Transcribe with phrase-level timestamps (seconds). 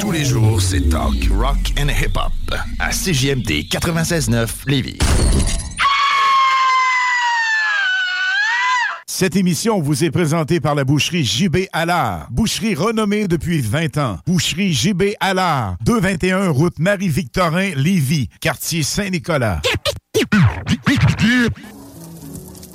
[0.00, 2.32] Tous les jours, c'est talk, rock and hip-hop
[2.78, 4.98] à CJMD 96.9 Lévis.
[9.06, 12.28] Cette émission vous est présentée par la boucherie JB Allard.
[12.30, 14.18] Boucherie renommée depuis 20 ans.
[14.26, 15.76] Boucherie JB Allard.
[15.84, 18.28] 221 route Marie-Victorin, Lévis.
[18.40, 19.60] Quartier Saint-Nicolas.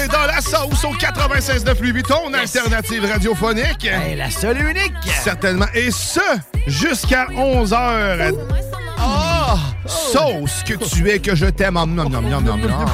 [0.00, 3.84] t'es dans la sauce au 96.9 Louis Vuitton, alternative radiophonique.
[3.84, 4.92] Hey, la seule et unique.
[5.22, 5.66] Certainement.
[5.74, 6.20] Et ce,
[6.66, 8.34] jusqu'à 11h.
[9.00, 9.56] Ah!
[9.86, 11.74] Sauce que tu es, que je t'aime.
[11.74, 12.84] Nom, nom, nom, nom, nom, nom.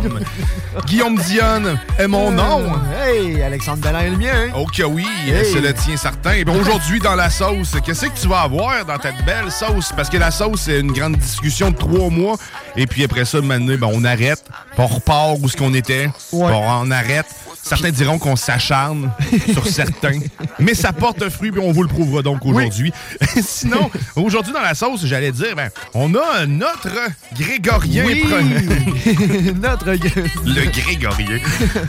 [0.87, 2.63] Guillaume Dionne est mon nom.
[3.03, 4.49] Hey, Alexandre Bellin est le mien.
[4.57, 5.45] Oh que oui, Hey.
[5.53, 6.43] c'est le tien certain.
[6.49, 9.93] Aujourd'hui, dans la sauce, qu'est-ce que tu vas avoir dans ta belle sauce?
[9.97, 12.37] Parce que la sauce, c'est une grande discussion de trois mois.
[12.77, 14.45] Et puis après ça, maintenant, ben, on arrête.
[14.79, 16.09] On repart où ce qu'on était.
[16.31, 17.27] Puis on arrête.
[17.67, 19.11] Certains diront qu'on s'acharne
[19.53, 20.21] sur certains.
[20.61, 22.93] Mais ça porte un fruit, puis on vous le prouvera donc aujourd'hui.
[23.43, 26.89] Sinon, aujourd'hui, dans la sauce, j'allais dire, ben, on a notre
[27.37, 28.05] Grégorien.
[28.07, 28.25] Oui.
[29.61, 31.39] Notre le Grégorien.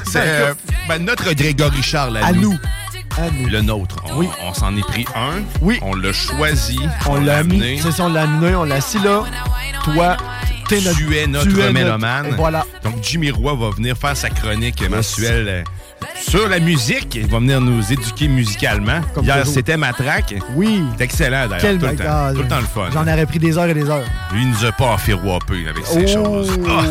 [0.05, 0.53] C'est euh,
[0.87, 2.57] ben, notre Grégory Charles à, À nous.
[3.49, 3.97] Le nôtre.
[4.09, 4.29] On, Oui.
[4.43, 5.41] on s'en est pris un.
[5.61, 5.79] Oui.
[5.83, 6.79] On l'a choisi.
[7.07, 7.73] On l'a amené.
[7.75, 7.79] mis.
[7.81, 9.23] C'est ça, on l'a amené, on l'a assis là.
[9.83, 10.17] Toi.
[10.67, 12.25] Tu es notre tu es mélomane.
[12.25, 12.65] notre- Voilà.
[12.83, 15.63] Donc, Jimmy Roy va venir faire sa chronique mensuelle euh,
[16.21, 17.15] sur la musique.
[17.15, 19.01] Il va venir nous éduquer musicalement.
[19.13, 20.35] Comme Hier, c'était Matraque.
[20.55, 20.83] Oui.
[20.97, 21.61] C'est excellent, d'ailleurs.
[21.61, 21.97] Quel Tout, le mec.
[21.99, 22.03] temps.
[22.07, 22.89] Ah, Tout le temps le fun.
[22.93, 24.03] J'en aurais pris des heures et des heures.
[24.33, 26.23] Lui, il nous a pas affairwapé avec ces Oh.
[26.23, 26.59] choses.
[26.67, 26.83] Ah!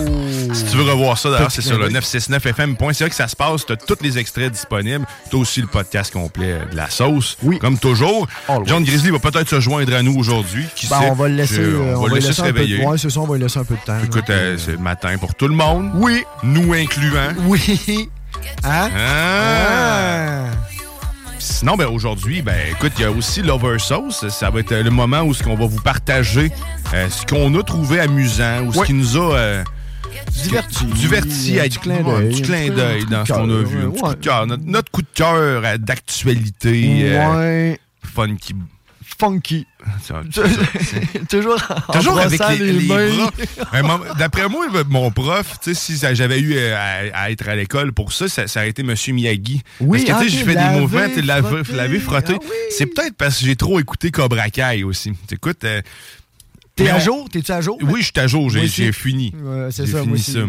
[0.54, 3.66] Si tu veux revoir ça, d'ailleurs, c'est sur le clin 969fm.ca que ça se passe.
[3.66, 5.04] Tu as tous les extraits disponibles.
[5.30, 7.36] Tu as aussi le podcast complet de la sauce.
[7.42, 7.58] Oui.
[7.58, 8.26] Comme toujours.
[8.48, 8.66] Always.
[8.68, 10.64] John Grizzly va peut-être se joindre à nous aujourd'hui.
[10.74, 11.10] Qui Ben, sait?
[11.10, 12.84] on va le laisser, euh, on va le laisser se peu de- réveiller.
[12.86, 13.98] Ouais, c'est ça, on va lui laisser un peu de temps.
[14.04, 15.90] Écoute, euh, c'est le matin pour tout le monde.
[15.94, 16.22] Oui.
[16.42, 17.32] Nous incluant.
[17.44, 18.08] Oui.
[18.64, 18.90] Hein?
[18.96, 20.44] Ah.
[21.38, 24.28] Sinon, ben, aujourd'hui, ben, écoute, il y a aussi Lover Sauce.
[24.28, 26.50] Ça va être euh, le moment où ce qu'on va vous partager
[26.94, 29.64] euh, ce qu'on a trouvé amusant ou ce qui nous a euh,
[30.32, 30.84] Diverti.
[30.86, 33.78] diverti avec ouais, petit un clin d'œil dans ce qu'on a vu.
[33.84, 34.08] Un petit ouais.
[34.08, 34.46] coup de cœur.
[34.46, 37.00] Notre, notre coup de cœur d'actualité.
[37.04, 37.36] euh,
[37.72, 37.80] Ouais.
[38.02, 38.54] funky.
[39.18, 39.66] Funky.
[41.28, 42.88] Toujours en Toujours avec les, les
[44.18, 47.92] D'après moi, mon prof, tu sais, si j'avais eu euh, à, à être à l'école
[47.92, 48.94] pour ça, ça, ça aurait été M.
[49.14, 49.62] Miyagi.
[49.80, 51.72] Oui, parce que tu ah, je fais des mouvements, tu sais, laver, frotter.
[51.76, 52.34] laver, frotter.
[52.36, 52.56] Ah oui.
[52.70, 55.12] C'est peut-être parce que j'ai trop écouté Cobra Kai aussi.
[55.30, 55.80] Écoute, euh,
[56.74, 57.26] T'es à jour?
[57.30, 57.78] T'es-tu à jour?
[57.80, 58.50] Oui, je suis à jour.
[58.50, 59.32] J'ai fini.
[59.34, 60.32] Ouais, c'est ça, fini moi aussi.
[60.32, 60.40] ça.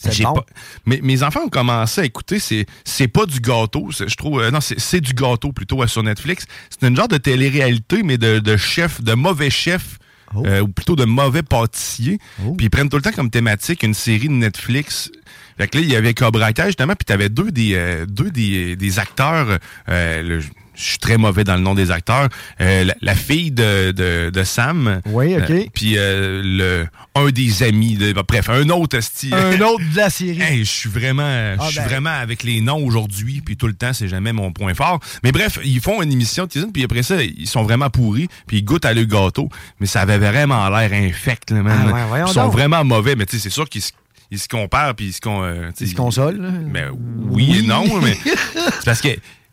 [0.00, 0.34] C'est bon.
[0.34, 0.46] pas-
[0.86, 4.40] Mais mes enfants ont commencé à écouter, c'est c'est pas du gâteau, je trouve.
[4.40, 6.46] euh, non, c'est c'est du gâteau plutôt euh, sur Netflix.
[6.70, 9.98] C'est une genre de télé-réalité, mais de, de chef, de mauvais chef,
[10.34, 10.42] Oh.
[10.46, 12.18] euh, ou plutôt de mauvais pâtissier.
[12.58, 15.10] Puis ils prennent tout le temps comme thématique une série de Netflix.
[15.56, 18.30] Fait que là, il y avait Cobra Kai, justement, puis t'avais deux des euh, deux
[18.30, 19.58] des, des acteurs.
[19.88, 20.42] euh, le-
[20.78, 22.28] je suis très mauvais dans le nom des acteurs.
[22.60, 25.00] Euh, la, la fille de, de, de Sam.
[25.06, 25.50] Oui, OK.
[25.50, 27.96] Euh, puis euh, le un des amis.
[27.96, 29.30] de- bref, un autre esti.
[29.32, 30.40] Un autre de la série.
[30.40, 31.22] Hey, je suis vraiment,
[31.58, 31.86] Ah je suis ben.
[31.88, 35.00] vraiment avec les noms aujourd'hui, puis tout le temps, c'est jamais mon point fort.
[35.24, 38.28] Mais bref, ils font une émission de cuisine, puis après ça, ils sont vraiment pourris,
[38.46, 39.48] puis ils goûtent à le gâteau,
[39.80, 41.92] mais ça avait vraiment l'air infect, là, man.
[41.92, 42.52] Ah ouais, ils sont donc.
[42.52, 43.90] vraiment mauvais, mais tu sais, c'est sûr qu'ils se-
[44.30, 46.40] ils se comparent, puis ils se, con, euh, Ils se consolent.
[46.40, 46.50] là.
[46.70, 46.84] mais
[47.30, 49.08] oui, et non, mais c'est parce que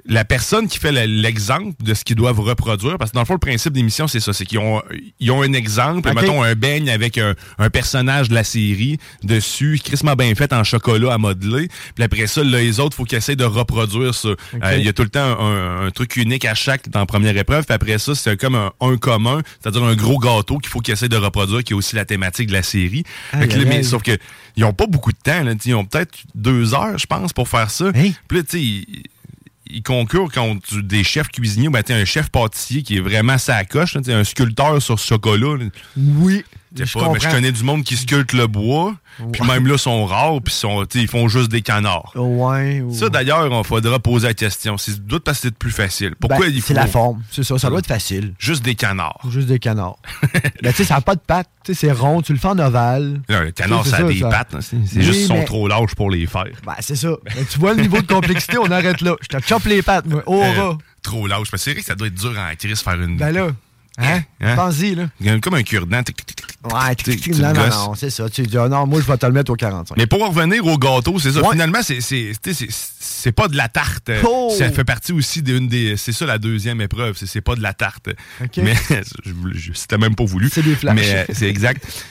[0.08, 3.26] la personne qui fait le- l'exemple de ce qu'ils doivent reproduire, parce que dans le
[3.26, 4.82] fond, le principe d'émission, c'est ça, c'est qu'ils ont,
[5.20, 9.80] ils ont un exemple, mettons un beigne avec un, un personnage de la série dessus,
[9.84, 13.18] crissement bien fait en chocolat à modeler, puis après ça, là, les autres, faut qu'ils
[13.18, 14.30] essaient de reproduire ça.
[14.30, 14.36] Euh,
[14.78, 17.36] Il y a tout le temps un, un truc unique à chaque dans la première
[17.36, 20.80] épreuve, puis après ça, c'est comme un, un commun, c'est-à-dire un gros gâteau qu'il faut
[20.82, 23.04] qu'ils essaient de reproduire, qui est aussi la thématique de la série.
[23.32, 24.18] Fait que là, mais sauf que
[24.56, 27.50] ils ont pas beaucoup de temps, là, ils ont peut-être deux heures, je pense, pour
[27.50, 27.92] faire ça.
[28.28, 28.86] Puis là, tu sais,
[29.70, 33.96] ils- concourent contre des chefs cuisiniers, ben, un chef pâtissier qui est vraiment sa coche,
[34.08, 35.58] un sculpteur sur ce chocolat.
[35.98, 36.44] Oui.
[36.76, 38.94] Pas, mais je connais du monde qui sculpte le bois,
[39.32, 42.12] puis même là, sont rares, puis sont, ils font juste des canards.
[42.16, 42.84] Ouais.
[42.92, 44.78] Ça, d'ailleurs, on faudra poser la question.
[44.78, 46.16] C'est doute parce que c'est plus facile.
[46.20, 47.24] Pourquoi Ben, il faut C'est la forme.
[47.32, 47.58] C'est ça.
[47.58, 48.34] Ça doit être facile.
[48.40, 49.22] juste des canards?
[49.30, 49.98] Juste des canards.
[50.62, 51.50] ben, tu sais, ça n'a pas de pattes.
[51.74, 52.22] C'est rond.
[52.22, 53.22] Tu le fais en ovale.
[53.30, 54.30] Là, le canard, ça a ça, des ça.
[54.30, 54.54] pattes.
[54.54, 54.60] là.
[54.62, 56.46] C'est Oui, juste qu'ils sont trop lâches pour les faire.
[56.66, 57.10] Ben, c'est ça.
[57.24, 59.16] Ben, tu vois le niveau de complexité, on arrête là.
[59.22, 60.24] Je te chope les pattes, moi.
[60.28, 60.78] Euh, ras.
[61.02, 61.28] trop.
[61.28, 63.18] Parce que c'est vrai que ça doit être dur en crise faire une.
[63.18, 63.48] Ben là.
[63.98, 64.22] Hein?
[64.42, 64.56] Hein?
[64.56, 65.10] Pense-y, là.
[65.42, 66.02] Comme un cure-dent.
[66.66, 68.30] Ouais, Tu- tu non, non, non, c'est ça.
[68.30, 69.96] Tu dis, ah non, moi, je vais te le mettre au 45.
[69.98, 71.42] Mais pour en revenir au gâteau, c'est ça.
[71.42, 71.52] Ouais.
[71.52, 74.12] Finalement, c'est pas de la tarte.
[74.24, 74.54] Oh!
[74.58, 75.96] Ça fait partie aussi d'une des.
[75.98, 77.18] C'est ça la deuxième épreuve.
[77.24, 78.10] C'est pas de la tarte.
[78.44, 78.58] OK.
[78.58, 78.76] Mais
[79.74, 80.50] c'était même pas voulu.
[80.50, 80.96] C'est des flashs.
[80.96, 81.86] Mais euh, c'est exact.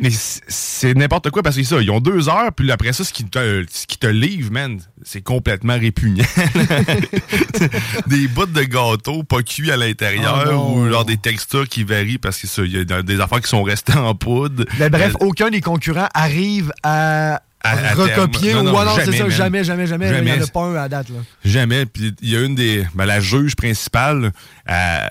[0.00, 3.12] Mais c'est- n'importe quoi parce que ça, ils ont deux heures, puis après ça, ce
[3.12, 6.24] qui te, ce qui te livre, man, c'est complètement répugnant.
[8.06, 10.74] des bouts de gâteau pas cuits à l'intérieur Oh non.
[10.76, 13.48] ou genre des textures qui varient parce que ça, il y a des affaires qui
[13.48, 14.64] sont restées en poudre.
[14.78, 18.54] Mais bref, Euh, aucun des concurrents arrive à, À- à recopier.
[18.54, 19.30] ou Non, non, alors, c'est jamais, ça, man.
[19.30, 20.06] jamais, jamais, jamais.
[20.06, 20.42] Il n'y en Jamais.
[20.44, 21.08] a pas un à date.
[21.10, 21.16] Là.
[21.44, 21.86] Jamais.
[21.86, 22.86] Puis il y a une des.
[22.94, 24.32] Ben, la juge principale,
[24.66, 25.10] elle,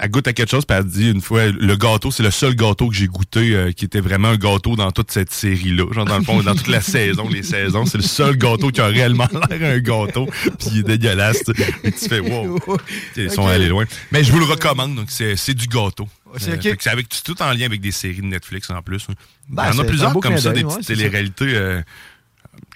[0.00, 2.54] elle goûte à quelque chose, puis elle dit une fois le gâteau, c'est le seul
[2.54, 5.84] gâteau que j'ai goûté euh, qui était vraiment un gâteau dans toute cette série-là.
[5.92, 8.80] Genre, dans le fond, dans toute la saison, les saisons, c'est le seul gâteau qui
[8.80, 10.26] a réellement l'air un gâteau,
[10.58, 11.42] puis il est dégueulasse.
[11.84, 12.58] Et tu fais, wow.
[13.16, 13.84] Ils sont allés loin.
[14.12, 16.08] Mais je vous le recommande, donc c'est c'est du gâteau.
[16.36, 16.62] C'est Euh, ok.
[16.62, 19.06] fait que c'est avec tout en lien avec des séries de Netflix en plus.
[19.10, 19.14] hein.
[19.48, 21.80] Ben, il y en a plusieurs comme ça, des petites télé-réalités euh,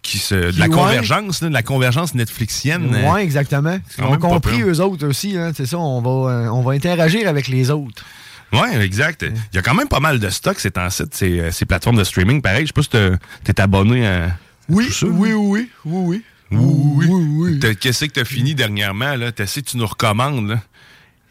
[0.03, 0.35] qui se.
[0.35, 0.71] De Qui, la ouais.
[0.75, 2.95] convergence, là, de la convergence netflixienne.
[2.95, 3.79] euh, Oui, exactement.
[3.99, 5.37] quand Ils ont compris eux autres aussi.
[5.37, 8.05] Hein, c'est ça, on va, euh, on va interagir avec les autres.
[8.53, 9.23] Oui, exact.
[9.23, 11.97] Il y a quand même pas mal de stock ces temps-ci, ces, euh, ces plateformes
[11.97, 12.43] de streaming.
[12.43, 13.13] Pareil, je sais pas si t'es-
[13.45, 14.37] t'es abonné à.
[14.69, 16.23] Oui, tout ça, oui, oui, oui, oui.
[16.51, 17.59] Oui, oui, oui.
[17.61, 19.33] T'as- Qu'est-ce que t'as fini dernièrement, là?
[19.33, 20.61] T'as essayé que tu nous recommandes, là?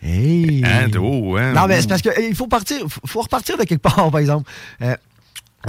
[0.03, 0.63] Hey.
[0.65, 0.89] Hein?
[0.99, 1.53] Oh, hein?
[1.53, 4.49] Non, mais c'est parce qu'il faut partir, faut- repartir de quelque part, par exemple.
[4.81, 4.95] Euh,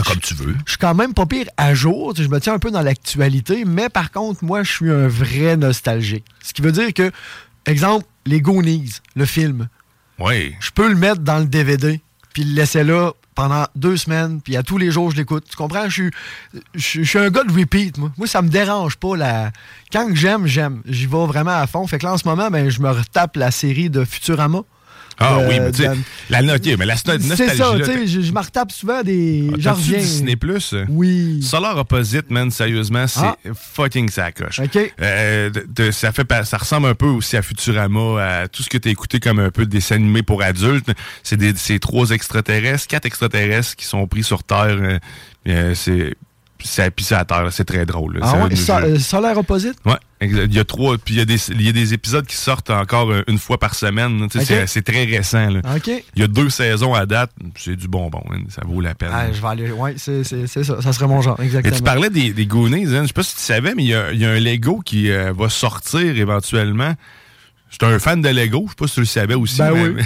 [0.06, 0.56] Comme tu veux.
[0.66, 2.14] je suis quand même pas pire à jour.
[2.16, 5.56] Je me tiens un peu dans l'actualité, mais par contre, moi, je suis un vrai
[5.56, 6.24] nostalgique.
[6.42, 7.10] Ce qui veut dire que,
[7.66, 9.68] exemple, les Goonies, le film,
[10.18, 10.54] Oui.
[10.60, 12.00] je peux le mettre dans le DVD,
[12.32, 15.44] puis le laisser là pendant deux semaines, puis à tous les jours, je l'écoute.
[15.48, 15.84] Tu comprends?
[15.88, 16.10] Je suis,
[16.74, 18.12] je, je suis un gars de repeat, moi.
[18.18, 19.16] Moi, ça me dérange pas.
[19.16, 19.52] La...
[19.90, 20.82] Quand j'aime, j'aime.
[20.86, 21.86] J'y vais vraiment à fond.
[21.86, 24.60] Fait que là, en ce moment, ben, je me retape la série de Futurama.
[25.22, 25.90] Ah Euh, oui, mais tu sais,
[26.30, 27.28] la note, mais la nostalgie.
[27.36, 29.48] C'est ça, tu sais, je, me retape souvent des.
[29.52, 29.98] t'as- J'en reviens.
[29.98, 30.74] Disney Plus?
[30.88, 31.42] Oui.
[31.42, 33.36] Solar Opposite, man, sérieusement, c'est Ah.
[33.54, 34.60] fucking sacoche.
[34.60, 34.92] OK.
[35.00, 38.68] Euh, de- de- ça, fait, ça ressemble un peu aussi à Futurama, à tout ce
[38.68, 40.90] que tu as écouté comme un peu de dessin animé pour adultes.
[41.22, 44.66] C'est trois extraterrestres, quatre extraterrestres qui sont pris sur Terre.
[44.80, 44.98] euh,
[45.48, 46.14] euh, c'est
[46.64, 48.20] c'est à terre, c'est très drôle.
[48.22, 49.74] Ah ouais, so- Solaire Opposite?
[49.84, 49.96] Ouais.
[50.24, 52.36] Il y a trois, puis il y, a des- il y a des épisodes qui
[52.36, 54.26] sortent encore euh, une fois par semaine.
[54.66, 55.48] C'est très récent.
[55.50, 55.60] là.
[55.86, 58.38] Il y a deux saisons à date, c'est du bonbon, hein.
[58.48, 59.10] ça vaut la peine.
[59.12, 59.70] Ah, je vais aller.
[59.72, 60.80] Ouais, c'est ça.
[60.80, 61.76] Ça serait mon genre, Et exactement.
[61.76, 63.02] tu parlais des, des Goonies, hein.
[63.02, 64.80] je sais pas si tu savais, mais il y a, il y a un Lego
[64.84, 66.94] qui euh, va sortir éventuellement.
[67.70, 69.56] J'étais un fan de Lego, je sais pas si tu le savais aussi.
[69.58, 70.02] Ben mais- oui.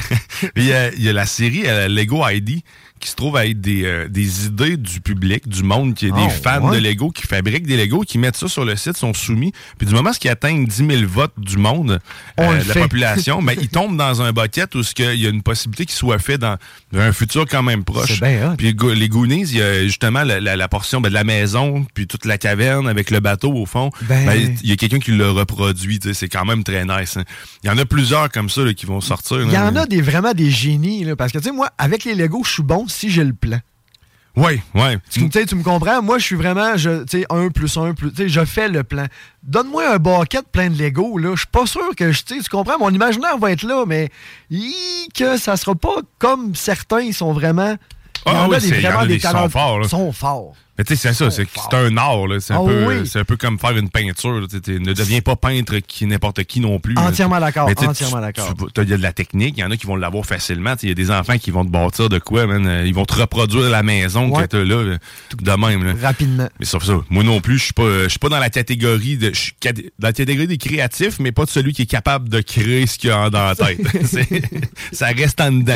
[0.56, 2.60] il, y a, il y a la série euh, Lego ID
[3.00, 6.10] qui se trouve à être des, euh, des idées du public, du monde, qui est
[6.12, 6.78] Oh, des fans ouais.
[6.80, 9.52] de Lego, qui fabriquent des Lego, qui mettent ça sur le site, sont soumis.
[9.78, 12.00] Puis du moment qu'ils atteignent 10 000 votes du monde,
[12.38, 15.26] On euh, le de la population, ben, ils tombent dans un bucket où il y
[15.26, 16.56] a une possibilité qu'il soit fait dans,
[16.92, 18.20] dans un futur quand même proche.
[18.20, 18.54] Bien.
[18.56, 21.86] Puis les Goonies, il y a justement la, la- la portion ben, de la maison,
[21.94, 23.90] puis toute la caverne avec le bateau au fond.
[24.02, 26.00] Ben- Ben, il y a quelqu'un qui l'a reproduit.
[26.14, 27.16] C'est quand même très nice.
[27.16, 27.24] hein.
[27.62, 29.42] Il y en a plusieurs comme ça là, qui vont sortir.
[29.42, 32.14] Il y en a des, vraiment des génies, parce que, tu sais, moi, avec les
[32.14, 33.58] Legos, je suis bon si j'ai le plan.
[34.36, 34.98] Oui, oui.
[35.10, 36.02] Tu, tu sais, tu me comprends?
[36.02, 38.10] Moi, je suis vraiment, je- tu sais, un plus un plus.
[38.10, 39.06] Tu sais, je fais le plan.
[39.42, 41.30] Donne-moi un bucket plein de Lego, là.
[41.32, 42.78] Je suis pas sûr que, je- tu comprends?
[42.78, 44.10] Mon imaginaire va être là, mais
[44.50, 44.74] hi,
[45.14, 47.76] que ça sera pas comme certains, ils sont vraiment.
[48.26, 49.86] Ah oui, il y en vraiment a des qui sont forts, là.
[49.86, 50.54] Ils sont forts.
[50.78, 52.38] Mais tu sais, c'est ça, c'est c'est un art, là.
[52.40, 53.06] C'est un, peu, oui.
[53.06, 54.46] c'est un peu comme faire une peinture.
[54.50, 56.94] Tu tu ne deviens pas peintre qui n'importe qui non plus.
[56.98, 58.54] Entièrement d'accord, tu entièrement tu- d'accord.
[58.74, 60.76] tu- Il y a de la technique, il y en a qui vont l'avoir facilement.
[60.76, 62.66] Tu Il y a des enfants qui vont te bâtir de quoi, man.
[62.66, 64.42] euh, Ils vont te reproduire la maison Ouais.
[64.42, 64.98] que t'as là, euh,
[65.40, 65.84] de même.
[65.84, 65.94] Là.
[66.02, 66.48] Rapidement.
[66.60, 68.50] Mais sauf ça, moi non plus, je suis pas, euh, je suis pas dans la
[68.50, 71.86] catégorie de, je suis dans la catégorie des créatifs, mais pas de celui qui est
[71.86, 73.78] capable de créer ce qu'il y a en- dans la tête.
[74.92, 75.74] Ça reste en dedans.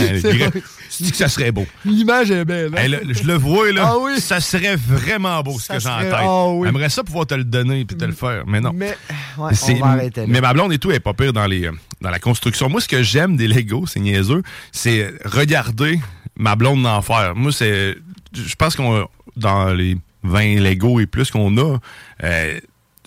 [0.97, 1.67] Tu dis que ça serait beau.
[1.85, 2.73] L'image est belle.
[2.77, 2.81] hein?
[2.83, 3.83] Hey, là, je le vois, là.
[3.93, 4.21] Ah oui.
[4.21, 6.15] Ça serait vraiment beau ce que j'ai en tête.
[6.17, 6.67] ah oui.
[6.69, 8.73] J'aimerais ça pouvoir te le donner puis te le faire, mais non.
[8.75, 8.97] Mais,
[9.39, 10.27] ouais, C'est- on va arrêter là.
[10.29, 12.69] mais ma blonde et tout est pas pire dans, les, euh, dans la construction.
[12.69, 14.43] Moi, ce que j'aime des Legos, c'est niaiseux,
[14.73, 15.99] c'est regarder
[16.37, 17.35] ma blonde en faire.
[17.35, 17.97] Moi, c'est.
[18.35, 19.07] Je pense qu'on
[19.37, 21.79] dans les 20 Legos et plus qu'on a,
[22.25, 22.61] euh,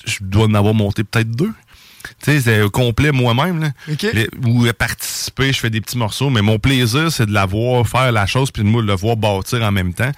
[0.06, 1.52] je dois en avoir monté peut-être deux.
[2.24, 3.62] Tu sais, c'est au complet moi-même.
[3.62, 3.70] là.
[3.92, 4.04] OK.
[4.14, 7.46] Les- ou euh, participer, je fais des petits morceaux, mais mon plaisir, c'est de la
[7.46, 10.12] voir faire la chose, puis de le voir bâtir en même temps.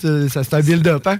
[0.00, 1.18] C'est- Ça, c'est un build-up, hein?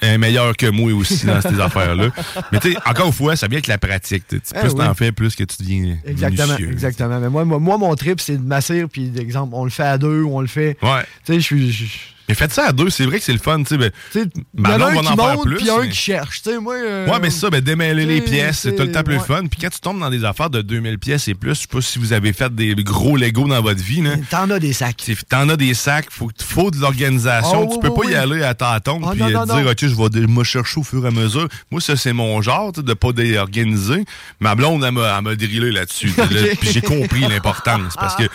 [0.00, 2.08] Est meilleur que moi aussi dans ces affaires-là.
[2.50, 4.24] Mais tu sais, encore une fois, ça vient avec la pratique.
[4.32, 4.74] Eh plus oui.
[4.78, 6.72] t'en fais, plus que tu deviens Exactement, minutieux.
[6.72, 7.20] exactement.
[7.20, 9.98] Mais moi, moi, moi, mon trip, c'est de m'asseoir, puis d'exemple, on le fait à
[9.98, 10.76] deux, on le fait.
[10.82, 11.02] Ouais.
[11.24, 12.11] Tu sais, je suis.
[12.28, 13.76] Mais faites ça à deux, c'est vrai que c'est le fun, tu sais.
[13.78, 15.56] ben, Tu sais, il y ma en a blonde un va en faire plus.
[15.56, 16.42] puis un qui cherche.
[16.42, 16.74] Tu sais, moi.
[16.74, 19.24] euh, Ouais, mais ça, ben, démêler les pièces, c'est tout le temps plus ouais.
[19.24, 19.46] fun.
[19.46, 21.80] Puis quand tu tombes dans des affaires de 2000 pièces et plus, je sais pas
[21.80, 24.10] si vous avez fait des gros Legos dans votre vie, là.
[24.30, 25.10] T'en as des sacs.
[25.28, 27.68] T'en as des sacs, faut, faut de l'organisation.
[27.68, 29.56] Oh, tu peux oui, pas y aller à tâtons Oh, puis non, euh, non, dire,
[29.56, 29.70] non.
[29.70, 31.48] OK, je vais me chercher au fur et à mesure.
[31.70, 34.04] Moi, ça, c'est mon genre, de pas déorganiser.
[34.40, 36.12] Ma blonde, elle m'a drillé là-dessus.
[36.16, 36.24] Là,
[36.60, 37.94] Puis j'ai compris l'importance.
[37.96, 38.30] Parce que, tu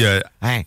[0.00, 0.62] sais, a Hein,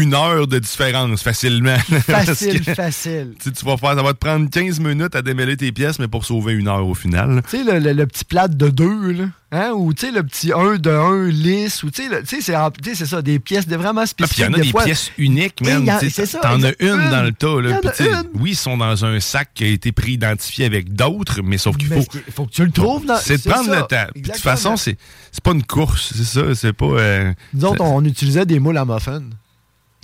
[0.00, 1.76] une heure de différence facilement.
[2.06, 3.34] Facile, que, facile.
[3.42, 6.24] tu vas faire, ça va te prendre 15 minutes à démêler tes pièces, mais pour
[6.24, 7.42] sauver une heure au final.
[7.50, 9.24] Tu sais, le, le- le petit plat de deux, là.
[9.52, 9.70] Hein?
[9.76, 11.82] Ou tu sais, le petit 1 de 1 lisse.
[11.84, 12.40] Ou tu sais,
[12.94, 14.44] c'est ça, des pièces de vraiment Ah, puis il spécifiques.
[14.44, 14.84] y en a des fois.
[14.84, 15.54] pièces uniques,
[16.10, 17.10] ça, T'en as une Une.
[17.10, 17.60] dans le tas.
[17.60, 17.80] Là,
[18.34, 21.76] oui, ils sont dans un sac qui a été pris identifié avec d'autres, mais sauf
[21.76, 22.04] qu'il faut.
[22.26, 23.16] il faut que tu le trouves dans.
[23.18, 24.06] C'est de prendre ça, le temps.
[24.16, 24.96] De toute façon, c'est
[25.30, 26.54] c'est pas une course, c'est ça.
[26.54, 26.86] C'est pas.
[26.86, 29.22] euh, Nous autres, on utilisait des moules à muffins.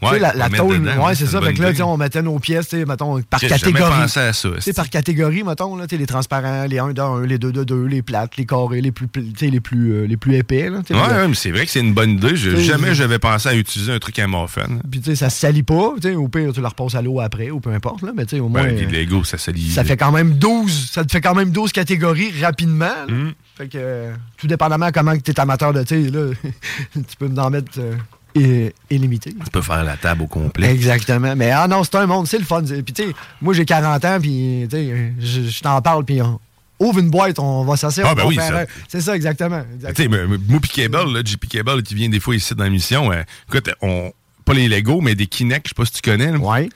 [0.02, 1.40] Ouais, la, la tôle, ouais, c'est ça.
[1.40, 4.00] Fait que là, on mettait nos pièces, mettons, par catégorie.
[4.02, 4.48] pensé à ça.
[4.60, 7.84] Sais, par catégorie, mettons, là, les transparents, les 1 de 1, les 2 de 2,
[7.86, 9.06] les plates, les carrés, les plus,
[9.40, 10.68] les plus, euh, les plus épais.
[10.70, 11.08] Là, Ouais, là.
[11.22, 12.34] ouais, mais c'est vrai que c'est une bonne idée.
[12.36, 14.66] Je- jamais j'avais pensé à utiliser un truc à muffin.
[14.90, 15.94] Puis, tu sais, ça se salit pas.
[16.16, 18.02] Au pire, tu la repasses à l'eau après, ou peu importe.
[18.02, 18.62] Là, mais, tu sais, au moins.
[18.62, 19.70] Ouais, les euh, Lego, ça se lit.
[19.70, 20.90] ça fait quand même 12.
[20.92, 22.86] Ça te fait quand même 12 catégories rapidement.
[23.08, 23.30] Mm.
[23.56, 26.34] Fait que, euh, tout dépendamment comment tu es amateur de, là,
[26.94, 27.94] tu peux en mettre euh,
[28.34, 29.34] illimité.
[29.44, 30.70] Tu peux faire la table au complet.
[30.72, 31.34] Exactement.
[31.36, 32.62] Mais ah non, c'est un monde, c'est le fun.
[32.62, 36.20] Puis tu sais, moi j'ai 40 ans, puis tu sais, je, je t'en parle, puis
[36.22, 36.40] on
[36.82, 38.08] ouvre une boîte, on va s'asseoir.
[38.10, 38.64] Ah, ben oui, ça.
[38.88, 39.62] C'est ça, exactement.
[39.94, 40.26] Tu sais, moi
[40.72, 44.12] Cable, là, JP Cable, qui vient des fois ici dans l'émission, euh, écoute, on,
[44.44, 46.32] pas les Lego, mais des Kinect, je sais pas si tu connais.
[46.32, 46.38] là.
[46.38, 46.68] Ouais.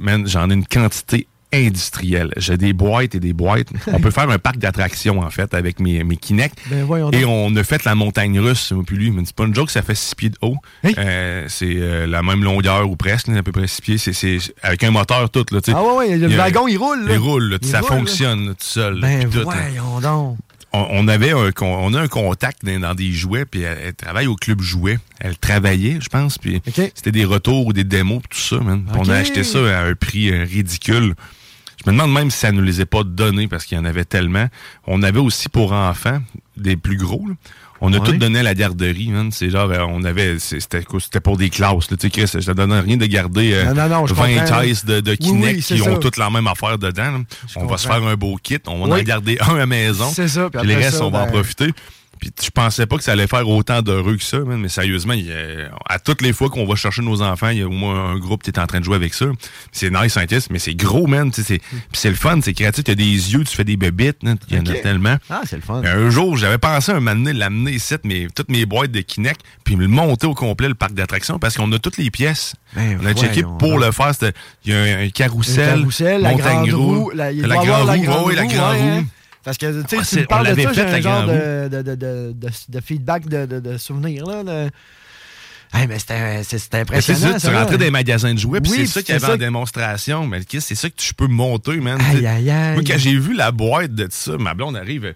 [0.00, 2.32] Man, j'en ai une quantité industrielle.
[2.36, 3.68] J'ai des boîtes et des boîtes.
[3.92, 6.58] On peut faire un parc d'attractions, en fait, avec mes, mes Kinect.
[6.70, 9.10] Ben Et on a fait la montagne russe, puis lui.
[9.10, 10.56] Mais c'est pas une joke, ça fait 6 pieds de haut.
[10.82, 10.94] Hey.
[10.98, 13.98] Euh, c'est euh, la même longueur ou presque, à peu près 6 pieds.
[13.98, 15.46] C'est, avec un moteur tout.
[15.50, 15.60] Là.
[15.68, 17.06] Ah ouais, ouais, le Il wagon, il roule.
[17.06, 17.12] là.
[17.14, 19.00] Il roule, là, Il ça roule, fonctionne tout seul.
[19.00, 20.36] Ben tout, voyons donc.
[20.72, 23.94] On, on avait un, on a un contact dans, dans des jouets, puis elle, elle
[23.94, 24.98] travaille au club jouet.
[25.20, 26.60] Elle travaillait, je pense, puis
[26.94, 28.84] c'était des retours ou des démos, tout ça, man.
[28.94, 31.14] On a acheté ça à un prix euh, ridicule.
[31.84, 33.84] Je me demande même si ça nous les a pas donnés parce qu'il y en
[33.84, 34.48] avait tellement.
[34.86, 36.20] On avait aussi pour enfants
[36.56, 37.26] des plus gros.
[37.28, 37.34] là.
[37.80, 38.04] On a Ouais.
[38.04, 39.30] tout donné à la garderie, man.
[39.32, 40.82] C'est genre, euh, on avait, c'était?
[41.00, 41.90] C'était pour des classes.
[41.90, 41.96] là.
[41.96, 44.28] Tu sais, Chris, je te donne rien de garder euh, Non, non, non, je 20
[44.38, 44.62] comprends, là.
[44.64, 45.90] caisses de, de Kinect oui, qui ça.
[45.90, 47.22] ont toutes la même affaire dedans.
[47.56, 48.58] On va se faire un beau kit.
[48.66, 49.00] On va Oui.
[49.00, 50.10] en garder un à maison.
[50.12, 51.72] C'est ça, puis Puis ça, on va en ben- profiter.
[52.20, 55.12] Puis je pensais pas que ça allait faire autant d'heureux que ça, man, mais sérieusement,
[55.12, 57.70] il a- à toutes les fois qu'on va chercher nos enfants, il y a au
[57.70, 59.26] moins un groupe qui est en train de jouer avec ça.
[59.72, 61.30] C'est nice, hein, mais c'est gros, man.
[61.32, 61.60] c'est- Puis
[61.92, 62.84] c'est le fun, c'est créatif.
[62.84, 65.16] Tu as des yeux, tu fais des bébites, il y en a tellement.
[65.30, 65.82] Ah, c'est le fun.
[65.84, 69.40] Un jour, j'avais pensé un moment donné l'amener ici, mais toutes mes boîtes de Kinect,
[69.64, 72.54] puis me le monter au complet, le parc d'attractions, parce qu'on a toutes les pièces.
[72.74, 74.12] Ben, on a checké pour le faire.
[74.64, 75.86] Il y a un, un carrousel,
[76.20, 79.06] la montagne grande roue, roue, la, grande roue, la grande la roue, grande ouais, roue.
[79.46, 82.34] Parce que, tu sais, Ah, tu parles de ça, j'ai un genre de, de, de,
[82.34, 84.68] de, feedback, de, de, de souvenirs, là.
[85.72, 88.72] Hey, mais c'était Mais c'est impressionnant, ça, tu rentrais dans les magasins de jouets, puis
[88.72, 90.26] Oui, c'est ça qu'il y avait en démonstration.
[90.26, 91.96] Mais c'est ça que tu peux monter, man.
[92.00, 92.74] Aïe, aïe, aïe.
[92.74, 95.14] Moi, quand j'ai vu la boîte de ça, ma blonde arrive.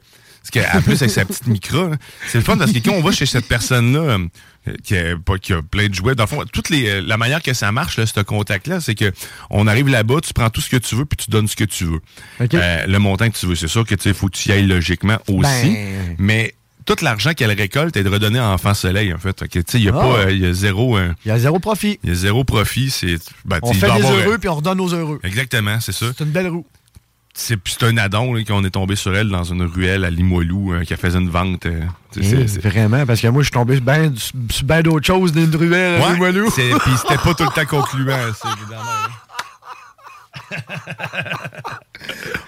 [0.52, 1.90] Parce qu'en plus, avec sa petite micro,
[2.28, 5.52] c'est le fun parce que quand on va chez cette personne-là, euh, qui, a, qui
[5.52, 7.97] a plein de jouets, dans le fond, toutes les, euh, la manière que ça marche,
[7.99, 9.12] là, ce contact-là, c'est que
[9.50, 11.64] on arrive là-bas, tu prends tout ce que tu veux, puis tu donnes ce que
[11.64, 12.00] tu veux.
[12.40, 13.54] Euh, le montant que tu veux.
[13.54, 15.42] C'est sûr que tu faut que tu y ailles logiquement aussi.
[15.73, 16.54] Ben- Mais
[16.87, 19.44] tout l'argent qu'elle récolte est redonné à Enfant Soleil, en fait.
[19.75, 21.99] Il y a euh, y a zéro, euh, Il y a zéro profit.
[22.02, 22.90] il y a zéro profit.
[22.90, 25.20] C'est, ben, On fait avoir, heureux puis on redonne aux heureux.
[25.23, 26.06] Exactement, c'est ça.
[26.16, 26.66] C'est une belle roue.
[27.32, 30.84] C'est, un addon là, qu'on est tombé sur elle dans une ruelle à Limoilou euh,
[30.84, 31.64] qui faisait une vente.
[31.66, 31.80] euh,
[32.16, 35.54] Eh, c'est- Vraiment, parce que moi, je suis tombé ben, sur bien d'autres choses d'une
[35.54, 36.50] ruelle à Ouais, Limoilou.
[36.50, 36.62] puis
[37.00, 38.82] c'était pas tout le temps concluant, c'est évidemment.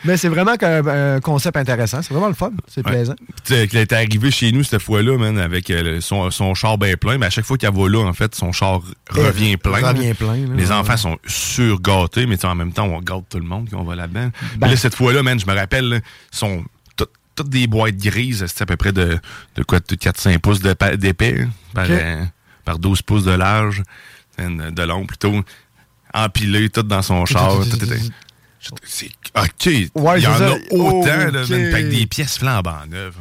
[0.04, 2.02] Mais c'est vraiment un concept intéressant.
[2.02, 2.50] C'est vraiment le fun.
[2.66, 3.14] C'est plaisant.
[3.44, 6.76] Tu sais, elle était arrivée chez nous cette fois-là, man, avec euh, son, son char
[6.78, 7.18] bien plein.
[7.18, 8.80] Mais à chaque fois qu'elle va là, en fait, son char
[9.10, 9.88] revient plein.
[9.92, 10.72] Revient plein, là, Les ouais.
[10.72, 13.94] enfants sont surgâtés, mais en même temps, on gâte tout le monde quand on va
[13.94, 14.22] là-dedans.
[14.22, 14.32] Ben.
[14.60, 15.98] Mais là, cette fois-là, man, je me rappelle, là,
[16.32, 16.64] sont
[16.96, 17.06] tout-
[17.36, 19.18] toutes des boîtes grises, c'est à peu près de,
[19.56, 21.90] de quoi, de 4-5 pouces d'épais, par, Ok.
[21.90, 22.24] euh,
[22.64, 23.82] par 12 pouces de large,
[24.40, 25.42] euh, de long plutôt,
[26.14, 27.58] empilées, toutes dans son char.
[27.70, 27.98] tout était-
[28.84, 29.90] c'est OK.
[29.94, 31.50] Ouais, Il y en a autant, là, OK.
[31.50, 33.16] man, avec des pièces flambant neuves.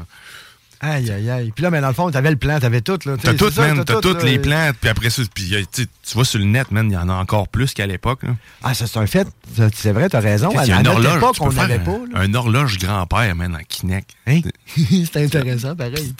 [0.83, 1.51] Aïe, aïe, aïe.
[1.55, 2.97] Puis là, mais dans le fond, t'avais le plan, t'avais tout.
[3.05, 3.15] là.
[3.21, 3.83] T'as tout, ça, man.
[3.85, 4.75] T'as tout, toutes les plantes.
[4.81, 5.85] Puis après ça, puis, euh, tu
[6.15, 8.21] vois sur le net, man, il y en a encore plus qu'à l'époque.
[8.63, 9.27] Ah, ça, c'est un fait.
[9.75, 10.49] C'est vrai, t'as raison.
[10.57, 10.65] À, on
[11.51, 11.91] n'avait un, pas.
[11.91, 12.19] là.
[12.21, 14.09] un horloge grand-père, man, en Kinect.
[14.25, 14.41] Hein?
[15.13, 16.13] c'est intéressant, pareil.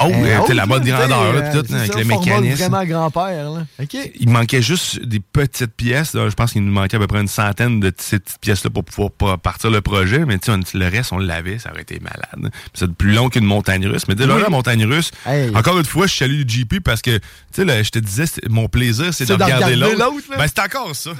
[0.00, 2.56] Oh, oh, la mode grandeur, là, euh, puis tout, avec le mécanisme.
[2.56, 3.50] vraiment grand-père.
[3.50, 3.66] là.
[3.80, 3.96] OK.
[4.18, 6.12] Il manquait juste des petites pièces.
[6.14, 8.84] Je pense qu'il nous manquait à peu près une centaine de ces petites pièces-là pour
[8.84, 10.24] pouvoir partir le projet.
[10.24, 11.60] Mais tu le reste, on l'avait.
[11.60, 12.18] Ça aurait été malade.
[12.42, 14.07] Puis C'est plus long qu'une montagne russe.
[14.08, 14.42] Mais déjà, Oui.
[14.42, 15.54] la montagne russe, Hey.
[15.54, 18.68] encore une fois, je salue le GP parce que, tu sais, je te disais, mon
[18.68, 20.26] plaisir, c'est de regarder regarder l'autre.
[20.36, 21.10] Ben, c'est encore ça.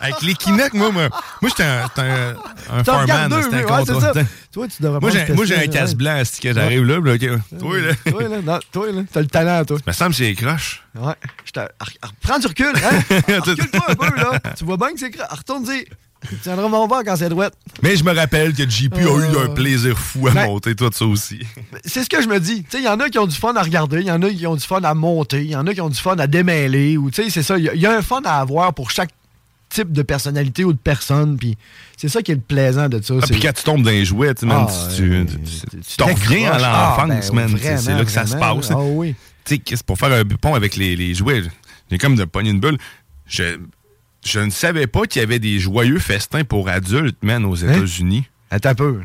[0.00, 1.08] Avec les Kinect, moi, moi,
[1.42, 2.34] moi j'étais un, un,
[2.78, 3.42] un farman.
[3.42, 4.12] C'était un ouais, contrat.
[4.14, 4.20] ça.
[4.52, 7.00] Toi, tu devrais Moi, j'ai, te moi, j'ai un casse blanc, c'est que j'arrive là,
[7.00, 7.58] puis là, ok.
[7.58, 7.94] Toi, là.
[8.10, 9.78] Toi, là, non, toi, là, t'as le talent, toi.
[9.86, 10.82] Me semble que c'est croche.
[10.94, 11.14] Ouais.
[12.22, 13.00] Prends du recul, hein?
[13.28, 14.38] Recule-toi un peu, là.
[14.56, 15.86] Tu vois bien que c'est cra- Retourne-y.
[16.28, 17.54] Tu tiendras mon verre quand c'est droite.
[17.82, 20.90] Mais je me rappelle que JP a eu un plaisir fou à Ben- monter tout
[20.92, 21.40] ça aussi.
[21.84, 22.64] C'est ce que je me dis.
[22.74, 24.46] Il y en a qui ont du fun à regarder, il y en a qui
[24.46, 26.96] ont du fun à monter, il y en a qui ont du fun à démêler,
[26.96, 27.58] ou c'est ça.
[27.58, 29.10] Il y a- il y, a un fun à avoir pour chaque
[29.68, 31.56] type de personnalité ou de personne, puis
[31.96, 33.14] c'est ça qui est le plaisant de ça.
[33.20, 34.66] Ah, puis quand tu tombes dans les jouets, Ah,
[34.96, 36.56] tu, euh, tu, tu t'en reviens à.
[36.62, 37.58] Ah, l'enfance, ben, man.
[37.60, 38.70] C'est- là que ça se passe.
[38.70, 39.14] Ah oui.
[39.86, 41.42] Pour faire un pont avec les, les jouets,
[41.90, 42.78] j'ai comme de pogner une bulle.
[43.26, 43.58] Je,
[44.24, 48.24] je ne savais pas qu'il y avait des joyeux festins pour adultes, man, aux États-Unis.
[48.50, 49.00] Attends un peu.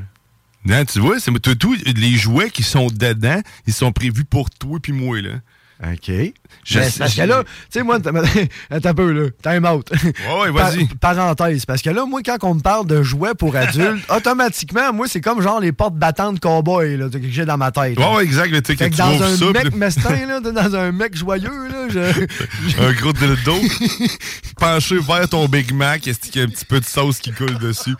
[0.65, 4.49] Non, tu vois, c'est tout, tout- les jouets qui sont dedans, ils sont prévus pour
[4.49, 5.31] toi puis moi, là.
[5.81, 6.11] OK.
[6.65, 9.29] Je parce que là, tu sais, moi, t'as- peu, là.
[9.41, 9.89] Time out.
[9.91, 10.85] Ouais, ouais, vas-y.
[10.87, 11.65] Par- parenthèse.
[11.65, 15.21] Parce que là, moi, quand on me parle de jouets pour adultes, automatiquement, moi, c'est
[15.21, 17.97] comme genre les portes battantes cowboy, là, que j'ai dans ma tête.
[17.97, 20.75] Ouais, ouais, exact, mais Fait que que tu dans un ça, mec mestin, là, dans
[20.75, 22.83] un mec joyeux, là, je...
[22.83, 23.55] un gros dildo,
[24.59, 27.31] penché vers ton Big Mac, est-ce qu'il y a un petit peu de sauce qui
[27.31, 27.95] coule dessus?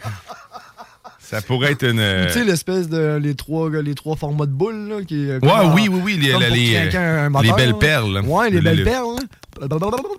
[1.30, 2.02] Ça pourrait être une...
[2.28, 3.18] Tu sais, l'espèce de.
[3.22, 5.28] Les trois, les trois formats de boules, là, qui.
[5.28, 7.74] Ouais, comme oui, oui, oui, les, les, les belles là.
[7.80, 8.22] perles.
[8.26, 9.68] Ouais, les Le- belles le- perles, là.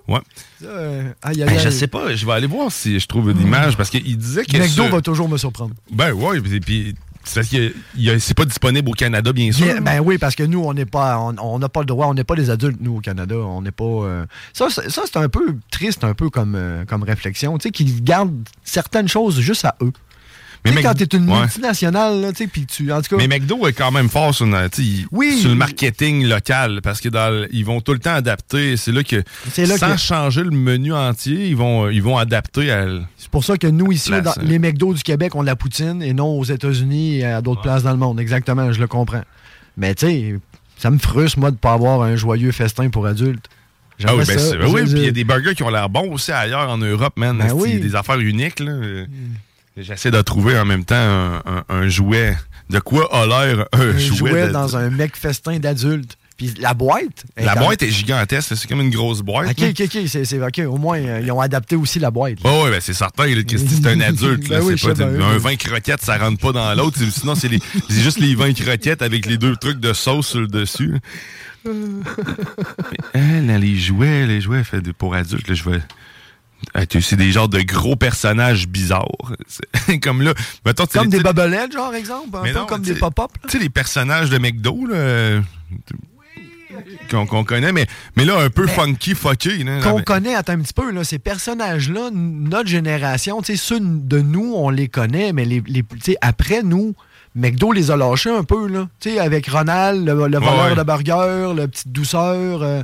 [0.08, 0.20] Ouais.
[0.64, 3.76] Euh, aïe, Ben, je sais pas, je vais aller voir si je trouve une image
[3.76, 4.56] parce qu'il disait que.
[4.56, 5.74] McDo va toujours me surprendre.
[5.90, 6.94] Ben ouais, puis, puis
[7.24, 9.66] c'est pas disponible au Canada, bien sûr.
[9.82, 12.14] Ben oui, parce que nous, on n'est pas, on on n'a pas le droit, on
[12.14, 13.36] n'est pas des adultes, nous, au Canada.
[13.36, 13.84] On n'est pas.
[13.84, 17.56] euh, Ça, c'est- ça c'est un peu triste, un peu comme, euh, comme réflexion.
[17.58, 19.92] Tu sais, qu'ils gardent certaines choses juste à eux.
[20.64, 21.40] Mais Mc- quand t'es une ouais.
[21.40, 22.92] multinationale, tu sais, puis tu.
[22.92, 23.16] En tout cas.
[23.16, 24.68] Mais McDo est quand même fort sur, une-
[25.10, 25.40] Oui.
[25.44, 28.76] le marketing local parce que dans ils vont tout le temps adapter.
[28.76, 32.18] C'est là que C'est là sans que- changer le menu entier, ils vont ils vont
[32.18, 34.42] adapter à C'est pour ça que nous, ici, Place, dans hein.
[34.42, 37.82] les McDo du Québec, on la poutine et non aux États-Unis et à d'autres places
[37.82, 38.20] dans le monde.
[38.20, 39.22] Exactement, je le comprends.
[39.78, 40.34] Mais tu sais,
[40.76, 43.46] ça me frustre, moi, de pas avoir un joyeux festin pour adultes.
[44.04, 44.50] Ah oui, ben ça.
[44.50, 46.78] c'est- oui, puis il y a des burgers qui ont l'air bons aussi ailleurs en
[46.78, 47.36] Europe, man.
[47.38, 47.80] Ben oui.
[47.80, 48.72] Des affaires uniques, là.
[48.72, 49.06] Euh,
[49.76, 52.36] J'essaie de trouver en même temps un, un- un jouet.
[52.68, 54.48] De quoi a l'air un, un jouet?
[54.50, 56.16] dans un mec festin d'adulte.
[56.36, 57.24] Puis la boîte.
[57.36, 59.50] La boîte est gigantesque, c'est comme une grosse boîte.
[59.50, 60.02] Ok, ok, ok.
[60.08, 62.38] c'est- ok, au moins, euh, ils ont adapté aussi la boîte.
[62.44, 64.48] Oh, ouais, ben c'est certain que c'est un adulte.
[64.48, 65.38] Là, Ben oui, c'est pas un oui.
[65.38, 66.98] vin croquette, ça rentre pas dans l'autre.
[67.10, 67.50] Sinon, c'est
[67.90, 70.94] juste les vins croquettes avec les deux trucs de sauce sur le dessus.
[73.14, 74.62] Mais, là, les jouets, les jouets
[74.96, 75.80] pour adultes, là, je vais.
[76.74, 79.08] Ah, C'est des genres de gros personnages bizarres.
[80.02, 82.36] Comme là, mettons, Comme des bobelettes, genre, exemple.
[82.36, 83.30] Un peu non, comme des pop-up.
[83.48, 85.40] Tu sais, les personnages de McDo, là.
[87.10, 89.64] Qu'on connaît, mais, mais là, un peu funky, fucky.
[89.82, 93.80] qu'on Mais- connaît, attends un petit peu, là, ces personnages-là, notre génération, tu sais, ceux
[93.80, 95.84] de nous, on les connaît, mais les, les-
[96.20, 96.94] après nous,
[97.34, 98.88] McDo les a lâchés un peu, là.
[99.00, 100.74] Tu sais, avec Ronald, le, le voleur ouais.
[100.76, 102.62] de burger, le petite douceur.
[102.62, 102.82] euh,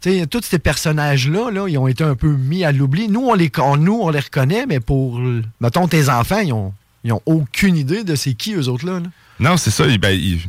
[0.00, 3.08] sais, tous ces personnages-là, là, ils ont été un peu mis à l'oubli.
[3.08, 5.20] Nous, on les, on- nous, on les reconnaît, mais pour,
[5.60, 6.72] mettons, tes enfants, ils ont,
[7.04, 9.00] ils ont aucune idée de c'est qui, eux autres-là.
[9.00, 9.06] là.
[9.40, 9.84] Non, c'est ça.
[9.98, 10.40] ben, il-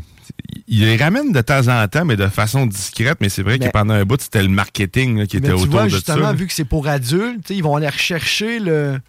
[0.68, 3.18] il les ramène de temps en temps, mais de façon discrète.
[3.22, 5.54] Mais c'est vrai que pendant un bout, c'était le marketing là, qui Mais était tu
[5.62, 6.34] autour vois, de justement, ça.
[6.34, 9.00] vu que c'est pour adultes, ils vont aller rechercher le.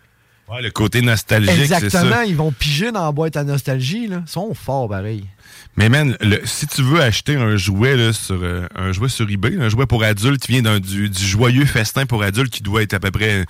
[0.50, 2.24] Ouais, le côté nostalgique, c'est Exactement, ça.
[2.24, 4.06] ils vont piger dans la boîte à nostalgie.
[4.08, 4.22] Là.
[4.26, 5.24] Ils sont forts, pareil.
[5.76, 9.28] Mais man, le- si tu veux acheter un jouet là, sur euh, un jouet sur
[9.30, 12.62] eBay, un jouet pour adultes qui vient d'un du, du joyeux festin pour adultes qui
[12.62, 13.44] doit être à peu près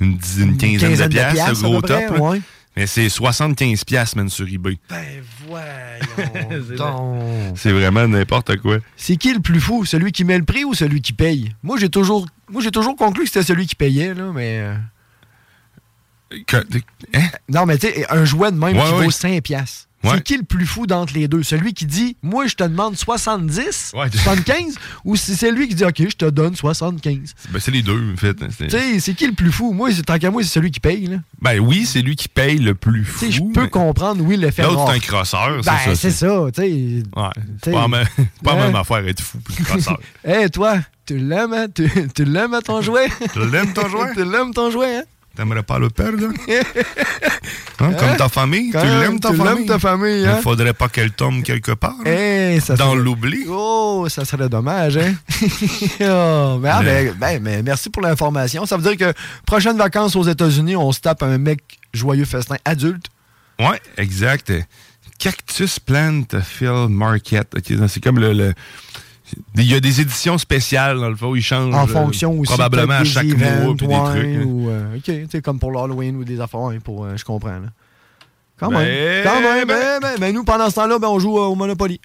[0.00, 2.18] une, dizaine, une quinzaine, quinzaine de de piastres, gros près, top.
[2.18, 2.40] ouais.
[2.76, 4.78] Mais c'est 75 piastres, man, sur eBay.
[4.88, 5.04] Ben
[5.48, 7.56] voyons donc.
[7.56, 8.78] C'est vraiment n'importe quoi.
[8.96, 11.52] C'est qui le plus fou, celui qui met le prix ou celui qui paye?
[11.62, 14.64] Moi, j'ai toujours, moi, j'ai toujours conclu que c'était celui qui payait, là, mais.
[16.46, 16.64] Que-
[17.14, 17.26] hein?
[17.48, 19.04] Non, mais tu sais, un jouet de même Ouais, qui ouais.
[19.04, 19.86] vaut 5 piastres.
[20.02, 20.12] Ouais.
[20.14, 21.42] C'est qui le plus fou d'entre les deux?
[21.42, 24.06] Celui qui dit, moi, je te demande 70, Ouais.
[24.10, 27.34] 75, ou c'est celui qui dit, OK, je te donne 75?
[27.50, 28.34] Ben, c'est les deux, en fait.
[28.56, 29.74] C'est- sais, c'est qui le plus fou?
[29.74, 31.16] Moi, tant qu'à moi, c'est celui qui paye, là.
[31.42, 33.26] Ben oui, c'est lui qui paye le plus fou.
[33.28, 34.88] Je peux mais comprendre, oui, l'effet L'autre, rare.
[34.90, 35.94] c'est un crosseur, c'est Ben, ça.
[35.96, 37.02] c'est ça, tu sais.
[37.16, 38.06] Ouais, pas, même-
[38.42, 38.56] pas hein?
[38.56, 40.00] même affaire être fou puis crosseur.
[40.24, 41.66] Hé, toi, tu l'aimes, hein?
[41.74, 43.08] Tu, tu l'aimes à ton jouet?
[43.34, 44.14] tu l'aimes ton jouet?
[44.14, 45.02] tu l'aimes ton jouet, hein?
[45.36, 46.26] T'aimerais pas le perdre?
[47.78, 48.70] Hein, Comme ta famille?
[48.72, 49.54] Quand tu l'aimes ta tu famille?
[49.58, 50.40] l'aimes ta famille, Il hein?
[50.42, 51.94] faudrait pas qu'elle tombe quelque part.
[52.00, 53.44] hein, Eh, ça dans serait- l'oubli.
[53.48, 55.14] Oh, ça serait dommage, hein?
[56.02, 58.66] Oh, mais, ah, ben, ben, mais merci pour l'information.
[58.66, 59.16] Ça veut dire que
[59.46, 61.60] prochaines vacances aux États-Unis, on se tape un mec
[61.94, 63.06] joyeux festin adulte.
[63.58, 64.52] Ouais, exact.
[65.18, 67.54] Cactus Plant Phil Market.
[67.88, 68.32] C'est comme le.
[68.32, 68.54] le-
[69.56, 71.74] Il y a des éditions spéciales, dans le fond, ils changent.
[71.74, 72.52] En euh, fonction aussi.
[72.52, 74.46] Probablement à chaque mois, puis des trucs.
[74.46, 77.50] Ou, euh, OK, tu comme pour l'Halloween ou des affaires, pour, euh, je comprends.
[77.50, 77.68] Là.
[78.58, 79.24] Quand Ben, même.
[79.24, 79.66] Quand même.
[79.66, 80.00] ben.
[80.00, 82.00] Ben, ben, nous, pendant ce temps-là, on joue au Monopoly.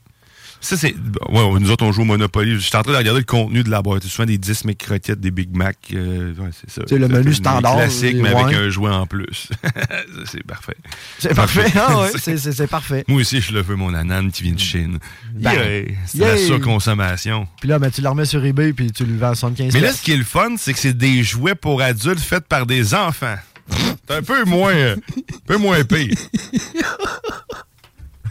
[0.66, 0.96] Ça, c'est.
[1.30, 2.54] Ouais, nous autres, on joue au Monopoly.
[2.56, 4.02] Je suis en train de regarder le contenu de la boîte.
[4.02, 5.78] C'est souvent des 10 croquettes, des Big Mac.
[5.94, 6.82] euh, ouais, c'est ça.
[6.90, 9.50] C'est le menu standard, classique, mais avec un jouet en plus.
[10.26, 10.76] C'est parfait.
[11.20, 11.66] C'est parfait.
[11.76, 13.04] Ah ouais, c'est- parfait.
[13.08, 14.98] Moi aussi, je le veux, mon anane qui vient de Chine.
[15.34, 16.46] Ben, Yeah, c'est la yay.
[16.48, 17.48] surconsommation.
[17.60, 19.82] Puis là, ben, tu le remets sur eBay puis tu le vends à 75 Mais
[19.82, 22.66] là, ce qui est le fun, c'est que c'est des jouets pour adultes faits par
[22.66, 23.36] des enfants.
[23.70, 26.16] C'est un peu moins, euh, un peu moins pire.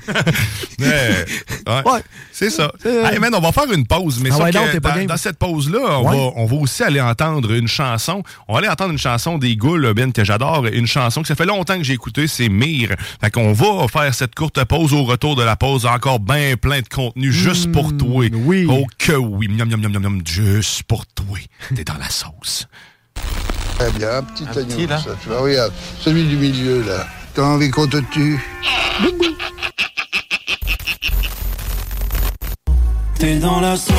[0.79, 1.25] Mais,
[1.67, 2.01] ouais,
[2.33, 2.71] C'est ça.
[2.85, 4.65] Hey, man, on va faire une pause, mais Ah ouais, que non,
[5.01, 6.17] dans, dans cette pause-là, on, Ouais.
[6.17, 8.23] va, on va aussi aller entendre une chanson.
[8.49, 10.67] On va aller entendre une chanson des Goules, Ben, que j'adore.
[10.67, 12.95] Une chanson que ça fait longtemps que j'ai écouté, c'est Mire.
[13.21, 14.93] Fait qu'on va faire cette courte pause.
[14.93, 18.27] Au retour de la pause, encore bien plein de contenu juste pour toi.
[18.33, 18.67] oui.
[18.69, 19.49] Oh que oui.
[19.49, 21.39] Miam, miam, miam, miam, miam, juste pour toi.
[21.75, 22.67] T'es dans la sauce.
[23.79, 27.07] Très bien, un petit agneau, ça, tu vois, regarde, celui du milieu, là.
[27.35, 28.39] T'as envie qu'on te tue?
[33.19, 33.95] T'es dans la sauce.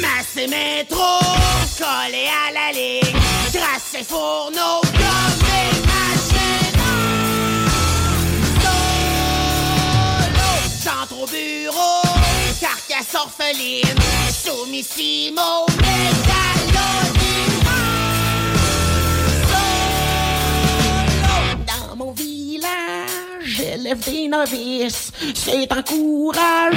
[0.00, 0.98] Massé métro,
[1.78, 3.16] collé à la ligne,
[3.52, 4.85] tracé fourneau
[13.38, 17.64] orpheline, soumissimo, mégalodine.
[21.66, 26.76] Dans mon village, j'élève des novices, c'est encourageant.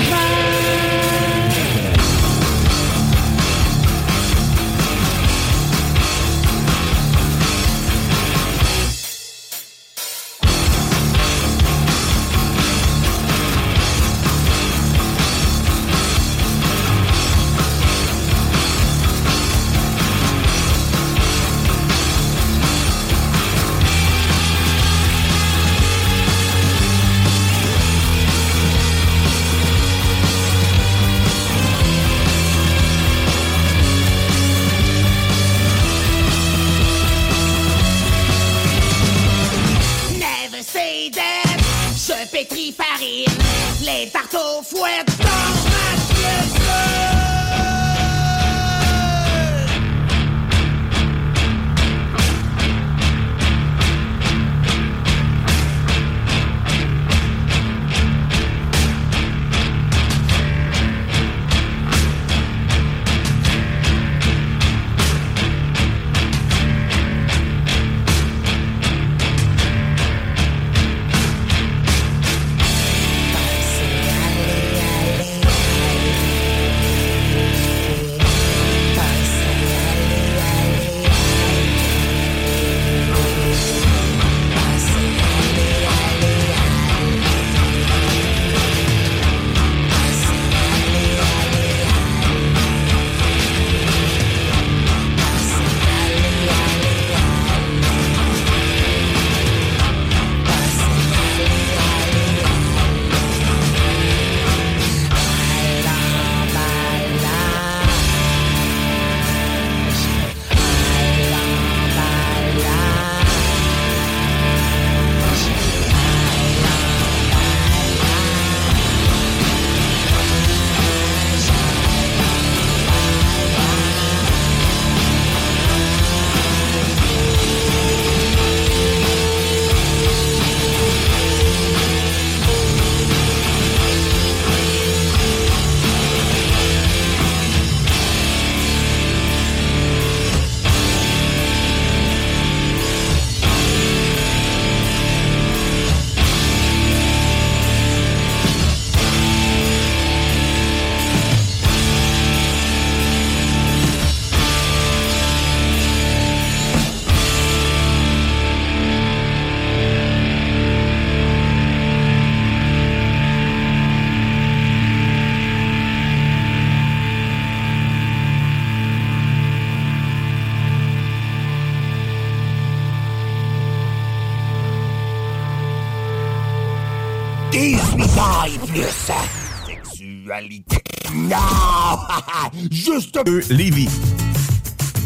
[183.50, 183.89] Lévis.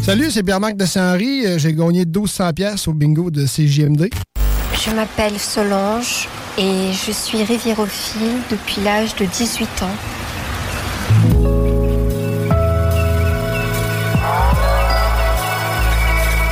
[0.02, 1.46] Salut, c'est Pierre-Marc de Saint-Henri.
[1.46, 4.08] Euh, J'ai gagné 1200 pièces au bingo de CJMD.
[4.72, 9.96] Je m'appelle Solange et je suis riviérophile depuis l'âge de 18 ans.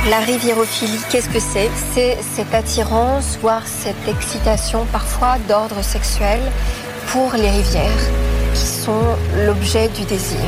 [0.09, 1.71] La riviérophilie, qu'est-ce que c'est?
[1.93, 6.39] C'est cette attirance, voire cette excitation parfois d'ordre sexuel
[7.07, 8.11] pour les rivières,
[8.53, 10.39] qui sont l'objet du désir.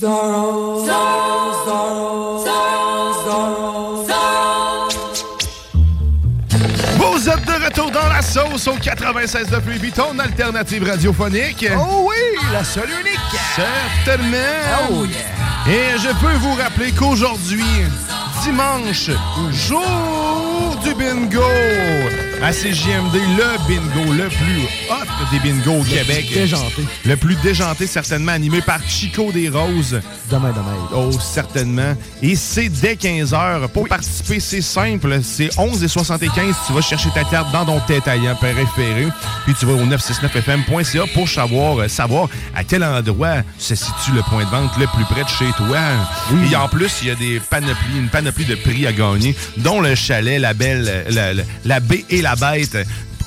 [0.00, 2.44] Zorro, Zorro, Zorro,
[3.24, 4.88] Zorro, Zorro,
[6.98, 11.66] Vous êtes de retour dans la sauce au 96 de Louis ton alternative radiophonique.
[11.76, 13.18] Oh oui, la seule unique.
[13.56, 14.36] Certainement.
[14.92, 15.74] Oh yeah.
[15.74, 17.64] Et je peux vous rappeler qu'aujourd'hui,
[18.44, 19.10] dimanche,
[19.50, 21.42] jour du bingo,
[22.40, 26.30] à CJMD, le bingo le plus hot des bingos au Québec.
[26.32, 26.84] déjanté.
[27.04, 30.00] Le plus déjanté, certainement, animé par Chico des Roses.
[30.30, 30.76] Demain, demain.
[30.94, 31.94] Oh, certainement.
[32.22, 33.68] Et c'est dès 15h.
[33.68, 35.18] Pour participer, c'est simple.
[35.22, 36.54] C'est 11 et 75.
[36.66, 39.08] Tu vas chercher ta carte dans ton détaillant préféré.
[39.44, 44.22] Puis tu vas au 969fm.ca pour savoir, euh, savoir à quel endroit se situe le
[44.22, 45.78] point de vente le plus près de chez toi.
[46.50, 49.80] Et en plus, il y a des panoplies, une panoplie de prix à gagner, dont
[49.80, 52.76] le chalet, la belle, la, la- la baie et la bête.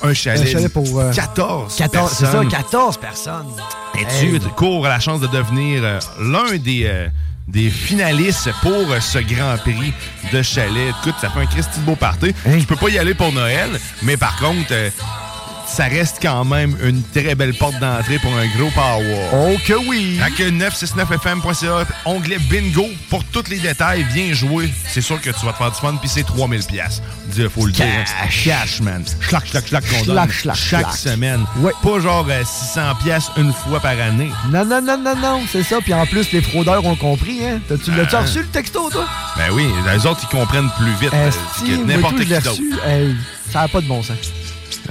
[0.04, 2.48] Un chalet, Un chalet pour, euh, 14 14, c'est ça, personnes.
[2.48, 3.46] 14 personnes.
[3.94, 4.40] Et tu Hey.
[4.56, 7.06] cours la chance de devenir euh, l'un des, euh,
[7.46, 9.92] des finalistes pour ce Grand Prix
[10.32, 10.92] de chalet.
[11.00, 12.34] Écoute, ça fait un Christy de beau party.
[12.46, 13.70] Je peux pas y aller pour Noël,
[14.02, 14.72] mais par contre,
[15.72, 19.20] ça reste quand même une très belle porte d'entrée pour un gros power.
[19.32, 20.18] Oh que oui!
[20.22, 24.70] Avec 969fm.ca, onglet bingo pour tous les détails, viens jouer.
[24.88, 27.02] C'est sûr que tu vas te faire du fun, puis c'est 3000 pièces.
[27.28, 27.86] Dis, faut le dire.
[28.44, 29.02] Cash, man.
[29.20, 30.28] Schlac, schlac, schlac qu'on donne.
[30.54, 31.44] Chaque semaine.
[31.82, 34.30] Pas genre euh, 600 pièces une fois par année.
[34.50, 35.78] Non, non, non, non, non, c'est ça.
[35.82, 37.60] Puis en plus, les fraudeurs ont compris, hein.
[37.68, 38.20] T'as- Tu l'as-tu Ah.
[38.22, 39.06] reçu le texto, toi?
[39.36, 42.60] Ben oui, les autres, ils comprennent plus vite euh, Esti, que n'importe qui d'autre.
[42.86, 43.14] Hey,
[43.50, 44.16] ça n'a pas de bon sens.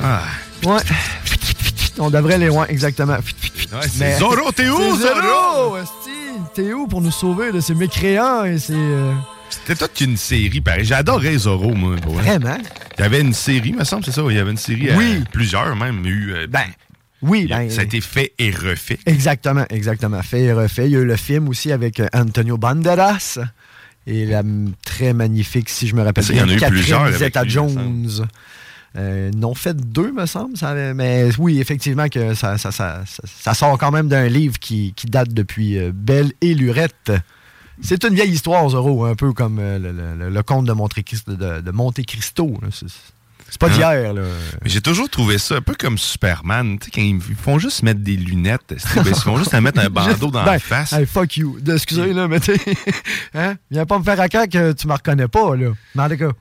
[0.02, 0.24] Ah.
[0.64, 0.82] Ouais.
[2.00, 3.18] On devrait les ouais, exactement.
[3.90, 4.78] c'est Zorro, t'es où,
[5.78, 6.10] esti?
[6.54, 8.74] T'es où pour nous sauver de ces mécréants et ces.
[8.76, 9.14] euh,
[9.50, 10.86] C'était toute qu'une série, pareil.
[10.86, 11.96] J'adorais Zorro, moi.
[12.06, 12.38] vrai.
[12.38, 12.58] Vraiment?
[12.98, 14.22] Il y avait une série, me semble, c'est ça?
[14.30, 14.90] Il y avait une série.
[14.90, 15.24] euh, Oui.
[15.32, 16.06] plusieurs, même.
[16.06, 16.48] Eu, euh,
[17.22, 19.00] Oui, y a- ben- Ça a été fait et refait.
[19.06, 20.22] Exactement, exactement.
[20.24, 20.86] Fait et refait.
[20.88, 23.38] Il y a eu le film aussi avec euh, Antonio Banderas
[24.08, 24.42] et la
[24.84, 27.18] très magnifique, si je me rappelle Ça, il y en a eu Catherine plusieurs avec
[27.20, 28.28] Zeta Jones.
[28.98, 30.58] Euh, ils en ont fait deux, me semble.
[30.58, 34.60] ça mais oui, effectivement, que ça, ça, ça, ça- ça sort quand même d'un livre
[34.60, 37.12] qui, qui date depuis euh, Belle et Lurette.
[37.82, 40.74] C'est une vieille histoire, Zorro, un peu comme euh, le, le- le- le conte de
[40.74, 41.34] Monte Cristo.
[41.36, 42.68] De, de Monte Cristo là.
[42.72, 43.74] C'est pas Hein?
[43.76, 44.14] d'hier.
[44.14, 44.22] là.
[44.64, 46.78] Mais j'ai toujours trouvé ça un peu comme Superman.
[46.80, 48.80] Tu sais, quand ils font juste mettre des lunettes, ils
[49.16, 50.94] font juste mettre un bandeau dans Ben, la face.
[50.94, 51.58] hey, fuck you.
[51.74, 52.52] Excusez, là, mais tu
[53.34, 53.56] hein?
[53.70, 55.72] Viens pas me faire à que tu me reconnais pas, là.
[55.96, 56.32] Mais en tout cas.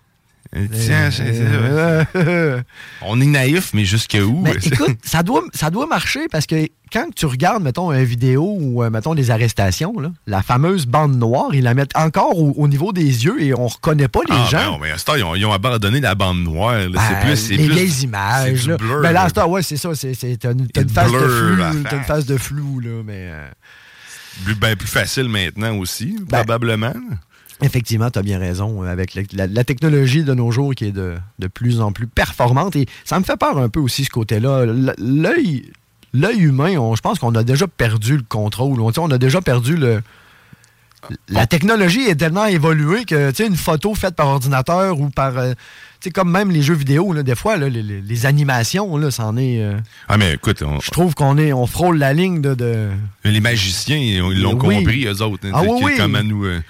[0.57, 2.65] Euh, Tiens, c'est- c'est-
[3.03, 4.41] On est naïf, mais jusqu'à où?
[4.41, 8.57] Mais écoute, ça doit, ça doit marcher parce que quand tu regardes, mettons, une vidéo
[8.59, 12.53] ou, euh, mettons, des arrestations, là, la fameuse bande noire, ils la mettent encore au,
[12.57, 14.73] au niveau des yeux et on reconnaît pas les Ah, ben gens.
[14.73, 16.81] non, mais à ce temps, ils ont, ils ont abandonné la bande noire.
[16.93, 18.67] Ben, c'est plus, c'est les plus- vieilles images.
[18.67, 18.77] là.
[18.77, 19.23] blur, ben là, là.
[19.23, 19.91] à ce temps, ouais, c'est ça.
[19.95, 21.57] T'as une, phase de flou.
[21.59, 22.07] T'as une face.
[22.07, 23.29] phase de flou, là, mais.
[23.31, 23.49] euh,
[24.45, 26.95] plus, ben, plus facile maintenant aussi, Ben, probablement.
[27.62, 30.87] Effectivement, tu as bien raison, euh, avec la, la- la technologie de nos jours qui
[30.87, 32.77] est de, de plus en plus performante.
[32.77, 34.64] Et ça me fait peur un peu aussi, ce côté-là.
[34.99, 35.70] L'œil
[36.12, 38.81] l'œil humain, on- je pense qu'on a déjà perdu le contrôle.
[38.81, 40.03] On, a déjà perdu le...
[41.31, 45.38] La technologie est tellement évoluée que tu sais, une photo faite par ordinateur ou par...
[45.38, 45.57] euh, tu
[46.09, 49.37] sais, comme même les jeux vidéo, là, des fois, là, les, les- animations, là, c'en
[49.38, 49.62] est...
[49.62, 52.55] euh, Ah, mais écoute, on- je trouve qu'on est, on frôle la ligne de...
[52.55, 52.90] de-
[53.25, 54.77] les magiciens, ils l'ont Oui.
[54.77, 55.46] compris, eux autres.
[55.46, 55.92] hein, Ah oui, oui.
[55.96, 56.61] Comment nous, euh,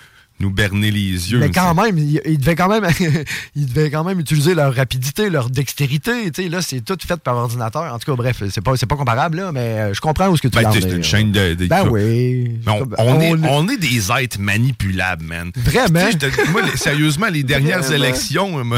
[0.40, 1.38] nous berner les yeux.
[1.38, 2.84] Mais quand même, ils il devaient quand même,
[3.54, 6.30] ils devaient quand même utiliser leur rapidité, leur dextérité.
[6.30, 7.92] Tu sais, là, c'est tout fait par ordinateur.
[7.94, 10.36] En tout cas, bref, c'est pas, c'est pas comparable, là, mais euh, je comprends où
[10.36, 11.54] ce que tu Ben, c'est une chaîne de.
[11.54, 12.58] de- Ben oui.
[12.66, 15.50] On, est, on- est des êtres manipulables, man.
[15.56, 16.08] Vraiment?
[16.18, 18.04] Te- moi, sérieusement, les dernières Vraiment?
[18.04, 18.76] élections me,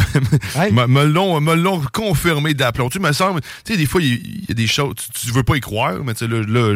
[0.72, 2.88] me- me l'ont me l'ont confirmé d'aplomb.
[2.88, 4.14] Tu me semble, tu sais, des fois, il
[4.48, 6.74] y, a des choses, tu, tu veux pas y croire, mais tu sais, là, là,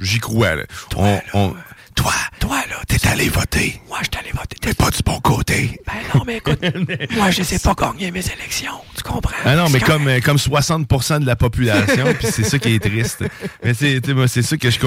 [0.00, 0.54] j'y crois.
[0.56, 0.62] Là.
[0.96, 1.54] On- on-
[1.94, 3.80] toi, toi, là, t'es allé voter.
[3.88, 4.56] Moi, je suis allé voter.
[4.60, 5.80] T'es pas du bon côté.
[5.86, 6.60] Ben non, mais écoute,
[7.16, 8.72] moi, je sais pas gagner mes élections.
[8.96, 9.32] Tu comprends?
[9.44, 12.78] Ah non, mais comme, euh, comme 60% de la population, puis c'est ça qui est
[12.82, 13.24] triste.
[13.64, 14.78] Mais c'est tu sais, moi, c'est ça que je.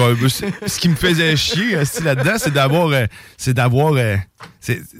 [0.66, 2.88] Ce qui me faisait chier aussi là-dedans, c'est d'avoir.
[2.88, 3.94] euh, c'est d'avoir.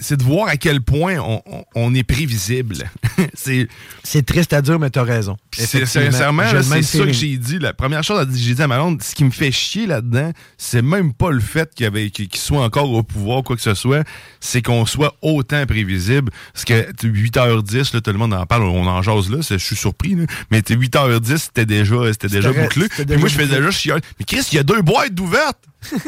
[0.01, 2.89] C'est de voir à quel point on, on- on est prévisible.
[3.35, 5.37] c'est triste à dire, mais t'as raison.
[5.53, 7.59] sincèrement, c'est ça que j'ai dit.
[7.59, 10.33] La première chose que j'ai dit à ma blonde, ce qui me fait chier là-dedans,
[10.59, 14.05] c'est même pas le fait qu'il soit encore au pouvoir, quoi que ce soit,
[14.41, 16.31] c'est qu'on soit autant prévisible.
[16.53, 19.57] Parce que tu- 8h10, là, tout le monde en parle, on en jase là, je
[19.57, 20.25] suis surpris, là.
[20.51, 21.97] mais tu sais, 8h10 c'était déjà,
[22.29, 22.89] déjà bouclé.
[22.89, 24.01] Puis moi, je déjà faisais juste chialer.
[24.19, 25.59] Mais Chris, il y a deux boîtes d'ouvertes!
[25.93, 25.99] deux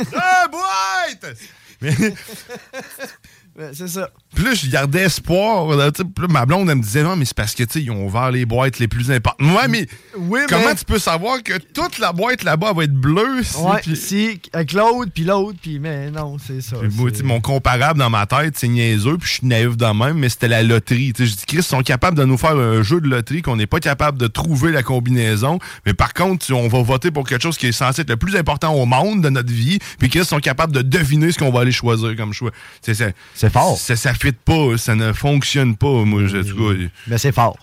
[0.50, 1.36] boîtes!
[1.80, 1.94] Mais-
[3.58, 4.08] Ouais, c'est ça.
[4.34, 5.66] Puis là, je gardais espoir.
[5.76, 7.64] là, tu sais, puis là, ma blonde, elle me disait, non, mais c'est parce que,
[7.64, 9.40] tu sais, ils ont ouvert les boîtes les plus importantes.
[9.40, 12.94] Ouais, mais Oui, comment mais- tu peux savoir que toute la boîte là-bas va être
[12.94, 13.42] bleue?
[13.42, 16.76] si- Ouais, puis- si, avec l'autre, puis l'autre, puis mais non, c'est ça.
[16.94, 20.28] Moi, mon comparable dans ma tête, c'est niaiseux, puis je suis naïf de même, mais
[20.28, 21.12] c'était la loterie.
[21.18, 23.66] Je dis, Chris, ils sont capables de nous faire un jeu de loterie qu'on n'est
[23.66, 25.58] pas capable de trouver la combinaison.
[25.84, 28.36] Mais par contre, on va voter pour quelque chose qui est censé être le plus
[28.36, 31.60] important au monde de notre vie, puis Chris sont capables de deviner ce qu'on va
[31.62, 32.52] aller choisir comme choix.
[32.82, 33.76] C'est fort.
[33.78, 36.04] Ça, fit pas, ça ne fonctionne pas.
[36.04, 37.56] Moi, je, cas, Mais c'est fort.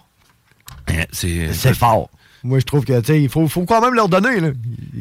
[1.11, 1.53] c'est.
[1.53, 2.09] C'est fort.
[2.43, 4.49] Moi, je trouve que, tu sais, il faut, faut quand même leur donner, là.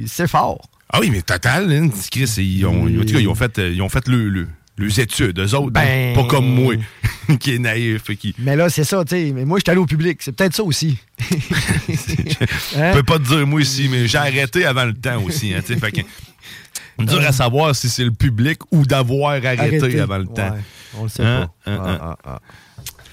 [0.06, 0.66] C'est fort.
[0.90, 3.82] Ah oui, mais total, hein, Chris, ils ont, en tout cas, ils ont fait, ils
[3.82, 6.74] ont fait le, le- les études, eux autres, hein, Ben- pas comme moi,
[7.40, 8.34] qui est naïf et qui.
[8.38, 9.32] Mais là, c'est ça, tu sais.
[9.34, 10.18] Mais moi, je suis allé au public.
[10.20, 10.98] C'est peut-être ça aussi.
[12.76, 12.92] Hein?
[12.92, 15.54] Je peux pas te dire moi ici, mais j'ai arrêté avant le temps aussi.
[15.54, 16.00] Hein, fait que,
[16.98, 20.56] dur à savoir si c'est le public ou d'avoir arrêté, Arrêté, avant le ouais, temps.
[20.98, 21.50] on le sait Hein?
[21.64, 21.70] pas.
[21.72, 21.98] Hein, Ah, hein.
[22.02, 22.40] ah, ah.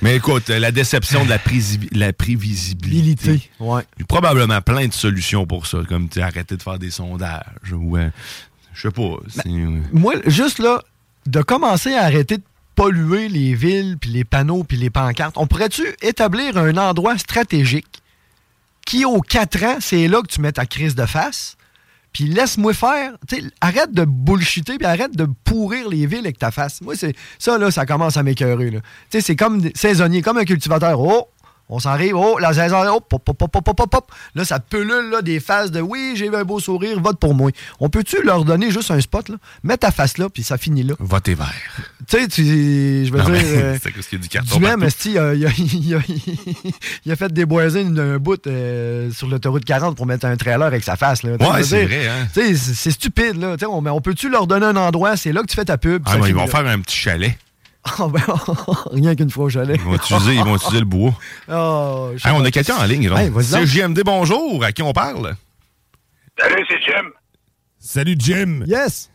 [0.03, 1.37] Mais écoute, la déception de la,
[2.13, 3.49] prévisibilité.
[3.59, 3.83] Ouais.
[3.97, 7.71] Il y a probablement plein de solutions pour ça, comme arrêter de faire des sondages
[7.71, 8.09] ou euh,
[8.73, 9.15] je sais pas.
[9.29, 9.47] c'est-
[9.91, 10.81] Moi, juste là,
[11.27, 12.43] de commencer à arrêter de
[12.75, 18.01] polluer les villes, puis les panneaux, puis les pancartes, on pourrait-tu établir un endroit stratégique
[18.87, 21.57] qui, aux quatre ans, c'est là que tu mets ta crise de face,
[22.13, 23.13] puis laisse-moi faire.
[23.27, 26.81] Tu sais, arrête de bullshiter, puis arrête de pourrir les villes avec ta face.
[26.81, 28.79] Moi, c'est ça, là, ça commence à m'écœurer.
[29.09, 30.99] c'est comme saisonnier, comme un cultivateur.
[30.99, 31.27] Oh!
[31.73, 34.11] On s'en arrive, oh, la saison, oh, pop, pop, pop, pop, pop, pop, pop.
[34.35, 37.33] Là, ça pelule là, des faces de oui, j'ai eu un beau sourire, vote pour
[37.33, 37.49] moi.
[37.79, 39.37] On peut-tu leur donner juste un spot, là?
[39.63, 40.95] Mets ta face là, puis ça finit là.
[40.99, 41.53] Votez vert.
[42.09, 43.41] Tu sais, tu- je veux Non, dire.
[43.45, 44.85] euh, c'est qu'il y a du carton Duhem, partout.
[44.85, 45.99] esti, il a, il a- il a-
[47.05, 50.67] il a fait déboiser une- un bout euh, sur l'autoroute 40 pour mettre un trailer
[50.67, 51.23] avec sa face.
[51.23, 51.37] Là.
[51.37, 52.27] Tu Ouais, c'est vrai, hein.
[52.33, 53.37] tu sais, C'est stupide.
[53.37, 53.53] Là.
[53.55, 55.15] Tu sais, On, mais on peut-tu leur donner un endroit?
[55.15, 56.03] C'est là que tu fais ta pub.
[56.05, 56.47] Ah, ça mais ils vont là.
[56.47, 57.37] faire un petit chalet.
[57.99, 58.21] Ah, ben,
[58.91, 59.75] rien qu'une fois au chalet.
[59.79, 61.13] Ils vont utiliser, ils vont utiliser le bois.
[61.49, 63.11] Oh, je Hey, on a quelqu'un en ligne.
[63.11, 63.65] Hey, C'est.
[63.65, 64.63] JMD, bonjour.
[64.63, 65.35] À qui on parle?
[66.39, 67.09] Salut, c'est Jim.
[67.79, 68.63] Salut, Jim.
[68.67, 69.11] Yes.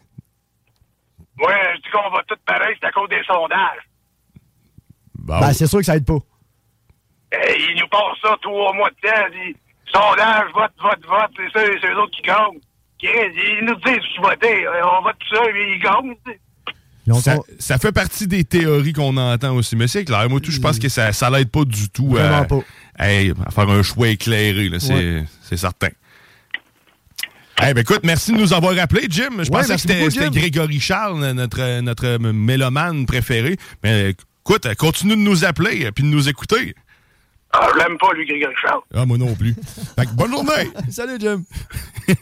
[1.36, 3.88] Moi, je dis qu'on va tout pareil, c'est à cause des sondages.
[5.14, 6.18] Ben, c'est sûr que ça aide pas.
[7.32, 9.26] Eh, ils nous passent ça trois mois de temps.
[9.32, 9.60] Ils disent,
[9.92, 12.60] sondage, vote, vote, vote, c'est ça, c'est eux autres qui gagnent.
[13.02, 16.16] Ils nous disent tu voter, on vote tout ça, mais ils gagnent.
[17.20, 19.76] Ça, ça fait partie des théories qu'on entend aussi.
[19.76, 22.22] Mais c'est clair, moi, tout, je pense que ça, ça l'aide pas du tout à,
[22.28, 22.44] Vraiment
[22.98, 23.04] pas.
[23.06, 24.70] hey, à faire un choix éclairé.
[24.80, 25.56] C'est Ouais.
[25.56, 25.88] certain.
[27.66, 29.30] Eh ben écoute, merci de nous avoir appelés, Jim.
[29.38, 30.30] Je Ouais, pensais que c'était.
[30.30, 33.56] Grégory Charles, notre, notre mélomane préféré.
[33.82, 36.74] Mais écoute, continue de nous appeler et de nous écouter.
[37.58, 38.80] Ah, je l'aime pas, lui, Grégory Charles.
[38.94, 39.54] Ah, moi non plus.
[39.98, 40.70] Fait que bonne journée!
[40.90, 41.42] Salut, Jim.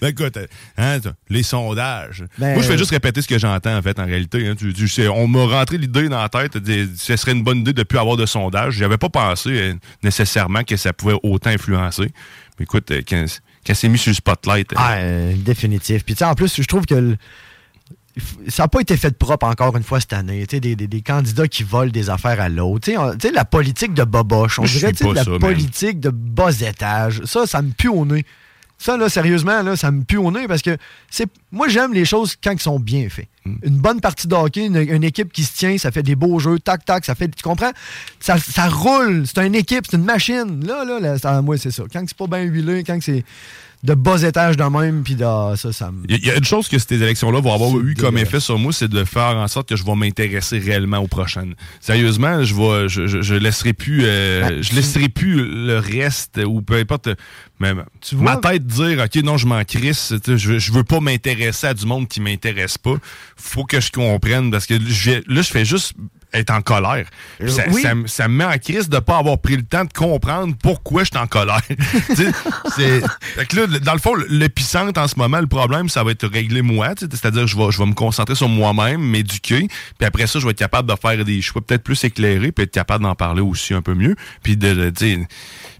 [0.00, 0.38] ben écoute,
[0.76, 0.98] hein,
[1.28, 2.24] les sondages.
[2.38, 4.46] Ben, Moi, je fais euh, juste répéter ce que j'entends, en fait, en réalité.
[4.46, 4.54] hein.
[4.56, 7.58] Tu- tu sais, on m'a rentré l'idée dans la tête, de- ce serait une bonne
[7.58, 8.74] idée de ne plus avoir de sondage.
[8.74, 12.12] J'avais pas pensé euh, nécessairement que ça pouvait autant influencer.
[12.58, 13.24] Mais écoute, euh, quand,
[13.66, 14.72] quand c'est mis sur le spotlight...
[14.72, 16.04] euh, Ah, euh, définitif.
[16.04, 17.16] Puis, tu sais, en plus, je trouve que
[18.48, 20.46] ça n'a pas été fait de propre encore une fois cette année.
[20.46, 22.90] Des, des- des candidats qui volent des affaires à l'autre.
[23.32, 24.58] La politique de boboche.
[24.58, 27.22] On je dirait la ça, politique de bas étage.
[27.24, 28.24] Ça, ça me pue au nez.
[28.78, 30.76] Ça, là, sérieusement, là, ça me pue au nez parce que
[31.10, 33.26] c'est moi, j'aime les choses quand ils sont bien faits.
[33.46, 33.54] Hmm.
[33.62, 36.38] Une bonne partie de hockey, une, une équipe qui se tient, ça fait des beaux
[36.38, 37.28] jeux, tac, tac, ça fait.
[37.28, 37.70] Tu comprends?
[38.20, 39.24] Ça, ça roule.
[39.26, 40.62] C'est une équipe, c'est une machine.
[40.66, 41.84] Là, là, là, ça- moi, c'est ça.
[41.90, 43.24] Quand c'est pas bien huilé, quand c'est
[43.82, 46.02] de bas étage de même, puis de- ah, ça, ça me.
[46.08, 48.72] Il y, a une chose que ces élections-là vont avoir eu comme effet sur moi,
[48.72, 51.54] c'est de faire en sorte que je vais m'intéresser réellement aux prochaines.
[51.80, 55.78] Sérieusement, je vais, je, je, je laisserai plus, euh, Ben, je tu- laisserai plus le
[55.78, 57.08] reste ou peu importe.
[57.60, 57.72] Mais
[58.14, 60.12] ma tête dire, ok, non, je m'en crisse.
[60.24, 62.96] tu Je, je veux pas m'intéresser à du monde qui m'intéresse pas.
[63.36, 65.92] Faut que je comprenne parce que je- là, je fais juste
[66.36, 67.06] être en colère.
[67.48, 67.82] Ça, oui.
[67.82, 70.54] ça me- ça me met en crise de pas avoir pris le temps de comprendre
[70.62, 71.60] pourquoi je suis en colère.
[72.76, 76.26] Fait que là, dans le fond, l'épicentre en ce moment, le problème, ça va être
[76.26, 76.90] réglé moi.
[76.98, 79.68] C'est-à-dire, je vais, je vais me concentrer sur moi-même, m'éduquer.
[79.98, 82.64] Puis après ça, je vais être capable de faire des choix peut-être plus éclairés, puis
[82.64, 84.16] être capable d'en parler aussi un peu mieux.
[84.42, 85.18] Puis de, de,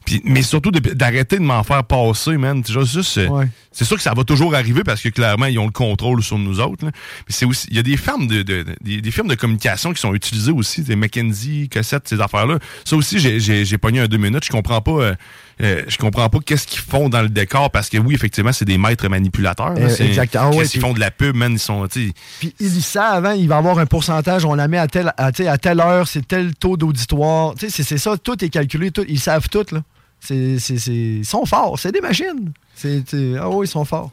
[0.07, 2.63] Puis, mais surtout d'arrêter de m'en faire passer, man.
[2.65, 6.39] C'est sûr que ça va toujours arriver parce que clairement, ils ont le contrôle sur
[6.39, 6.87] nous autres.
[6.87, 6.93] là.
[6.95, 7.67] Mais c'est aussi.
[7.71, 10.15] Il y a des firmes de, de- de- des, des firmes de communication qui sont
[10.15, 12.59] utilisées aussi, des McKinsey, Cossette, ces affaires-là.
[12.85, 14.45] Ça aussi, j'ai- pogné un deux minutes.
[14.45, 14.93] Je comprends pas.
[14.93, 15.15] euh,
[15.63, 18.65] euh, je comprends pas qu'est-ce qu'ils font dans le décor parce que oui, effectivement, c'est
[18.65, 19.75] des maîtres manipulateurs.
[19.77, 20.45] Euh, exactement.
[20.45, 21.53] Ah ouais, Qu'est-ce qu'ils puis- font de la pub, man?
[21.53, 21.87] Ils sont.
[21.89, 22.15] Puis
[22.61, 25.27] ils savent, hein, il va y avoir un pourcentage, on la met à telle, à,
[25.27, 27.55] à telle heure, c'est tel taux d'auditoire.
[27.59, 29.65] C'est ça, tout est calculé, tout, ils savent tout.
[29.73, 29.83] Là.
[30.21, 32.53] C'est- c'est- c'est- ils sont forts, c'est des machines.
[32.75, 33.03] C'est-
[33.41, 34.11] ah oui, ils sont forts.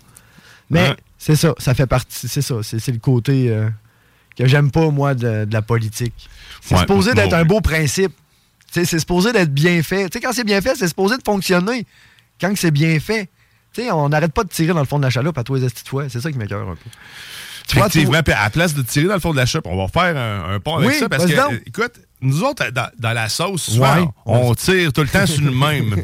[0.69, 0.95] Mais Ouais.
[1.17, 3.69] c'est ça, ça fait partie, c'est ça, c'est le côté euh,
[4.37, 6.29] que j'aime pas, moi, de, de la politique.
[6.61, 7.37] C'est Ouais, supposé d'être ouais.
[7.39, 8.13] un beau principe.
[8.71, 10.09] Tu C'est supposé d'être bien fait.
[10.09, 11.85] Tu sais, quand c'est bien fait, c'est supposé de fonctionner.
[12.41, 13.29] Quand c'est bien fait,
[13.73, 15.55] tu sais, on n'arrête pas de tirer dans le fond de la chaloupe à tous
[15.55, 16.09] les de fois.
[16.09, 16.89] C'est ça qui m'écœure un peu.
[17.67, 19.67] Tu vois, Effectivement, puis à la place de tirer dans le fond de la chope,
[19.67, 21.93] on va faire un, un pont avec Oui, ça parce que, écoute,
[22.23, 24.07] nous autres, dans, dans la sauce, souvent, Ouais.
[24.25, 25.95] on tire tout le temps sur le même.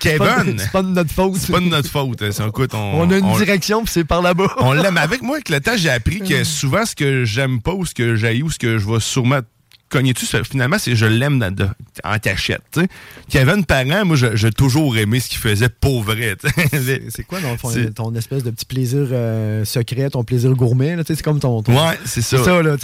[0.00, 0.58] C'est pas- Kevin.
[0.58, 1.36] C'est pas de notre faute.
[1.36, 2.22] C'est pas de notre faute.
[2.22, 2.46] hein.
[2.48, 4.48] Écoute, on, On a une on- direction, puis c'est par là-bas.
[4.58, 5.36] on l'aime avec moi.
[5.36, 8.42] Avec le temps, j'ai appris que souvent, ce que j'aime pas ou ce que j'haïs
[8.42, 9.40] ou ce que je vais sûrement
[10.26, 11.42] c'est- finalement, c'est je l'aime
[12.04, 12.62] en cachette.
[12.72, 12.88] tu sais.
[13.28, 16.36] Kevin Parent, moi, j'ai toujours aimé ce qu'il faisait pour vrai.
[17.08, 20.96] C'est quoi, dans le fond, ton espèce de petit plaisir euh, secret, ton plaisir gourmet?
[21.06, 21.62] C'est comme ton.
[21.62, 22.42] ton- Ouais, c'est ça.
[22.42, 22.76] Ça, là.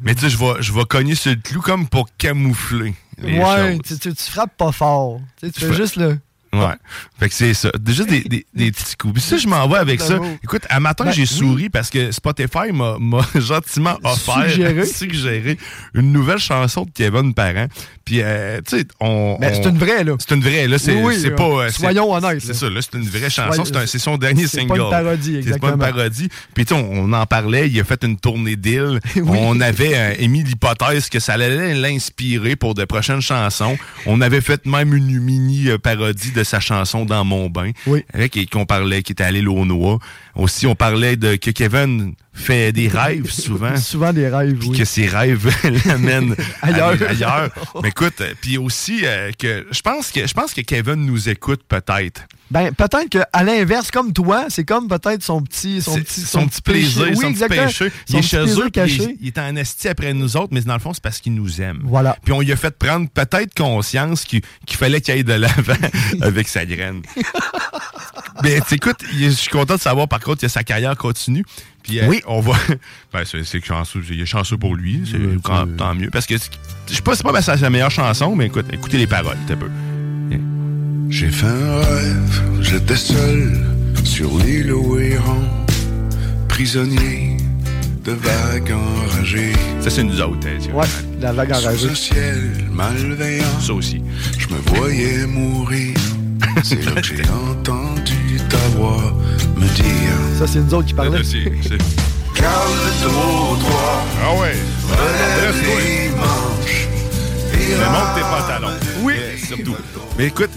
[0.00, 2.94] Mais tu sais, je vais, je vais cogner sur le clou comme pour camoufler.
[3.22, 5.20] Ouais, tu, tu, tu frappes pas fort.
[5.40, 6.18] Tu fais- juste le.
[6.54, 6.74] Ouais.
[7.18, 7.70] Fait que c'est ça.
[7.80, 9.14] Déjà des, des, des petits coups.
[9.14, 10.18] Puis ça, je m'en vais avec ça.
[10.44, 11.26] Écoute, à matin, Ben, j'ai oui.
[11.26, 12.96] souri parce que Spotify m'a
[13.40, 14.84] gentiment offert, Suggéré.
[14.86, 15.58] suggéré
[15.94, 17.68] une nouvelle chanson de Kevin Parent.
[18.04, 19.38] Puis, euh, tu sais, on.
[19.40, 20.16] Ben, on- c'est une vraie, là.
[20.18, 20.78] C'est une vraie, là.
[20.78, 21.44] C'est Oui, oui, c'est pas.
[21.44, 22.80] euh, c'est- Soyons honnêtes, C'est ça, là.
[22.82, 23.64] C'est une vraie chanson.
[23.64, 24.68] C'est C'est son dernier c'est single.
[24.76, 25.76] pas une parodie, C'est pas une exactement.
[25.78, 26.28] parodie.
[26.54, 27.68] Puis, tu sais, on, on en parlait.
[27.70, 29.00] Il a fait une tournée d'île.
[29.26, 33.78] On avait euh, émis l'hypothèse que ça allait l'inspirer pour de prochaines chansons.
[34.06, 37.70] On avait fait même une mini euh, parodie de sa chanson Dans mon bain.
[37.86, 38.04] Oui.
[38.12, 39.98] Avec et qu'on parlait, qui était allé au Noah.
[40.34, 43.76] Aussi, on parlait de que Kevin fait des rêves souvent.
[43.76, 44.78] Souvent des rêves, oui.
[44.78, 45.50] que ses rêves
[45.86, 46.96] l'amènent Ailleurs.
[47.08, 47.50] ailleurs.
[47.82, 51.28] Mais écoute, euh, puis aussi euh, que je pense que je pense que Kevin nous
[51.28, 52.22] écoute peut-être.
[52.52, 56.60] Ben, peut-être qu'à l'inverse, comme toi, c'est comme peut-être son petit, son petit, son petit
[56.60, 57.88] plaisir, son Oui, petit péché.
[58.04, 58.70] Son Il est chez eux,
[59.22, 61.62] il, est en esti après nous autres, mais dans le fond, c'est parce qu'il nous
[61.62, 61.80] aime.
[61.82, 62.14] Voilà.
[62.22, 65.72] Puis on lui a fait prendre peut-être conscience qu'il fallait qu'il aille de l'avant
[66.20, 67.00] avec sa graine.
[68.42, 71.46] mais écoute, je suis content de savoir par contre que sa carrière continue.
[71.82, 72.52] Puis euh, on va.
[73.14, 75.02] Ben, c'est chanceux, il est chanceux pour lui,
[75.42, 76.10] tant, tant mieux.
[76.10, 79.38] Parce que je sais pas, c'est pas sa meilleure chanson, mais écoute, écoutez les paroles,
[79.48, 79.70] un peu.
[81.14, 83.60] J'ai fait un rêve, j'étais seul
[84.02, 84.96] sur l'île au
[86.48, 87.36] prisonnier
[88.02, 89.52] de vagues enragées.
[89.82, 90.72] Ça, c'est nous autres, hein.
[90.72, 90.86] Ouais,
[91.20, 91.88] la vague Sous enragée.
[91.90, 93.60] un ciel malveillant.
[93.60, 94.00] Ça aussi.
[94.38, 95.94] Je me voyais mourir.
[96.64, 99.14] C'est là que j'ai entendu ta voix
[99.54, 101.20] me dire Ça, c'est nous autres qui parlaient.
[102.34, 104.56] Calme-toi, Ah ouais.
[104.88, 106.88] relève les manches.
[107.52, 108.78] et Mais monte tes pantalons.
[109.02, 109.14] Oui.
[109.46, 109.76] surtout.
[110.16, 110.48] Mais écoute,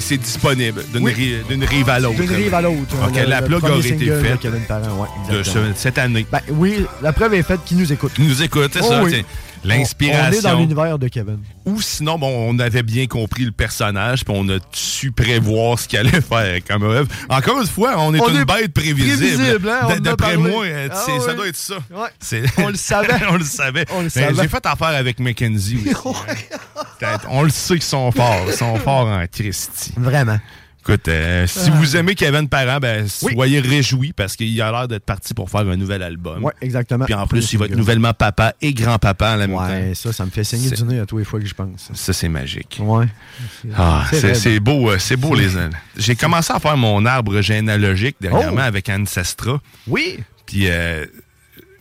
[0.00, 1.12] c'est disponible d'une Oui.
[1.12, 2.20] ri- d'une rive à l'autre.
[2.20, 2.96] D'une rive à l'autre.
[3.06, 6.26] OK, Le- la plug aurait été faite ouais, de ce- cette année.
[6.30, 8.12] Ben oui, la preuve est faite qu'il nous écoute?
[8.18, 9.02] Il nous écoute, c'est Oh ça.
[9.02, 9.24] oui.
[9.62, 10.58] C'est On- On est dans L'inspiration.
[10.60, 11.38] l'univers de Kevin.
[11.64, 15.86] Ou sinon, bon, on avait bien compris le personnage, puis on a su prévoir ce
[15.88, 17.08] qu'il allait faire comme œuvre.
[17.28, 19.16] Encore une fois, on est On une est bête prévisible.
[19.36, 21.76] prévisible, hein, D'après moi, euh, Ah ça doit être ça.
[21.90, 22.40] Ouais.
[22.58, 23.08] On le savait.
[23.30, 23.84] on le savait.
[24.02, 24.34] Mais savait.
[24.42, 26.08] J'ai fait affaire avec Mackenzie aussi.
[27.02, 27.18] hein.
[27.28, 28.44] On le sait qu'ils sont forts.
[28.46, 29.92] Ils sont forts en Christie.
[29.96, 30.38] Vraiment.
[30.88, 31.76] Écoute, euh, si Ah.
[31.76, 35.60] vous aimez Kevin Parent, ben, soyez réjouis parce qu'il a l'air d'être parti pour faire
[35.60, 36.42] un nouvel album.
[36.44, 37.04] Ouais, exactement.
[37.04, 39.66] Puis en plus, il va être nouvellement papa et grand-papa en même temps.
[39.68, 41.90] Ouais, ça, ça me fait saigner du nez à tous les fois que je pense.
[41.92, 42.78] Ça, c'est magique.
[42.80, 43.06] Ouais.
[43.76, 45.48] Ah, c'est beau, euh, c'est beau les.
[45.96, 48.68] J'ai commencé à faire mon arbre généalogique dernièrement Oh!
[48.68, 49.60] avec Ancestra.
[49.86, 50.18] Oui.
[50.46, 51.04] Puis, euh,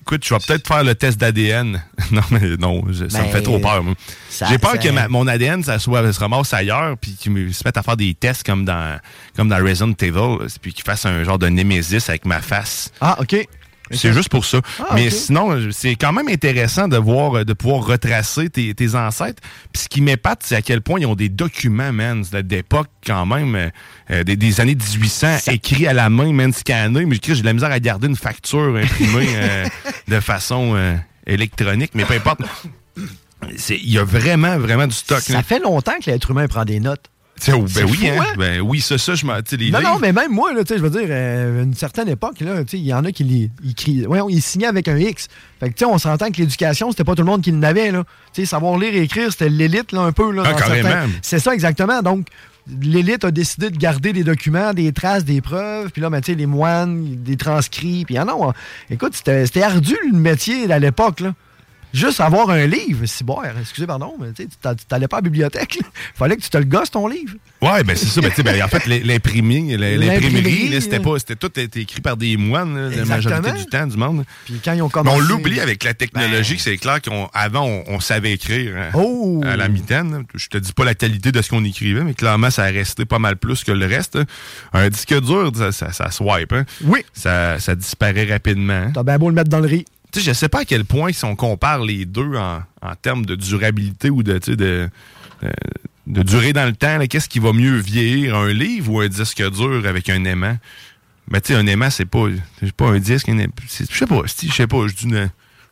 [0.08, 1.84] écoute, je vais peut-être faire le test d'ADN.
[2.12, 3.84] non, mais non, je- ça me Ben, fait trop peur.
[3.84, 3.94] moi.
[4.30, 7.32] ça- J'ai peur ça- que ma- mon ADN, ça soit, se ramasse ailleurs, puis qu'ils
[7.34, 9.00] me- se mettent à faire des tests comme dans,
[9.36, 12.92] comme dans Resident Evil, puis qu'ils fassent un genre de Nemesis avec ma face.
[13.02, 13.36] Ah, OK.
[13.92, 14.62] C'est juste pour ça.
[14.80, 19.42] Ah, Mais sinon, c'est quand même intéressant de voir, de pouvoir retracer tes, tes ancêtres.
[19.72, 23.26] Puis ce qui m'épate, c'est à quel point ils ont des documents, man, d'époque quand
[23.26, 23.70] même, euh,
[24.12, 27.06] euh, des, des années 1800, écrits à la main, man, scannés.
[27.06, 29.66] Mais j'ai de la misère à garder une facture imprimée euh,
[30.08, 32.42] de façon euh, électronique, mais peu importe.
[33.70, 35.20] Il y a vraiment, vraiment du stock.
[35.20, 35.44] Ça là.
[35.44, 37.06] fait longtemps que l'être humain prend des notes.
[37.54, 38.18] Oh, C'est ben oui, fou, hein?
[38.22, 38.34] hein?
[38.38, 39.36] Ben oui, ça, ça, je m'en.
[39.52, 42.10] les Non, non, mais même moi, là, tu sais, je veux dire, euh, une certaine
[42.10, 42.36] époque,
[42.74, 45.28] il y en a qui li- ils crient- ouais, ils signaient avec un X.
[45.60, 47.92] Fait que, tu sais, on s'entend que l'éducation, c'était pas tout le monde qui l'avait,
[47.92, 48.04] là.
[48.34, 50.44] Tu sais, savoir lire et écrire, c'était l'élite, là, un peu, là.
[50.46, 52.02] Ah, certains- C'est ça, exactement.
[52.02, 52.28] Donc,
[52.82, 56.32] l'élite a décidé de garder des documents, des traces, des preuves, puis là, ben, tu
[56.34, 58.52] sais, les moines, des transcrits, puis ah non,
[58.90, 61.34] écoute, c'était c'était ardu, le métier, à l'époque, là.
[61.94, 64.46] Juste avoir un livre, c'est bon, excusez, pardon, mais tu
[64.90, 65.88] t'allais pas à la bibliothèque, là.
[66.16, 67.36] Fallait que tu te le gosses, ton livre.
[67.62, 68.22] Ouais, ben c'est ça.
[68.22, 71.52] Ben, tu sais, ben, en fait, l'im- l'imprimer, l'im- L'imprimerie, l'imprimerie, c'était pas, c'était tout
[71.60, 74.26] écrit par des moines, la majorité du temps du monde.
[74.46, 75.16] Puis quand ils ont commencé...
[75.18, 79.42] on l'oublie avec la technologie, que c'est clair qu'avant, on, on savait écrire hein, Oh!
[79.46, 80.24] à la mitaine.
[80.36, 83.06] Je te dis pas la qualité de ce qu'on écrivait, mais clairement, ça a resté
[83.06, 84.18] pas mal plus que le reste.
[84.18, 84.26] hein.
[84.74, 86.52] Un disque dur, ça, ça, ça swipe.
[86.54, 86.66] Hein.
[86.84, 87.00] Oui.
[87.14, 88.74] Ça, ça disparaît rapidement.
[88.74, 88.92] hein.
[88.94, 89.86] T'as bien beau le mettre dans le riz.
[90.18, 92.64] Sais, je sais pas à quel point, si on compare les deux en,
[93.04, 94.40] termes de durabilité ou de,
[95.44, 95.50] euh,
[96.08, 99.84] durée dans le temps, qu'est-ce qui va mieux vieillir, un livre ou un disque dur
[99.86, 100.58] avec un aimant?
[101.28, 102.26] Ben, tu sais, un aimant, c'est pas,
[102.76, 105.30] pas un disque, Je sais pas, je sais pas, je dis, ça,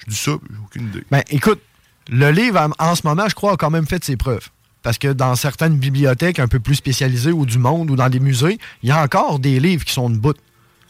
[0.09, 0.31] j'ai
[0.63, 1.03] aucune idée.
[1.09, 1.61] Ben, écoute,
[2.09, 4.49] le livre, en, en ce moment, je crois, a quand même fait ses preuves.
[4.83, 8.19] Parce que dans certaines bibliothèques un peu plus spécialisées ou du monde ou dans des
[8.19, 10.37] musées, il y a encore des livres qui sont de bout.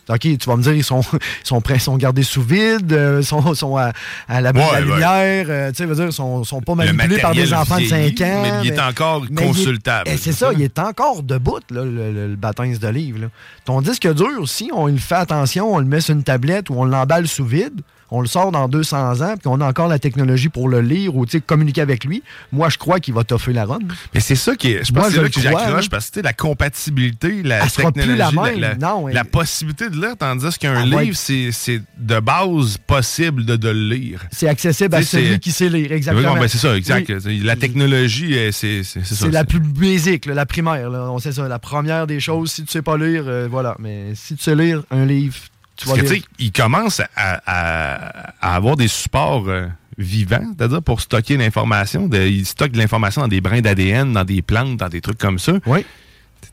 [0.09, 3.21] OK, tu vas me dire, ils sont, ils sont, prêts, sont gardés sous vide, euh,
[3.21, 3.91] sont, sont à,
[4.27, 4.81] à de Ouais, la ouais.
[4.81, 7.85] lumière, euh, tu sais, veux dire, sont, sont pas Le manipulés par des enfants de
[7.85, 8.41] 5 vieillit, ans.
[8.43, 12.11] mais il est encore mais consultable, eh, c'est ça, il est encore debout, là, le,
[12.11, 13.27] le, le baptême là.
[13.65, 16.75] Ton disque dur aussi, on il fait attention, on le met sur une tablette ou
[16.77, 17.81] on l'emballe sous vide,
[18.11, 21.15] on le sort dans 200 ans, puis on a encore la technologie pour le lire
[21.15, 22.21] ou tu sais, communiquer avec lui.
[22.51, 23.79] Moi, je crois qu'il va toffer la run.
[24.13, 24.83] Mais c'est ça qui est.
[24.83, 25.87] Je Moi, pense que c'est là que j'accroche hein.
[25.89, 28.59] parce que la compatibilité, la Elle sera plus technologie, la même.
[28.59, 32.77] la- Non, la elle- possibilité de lire, tandis qu'un va livre, être- c'est de base
[32.85, 34.21] possible de, de le lire.
[34.31, 36.27] C'est accessible à celui qui sait lire, exactement.
[36.29, 37.11] Oui, non, ben, c'est ça, exact.
[37.25, 37.39] Oui.
[37.43, 38.99] La technologie, euh, c'est ça.
[39.03, 40.89] C'est la plus basique, la primaire.
[40.89, 41.09] Là.
[41.11, 42.51] On sait ça, la première des choses.
[42.51, 43.75] Si tu sais pas lire, euh, voilà.
[43.79, 45.35] Mais si tu sais lire un livre,
[45.75, 47.07] tu Parce que, tu sais, il commence à,
[47.45, 49.67] à- à avoir des supports euh,
[49.97, 52.07] vivants, c'est-à-dire pour stocker l'information.
[52.07, 55.17] De- Il stocke de l'information dans des brins d'ADN, dans des plantes, dans des trucs
[55.17, 55.53] comme ça.
[55.65, 55.85] Oui.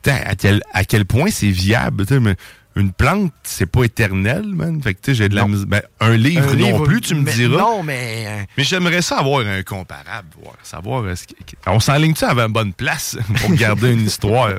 [0.05, 2.05] À quel, à quel point c'est viable.
[2.05, 2.35] tu sais, mais
[2.75, 4.81] une plante, c'est pas éternel, man.
[4.81, 7.13] Fait que, tu sais, j'ai de la ben, un livre Un non livre, plus, tu
[7.15, 7.57] me diras.
[7.57, 8.25] Non, mais.
[8.27, 11.25] euh, Mais j'aimerais ça avoir un comparable, voir, savoir euh, ce
[11.67, 14.49] on s'enligne-tu à la bonne place pour garder une histoire?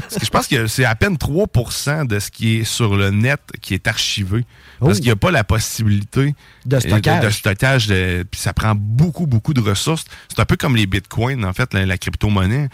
[0.00, 3.10] Parce que je pense que c'est à peine 3% de ce qui est sur le
[3.10, 4.44] net qui est archivé.
[4.80, 4.94] Parce Oh.
[4.96, 6.34] qu'il n'y a pas la possibilité
[6.66, 7.24] De euh, stockage.
[7.24, 10.04] de, stockage, de- puis ça prend beaucoup, beaucoup de ressources.
[10.28, 12.68] C'est un peu comme les bitcoins, en fait, la, la crypto-monnaie.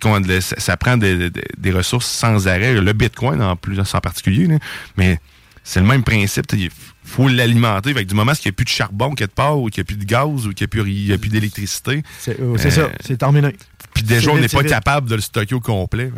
[0.00, 1.30] Qu'on- le- ça, ça prend des-
[1.72, 2.74] ressources sans arrêt.
[2.80, 4.58] Le bitcoin, en plus, en particulier, là.
[4.96, 5.18] mais
[5.64, 6.46] c'est le même principe.
[6.54, 6.70] Il
[7.04, 7.92] faut l'alimenter.
[8.04, 9.96] Du moment qu'il n'y a plus de charbon quelque part, ou qu'il n'y a plus
[9.96, 12.02] de gaz, ou qu'il n'y a plus, d'électricité.
[12.18, 13.54] C'est euh, euh, ça, c'est terminé.
[13.94, 14.70] Puis déjà, on n'est pas vite.
[14.70, 16.10] capable de le stocker au complet.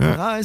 [0.00, 0.38] Ah,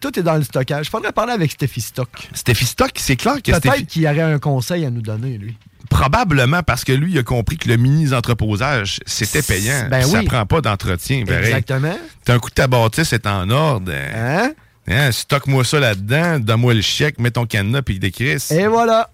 [0.00, 0.86] tout est dans le stockage.
[0.86, 2.08] Il faudrait parler avec Steffi Stock.
[2.34, 5.56] Steffi Stock, c'est clair que Peut-être Steffi- qu'il aurait un conseil à nous donner, lui.
[5.88, 9.86] Probablement parce que lui, il a compris que le mini-entreposage, c'était payant.
[9.90, 10.24] Ben Puis Ça oui.
[10.26, 11.20] prend pas d'entretien.
[11.26, 11.96] Exactement.
[12.24, 13.92] T'as un coup de ta bâtisse est en ordre.
[13.92, 14.52] Hein?
[14.86, 18.36] Hein, Stocke-moi ça là-dedans, donne-moi le chèque, mets ton cadenas, puis il décrit.
[18.50, 19.10] Et voilà.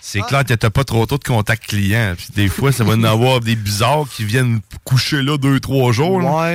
[0.00, 2.14] C'est clair que t'as pas trop tôt de contact client.
[2.16, 5.92] Puis des fois, ça va en avoir des bizarres qui viennent coucher là deux, trois
[5.92, 6.20] jours.
[6.22, 6.54] là.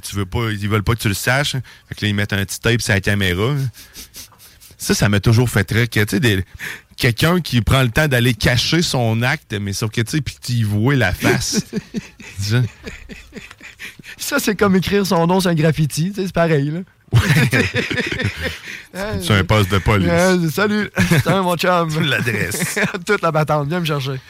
[0.00, 1.52] Puis tu veux pas, ils veulent pas que tu le saches.
[1.52, 3.54] Fait que là, ils mettent un petit tape sur la caméra.
[4.78, 5.86] Ça, ça m'a toujours fait très...
[5.86, 6.44] Tu sais, des-
[6.96, 10.36] quelqu'un qui prend le temps d'aller cacher son acte, mais sauf que, tu sais, puis
[10.42, 11.64] tu y vois la face.
[14.18, 16.12] Ça, c'est comme écrire son nom sur un graffiti.
[16.14, 16.80] C'est pareil, là.
[19.20, 20.08] C'est un poste de police.
[20.10, 20.90] Euh, salut,
[21.24, 21.88] c'est mon chum.
[22.04, 22.78] L'adresse.
[23.06, 24.20] Toute la battante, viens me chercher.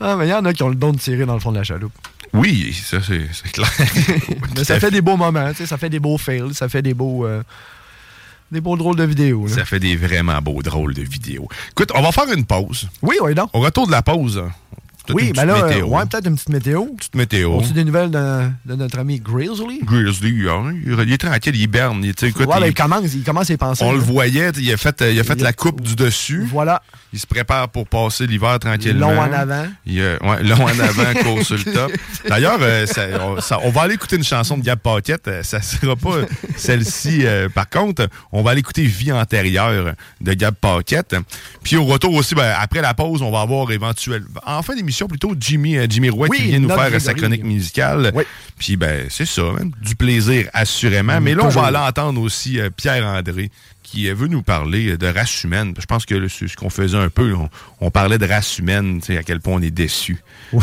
[0.00, 1.52] Ah, mais il y en a qui ont le don de tirer dans le fond
[1.52, 1.92] de la chaloupe.
[2.34, 3.70] Oui, ça, c'est clair.
[4.56, 7.26] mais ça fait des beaux moments, ça fait des beaux fails, ça fait des beaux,
[7.26, 7.42] euh,
[8.50, 9.46] des beaux drôles de vidéos.
[9.46, 9.54] là.
[9.54, 11.48] Ça fait des vraiment beaux drôles de vidéos.
[11.70, 12.88] Écoute, on va faire une pause.
[13.02, 13.48] Oui, oui, non.
[13.52, 14.42] Au retour de la pause,
[15.14, 15.86] Oui, une ben là, météo.
[15.88, 16.84] ouais, peut-être une petite météo.
[16.96, 17.50] Petite météo.
[17.52, 19.80] On des nouvelles de, de notre ami Grizzly?
[19.84, 21.68] Grizzly, hein, il est tranquille, il
[22.26, 23.84] écoute, ouais, ben, il- il commence, il commence à y penser.
[23.84, 26.46] on le voyait, il a fait, il a fait la coupe du dessus.
[26.50, 26.82] Voilà.
[27.12, 29.12] Il se prépare pour passer l'hiver tranquillement.
[29.12, 29.66] Long en avant.
[29.86, 31.90] Il, euh, ouais, long en avant, court sur le top.
[32.28, 32.86] D'ailleurs, euh,
[33.62, 35.26] on, va aller écouter une chanson de Gab Paquette.
[35.28, 36.16] Euh, Ça sera pas
[36.56, 37.20] celle-ci.
[37.24, 41.16] euh, par contre, on va aller écouter Vie antérieure de Gab Paquette.
[41.62, 44.26] Puis au retour aussi, ben, après la pause, on va avoir éventuellement...
[44.46, 47.14] En fin d'émission, l'émission, plutôt Jimmy, euh, Jimmy Roy Oui, qui vient nous faire sa
[47.14, 48.12] chronique musicale.
[48.58, 51.20] Puis ben c'est ça, hein, du plaisir assurément.
[51.20, 53.50] Mm, Mais là, on va aller entendre aussi euh, Pierre-André
[53.82, 55.74] qui euh, veut nous parler euh, de race humaine.
[55.78, 57.34] Je pense que là, c'est ce qu'on faisait un peu.
[57.34, 57.48] On,
[57.80, 60.18] on parlait de race humaine, tu sais, à quel point on est déçu.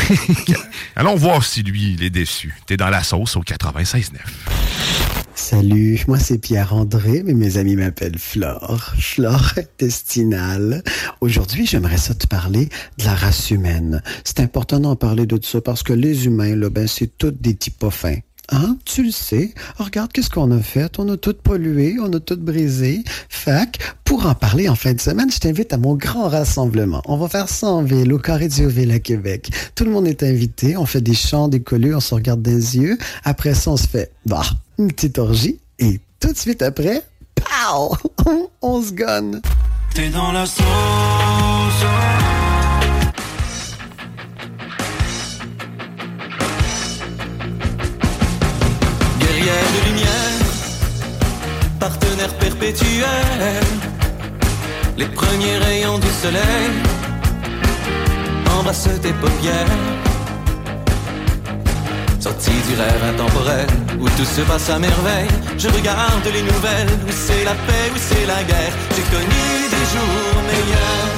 [0.96, 2.54] Allons voir si lui, il est déçu.
[2.66, 5.15] T'es dans la sauce au 96.9.
[5.38, 10.82] Salut, moi c'est Pierre-André, mais mes amis m'appellent Flore, Flore intestinale.
[11.20, 14.02] Aujourd'hui, j'aimerais ça te parler de la race humaine.
[14.24, 17.54] C'est important d'en parler de ça parce que les humains, là, ben, c'est tous des
[17.54, 18.20] types fins.
[18.50, 18.78] Hein?
[18.86, 19.54] Tu le sais.
[19.78, 20.98] Regarde qu'est-ce qu'on a fait?
[21.00, 23.04] On a tout pollué, on a tout brisé.
[23.28, 27.02] Fac, pour en parler en fin de semaine, je t'invite à mon grand rassemblement.
[27.06, 29.50] On va faire ça en ville, au Carré du Ville à Québec.
[29.76, 30.78] Tout le monde est invité.
[30.78, 32.98] On fait des chants, des collus, on se regarde des yeux.
[33.24, 34.44] Après ça, on se fait, bah,
[34.78, 35.60] une petite orgie.
[35.80, 37.04] Et tout de suite après,
[37.36, 37.96] pow!
[38.62, 39.42] on se gonne.
[39.94, 40.66] T'es dans la sauce.
[49.20, 50.40] Guerrière de lumière,
[51.80, 53.06] partenaire perpétuel,
[54.98, 56.72] les premiers rayons du soleil
[58.50, 60.15] embrassent tes paupières.
[62.26, 63.68] Sorti du rêve intemporel,
[64.00, 65.28] où tout se passe à merveille,
[65.60, 68.74] je regarde les nouvelles, où c'est la paix, où c'est la guerre.
[68.96, 69.44] J'ai connu
[69.76, 71.12] des jours meilleurs,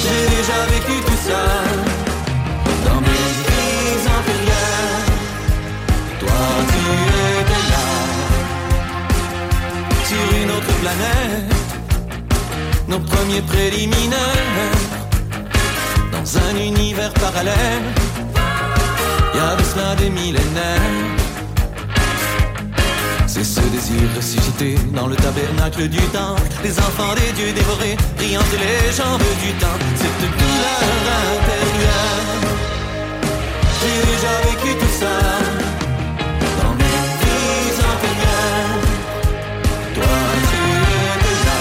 [0.00, 1.42] j'ai déjà vécu tout ça.
[2.86, 5.08] Dans mes vies antérieures.
[6.20, 6.40] Toi
[6.72, 6.82] tu
[7.42, 7.86] étais là.
[10.08, 11.52] Sur une autre planète.
[12.88, 14.78] Nos premiers préliminaires.
[16.12, 18.09] Dans un univers parallèle
[19.32, 21.20] Il y a de cela des millénaires.
[23.26, 28.40] C'est ce désir ressuscité dans le tabernacle du temps Les enfants des dieux dévorés, priant
[28.52, 30.82] les jambes du temps Cette douleur
[31.36, 32.40] intérieure.
[33.78, 35.14] J'ai déjà vécu tout ça.
[36.60, 37.70] Dans mes vies.
[39.94, 40.14] Toi
[40.50, 40.62] tu
[41.14, 41.60] étais là,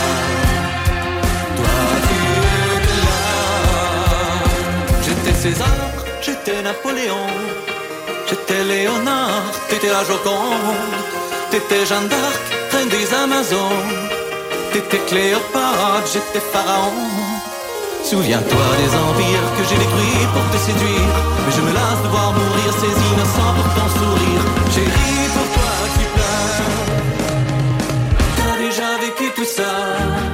[1.55, 2.20] toi tu
[2.76, 3.22] étais là.
[5.05, 5.79] J'étais César,
[6.70, 7.26] Napoléon,
[8.30, 11.01] j'étais Léonard, t'étais la Joconde,
[11.49, 13.97] t'étais Jeanne d'Arc, reine des Amazones,
[14.72, 17.09] t'étais Cléopâtre, j'étais Pharaon.
[18.03, 21.13] Souviens-toi des empires que j'ai détruits pour te séduire.
[21.43, 24.43] Mais je me lasse de voir mourir ces innocents pour ton sourire.
[24.74, 26.76] Chérie, pourquoi tu pleures.
[28.38, 30.29] T'as déjà vécu tout ça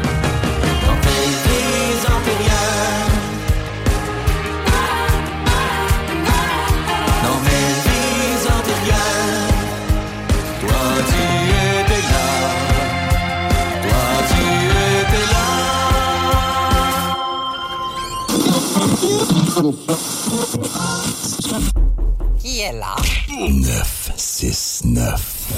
[22.39, 22.95] Qui est là?
[23.29, 25.53] 969.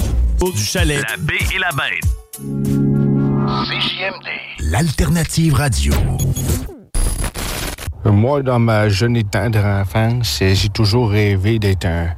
[0.54, 1.02] Du chalet.
[1.10, 2.06] La baie et la bête.
[3.64, 4.28] CJMD.
[4.70, 5.92] L'alternative radio.
[8.04, 12.10] Moi, dans ma jeune et tendre enfance, j'ai toujours rêvé d'être un,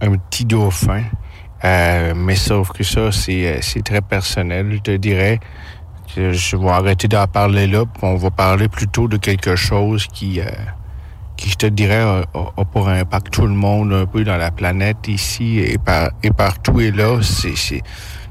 [0.00, 1.02] un petit dauphin.
[1.64, 5.40] Euh, mais sauf que ça, c'est euh, c'est très personnel, je te dirais.
[6.14, 10.06] Que je vais arrêter d'en parler là, puis on va parler plutôt de quelque chose
[10.06, 10.44] qui, euh,
[11.38, 14.50] qui je te dirais, a, a- pour impact tout le monde un peu dans la
[14.50, 16.80] planète ici et, par, et partout.
[16.80, 17.82] Et là, c'est-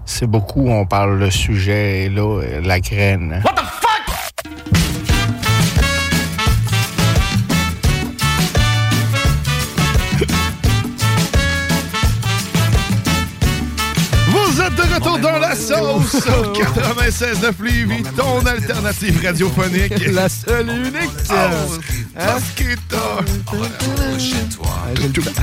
[0.05, 3.41] c'est beaucoup, on parle le sujet, et là, la graine.
[3.43, 3.63] What the
[14.29, 20.07] Vous êtes de retour dans la sauce au 96.9 Lévis, ton alternative radiophonique.
[20.11, 21.11] La seule et unique.
[21.23, 21.79] Sauce,
[22.19, 22.33] Hein?
[22.33, 22.97] Mosquito.
[24.19, 24.77] chez toi.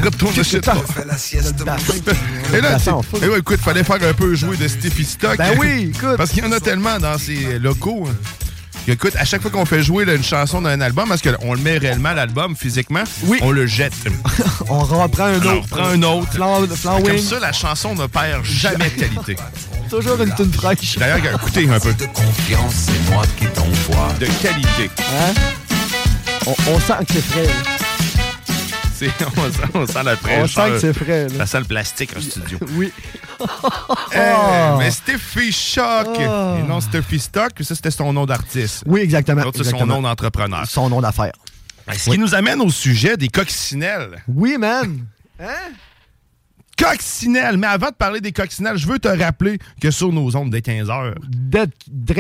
[0.05, 0.75] Retourne chez toi.
[0.95, 1.55] Fais la sieste.
[2.55, 2.77] Et là,
[3.23, 5.37] eh ouais, écoute, fallait faire un peu jouer de Stiffy Stock.
[5.37, 6.17] Ben oui, écoute.
[6.17, 8.07] Parce qu'il y en a tellement dans ces locaux.
[8.09, 8.15] hein.
[8.87, 11.61] Écoute, à chaque fois qu'on fait jouer là, une chanson d'un album, parce qu'on le
[11.61, 13.05] met réellement, l'album, physiquement,
[13.41, 13.95] on le jette.
[14.69, 15.63] On reprend un On autre.
[15.63, 16.33] reprend un autre.
[16.33, 19.37] Flan- flan Comme ça, la chanson ne perd jamais de qualité.
[19.91, 20.99] Toujours une tune fraîche.
[20.99, 21.95] D'ailleurs, écoutez un peu.
[21.95, 24.13] De confiance, c'est moi qui t'envoie.
[24.21, 24.91] De qualité.
[24.99, 25.33] Hein?
[26.47, 27.49] On, on sent que c'est frais.
[29.37, 30.45] on, sent, on sent la fraîcheur.
[30.45, 31.29] On sent que c'est frais.
[31.29, 31.39] là.
[31.39, 32.59] Ça sent le plastique en studio.
[32.77, 32.93] Oui.
[34.13, 34.77] Eh, Oh.
[34.79, 36.07] mais Steffi Shock!
[36.19, 36.57] Oh.
[36.59, 38.85] Et non Steffi Stock, ça c'était son nom d'artiste.
[38.87, 39.43] Oui, exactement.
[39.43, 40.65] L'autre, c'est son nom d'entrepreneur.
[40.67, 41.33] Son nom d'affaires.
[41.93, 44.23] Ce qui nous amène au sujet des coccinelles.
[44.29, 45.05] Oui, man.
[45.41, 45.47] Hein?
[46.77, 47.57] Coccinelle.
[47.57, 50.63] Mais avant de parler des coccinelles, je veux te rappeler que sur nos ondes des
[50.63, 51.15] 15 heures,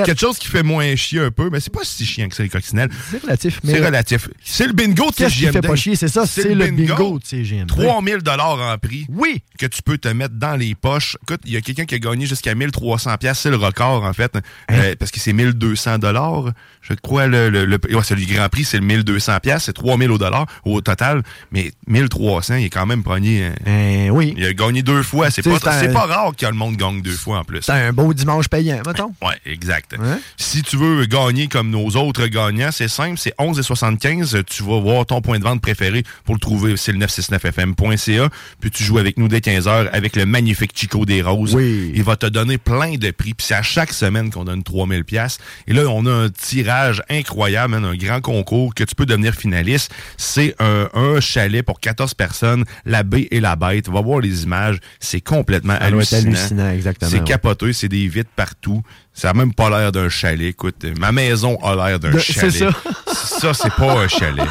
[0.04, 2.42] quelque chose qui fait moins chier un peu, mais c'est pas si chiant que ça,
[2.42, 2.90] les coccinelles.
[3.10, 3.60] C'est relatif.
[3.64, 4.28] mais- C'est relatif.
[4.42, 5.96] C'est le bingo de Qu'est-ce qui fait pas chier?
[5.96, 7.66] C'est ça, c'est le bingo de CGMD.
[7.68, 9.06] 3000 dollars en prix.
[9.10, 9.42] Oui.
[9.58, 11.16] Que tu peux te mettre dans les poches.
[11.22, 14.12] Écoute, il y a quelqu'un qui a gagné jusqu'à 1300 pièces, c'est le record en
[14.12, 14.40] fait, Hein?
[14.72, 16.52] Euh, parce que c'est 1200 dollars.
[16.80, 19.72] Je crois le le, le ouais, c'est le Grand Prix, c'est le 1200 pièces, c'est
[19.72, 23.50] 3000 au dollar au total, mais 1300, il est quand même pogné.
[23.66, 24.34] Euh, oui.
[24.44, 27.12] Il a gagné deux fois, c'est pas un- pas rare que le monde gagne deux
[27.16, 27.62] fois en plus.
[27.62, 29.12] C'est un beau dimanche payant, mettons.
[29.22, 29.94] Ouais, exact.
[30.36, 34.38] Si tu veux gagner comme nos autres gagnants, c'est simple, c'est 11 et 75.
[34.46, 36.76] Tu vas voir ton point de vente préféré pour le trouver.
[36.76, 38.28] C'est le 969fm.ca.
[38.60, 41.54] Puis tu joues avec nous dès 15h avec le magnifique Chico des Roses.
[41.54, 41.92] Oui.
[41.94, 43.34] Il va te donner plein de prix.
[43.34, 45.38] Puis c'est à chaque semaine qu'on donne 3000 pièces.
[45.66, 49.92] Et là, on a un tirage incroyable, un grand concours que tu peux devenir finaliste.
[50.16, 53.88] C'est un, un chalet pour 14 personnes, la baie et la bête.
[53.88, 54.78] Va voir les images.
[55.00, 56.22] C'est complètement Ça hallucinant.
[56.22, 57.24] hallucinant, exactement, C'est ouais.
[57.24, 58.82] capoteux, c'est des vitres partout.
[59.12, 60.48] Ça a même pas l'air d'un chalet.
[60.48, 62.50] Écoute, ma maison a l'air d'un chalet.
[62.52, 62.70] c'est ça.
[63.12, 64.48] ça, c'est pas un chalet.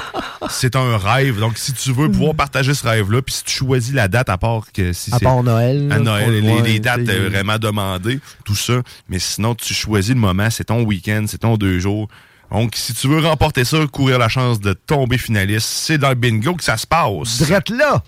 [0.49, 1.39] C'est un rêve.
[1.39, 4.38] Donc, si tu veux pouvoir partager ce rêve-là, puis si tu choisis la date, à
[4.38, 8.81] part que si À part Noël, À Noël, les, dates euh, vraiment demandées, tout ça.
[9.09, 12.07] Mais sinon, tu choisis le moment, c'est ton week-end, c'est ton deux jours.
[12.51, 16.15] Donc, si tu veux remporter ça, courir la chance de tomber finaliste, c'est dans le
[16.15, 17.41] bingo que ça se passe.
[17.41, 18.03] Drette là!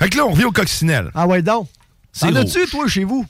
[0.00, 1.10] Fait que là, on revient au coccinelle.
[1.14, 1.68] Ah ouais, donc?
[2.12, 2.70] C'est T'en as-tu, rouge.
[2.70, 3.26] toi, chez vous?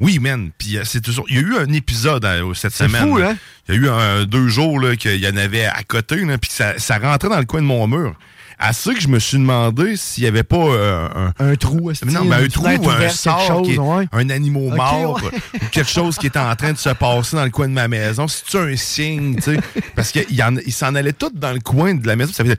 [0.00, 0.50] Oui, man.
[0.56, 1.26] Puis euh, c'est toujours.
[1.28, 3.02] Il y a eu un épisode euh, cette C'est semaine.
[3.08, 3.30] fou, là.
[3.30, 3.36] hein?
[3.68, 6.38] Il y a eu un, deux jours là, qu'il y en avait à côté, là,
[6.38, 8.14] puis que ça, ça rentrait dans le coin de mon mur.
[8.60, 11.08] À ça que je me suis demandé s'il n'y avait pas euh,
[11.38, 11.92] un, un trou.
[12.06, 14.08] Non, mais un trou ou un sort, est- ouais.
[14.10, 15.30] un animal mort, ouais.
[15.62, 17.86] ou quelque chose qui était en train de se passer dans le coin de ma
[17.86, 18.26] maison.
[18.26, 19.60] C'est-tu un signe, tu sais?
[19.94, 22.32] Parce qu'il y en- il s'en allait tout dans le coin de la maison.
[22.32, 22.58] Ça faisait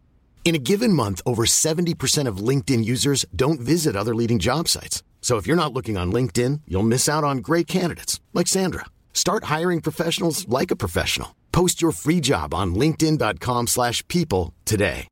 [0.43, 5.01] In a given month, over 70% of LinkedIn users don't visit other leading job sites.
[5.21, 8.87] So if you're not looking on LinkedIn, you'll miss out on great candidates like Sandra.
[9.13, 11.35] Start hiring professionals like a professional.
[11.53, 15.07] Post your free job on linkedin.com/people slash people today.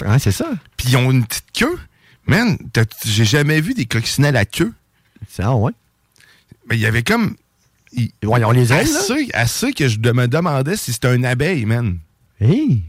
[0.00, 0.50] Ouais, c'est ça.
[0.76, 1.78] Puis ils ont une petite queue.
[2.26, 2.56] Man,
[3.04, 4.72] j'ai jamais vu des coccinelles à queue.
[5.28, 5.72] C'est ah ouais.
[6.66, 7.36] Mais il y avait comme.
[7.92, 8.10] Ils-
[8.52, 11.98] les assez, assez que je me demandais si c'était un abeille, man.
[12.40, 12.82] Hey!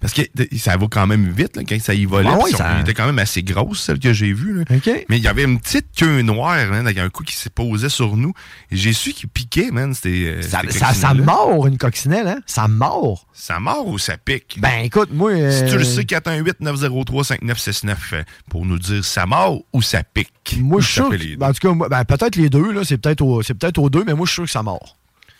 [0.00, 0.22] Parce que
[0.58, 2.28] ça va quand même vite là, quand ça y volait.
[2.30, 4.58] Ah ouais, ça- était quand même assez grosse, celle que j'ai vue.
[4.58, 4.64] là.
[5.08, 7.88] Mais il y avait une petite queue noire, man, avec un coup qui s'est posé
[7.88, 8.32] sur nous.
[8.70, 9.94] J'ai su qu'il piquait, man.
[9.94, 10.34] C'était.
[10.38, 10.60] euh, Ça,
[10.92, 12.40] ça, mord une coccinelle, hein?
[12.46, 13.26] Ça mord.
[13.32, 14.56] Ça mord ou ça pique?
[14.60, 15.30] Ben écoute, moi.
[15.50, 20.56] Si tu euh, le sais, 418-903-5969 euh, pour nous dire ça mord ou ça pique.
[20.60, 21.10] Moi, je suis sûr.
[21.10, 22.82] que- ben, en tout cas, ben, peut-être les deux, là.
[22.84, 24.96] C'est peut-être au, c'est peut-être aux deux, mais moi, je suis sûr que ça mord.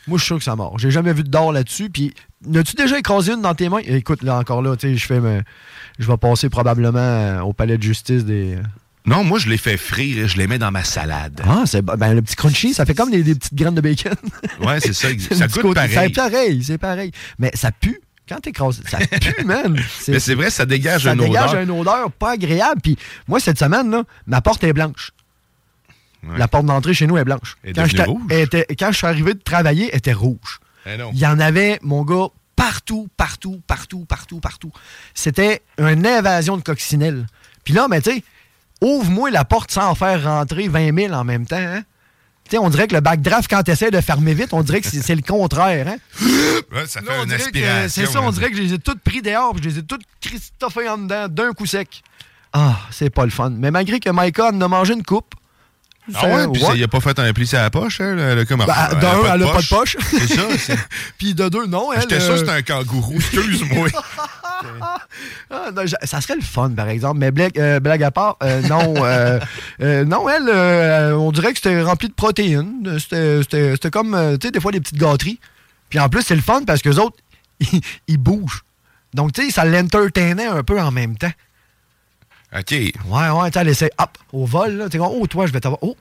[0.06, 0.78] Moi, je suis sûr que ça mord.
[0.78, 1.88] J'ai jamais vu de d'or là-dessus.
[1.90, 2.12] Puis,
[2.46, 3.80] n'as-tu déjà écrasé une dans tes mains?
[3.84, 5.20] Écoute, là, encore là, tu sais, je fais.
[5.98, 8.58] Je vais passer probablement euh, au palais de justice des.
[9.06, 11.42] Non, moi, je les fais frire et je les mets dans ma salade.
[11.46, 14.12] Ah, c'est ben, le petit crunchy, ça fait comme des, des petites graines de bacon.
[14.62, 15.08] Ouais, c'est ça.
[15.18, 15.90] C'est ça côté- pareil.
[15.94, 17.10] C'est pareil, c'est pareil.
[17.38, 18.00] Mais ça pue.
[18.26, 19.78] Quand t'écrases, ça pue, man.
[20.08, 21.62] Mais c'est vrai, ça dégage ça une dégage odeur.
[21.62, 22.80] une odeur pas agréable.
[22.82, 22.96] Puis
[23.28, 25.10] moi, cette semaine, là, ma porte est blanche.
[26.36, 27.56] La porte d'entrée chez nous est blanche.
[27.64, 28.22] Elle quand, rouge?
[28.30, 30.60] elle était- quand je suis arrivé de travailler, elle était rouge.
[30.86, 31.10] Eh non.
[31.12, 34.72] Il y en avait, mon gars, partout, partout, partout, partout, partout.
[35.14, 37.26] C'était une invasion de coccinelles.
[37.64, 38.22] Puis là, mais tu sais,
[38.80, 41.56] ouvre-moi la porte sans faire rentrer 20 000 en même temps.
[41.56, 41.82] Hein?
[42.44, 44.82] Tu sais, on dirait que le backdraft, quand tu essaies de fermer vite, on dirait
[44.82, 45.88] que c'est le contraire.
[45.88, 45.96] Hein?
[46.72, 47.88] Ouais, ça fait Là, une aspiration.
[47.88, 49.82] C'est ça, on dirait que je les ai toutes pris dehors, puis je les ai
[49.82, 52.02] toutes christophées en dedans d'un coup sec.
[52.52, 53.50] Ah, c'est pas le fun.
[53.50, 55.34] Mais malgré que Maïka en a mangé une coupe.
[56.12, 58.74] Ah ouais, puis il a pas fait un pli sur la poche, hein, comme Ben,
[58.90, 59.96] elle a d'un, elle a pas de poche.
[60.10, 60.74] C'est ça.
[61.18, 62.02] Puis de deux, non, elle.
[62.02, 63.88] J'étais sûr euh, que c'était un kangourou, excuse-moi.
[65.50, 67.18] Ah, non, ça serait le fun, par exemple.
[67.18, 69.38] Mais blague, euh, blague à part, euh, non, euh,
[70.04, 72.98] non, elle, on dirait que c'était rempli de protéines.
[72.98, 75.38] C'était- comme, tu sais, des fois, des petites gâteries.
[75.90, 77.16] Puis en plus, c'est le fun parce que les autres,
[77.60, 78.62] ils, ils bougent.
[79.12, 81.32] Donc, tu sais, ça l'entertainait un peu en même temps.
[82.58, 82.70] OK.
[82.70, 82.92] Ouais,
[83.30, 84.88] ouais, tu essaie, hop, au vol, là.
[84.88, 85.78] Tu sais, oh, toi, je vais t'avoir.
[85.82, 85.96] Oh!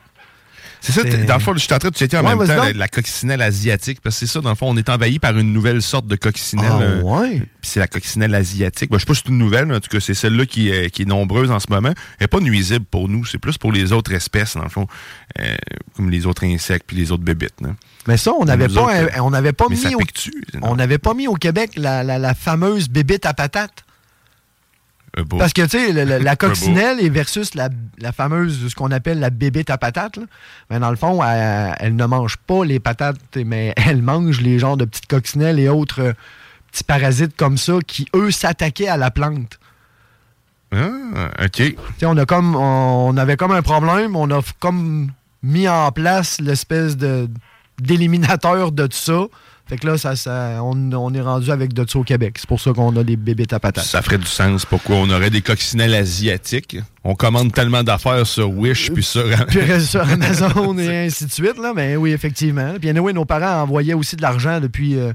[0.86, 2.46] C'est ça, t'es- dans le fond, je suis en train de checker en Ouais, même
[2.46, 5.18] temps la, la coccinelle asiatique, parce que c'est ça, dans le fond, on est envahi
[5.18, 6.70] par une nouvelle sorte de coccinelle.
[6.70, 7.38] Ah, euh, ouais?
[7.40, 8.92] puis c'est la coccinelle asiatique.
[8.92, 10.70] Ben, je sais pas si c'est une nouvelle, mais en tout cas, c'est celle-là qui
[10.70, 11.88] est, qui est nombreuse en ce moment.
[12.20, 14.88] Elle n'est pas nuisible pour nous, c'est plus pour les autres espèces, dans le fond,
[15.40, 15.56] euh,
[15.96, 17.62] comme les autres insectes puis les autres bébites.
[17.62, 17.70] là.
[18.10, 20.00] Mais ça, on n'avait pas, autres, on n'avait pas mis au,
[20.64, 23.83] on n'avait pas mis au Québec la, la- la fameuse bébite à patate.
[25.30, 29.30] Parce que, tu sais, la coccinelle est versus la, la fameuse, ce qu'on appelle la
[29.30, 30.18] bébite à patate.
[30.18, 30.24] là.
[30.70, 34.58] Mais dans le fond, elle, elle ne mange pas les patates, mais elle mange les
[34.58, 36.14] genres de petites coccinelles et autres euh,
[36.72, 39.60] petits parasites comme ça qui, eux, s'attaquaient à la plante.
[40.72, 41.76] Ah, OK.
[42.02, 45.12] On, a comme, on avait comme un problème, on a comme
[45.44, 47.30] mis en place l'espèce de
[47.80, 49.26] d'éliminateur de tout ça.
[49.66, 52.36] Fait que là, ça, ça- on, on est rendu avec de ça au Québec.
[52.38, 53.86] C'est pour ça qu'on a des bébites à patates.
[53.86, 54.66] Ça ferait du sens.
[54.66, 56.78] Pourquoi on aurait des coccinelles asiatiques?
[57.06, 59.24] On commande tellement d'affaires sur Wish puis sur...
[59.48, 61.58] Puis sur Amazon et ainsi de suite.
[61.58, 61.72] Là.
[61.76, 62.74] Mais oui, effectivement.
[62.80, 64.96] Puis anyway, nos parents envoyaient aussi de l'argent depuis.
[64.98, 65.14] euh,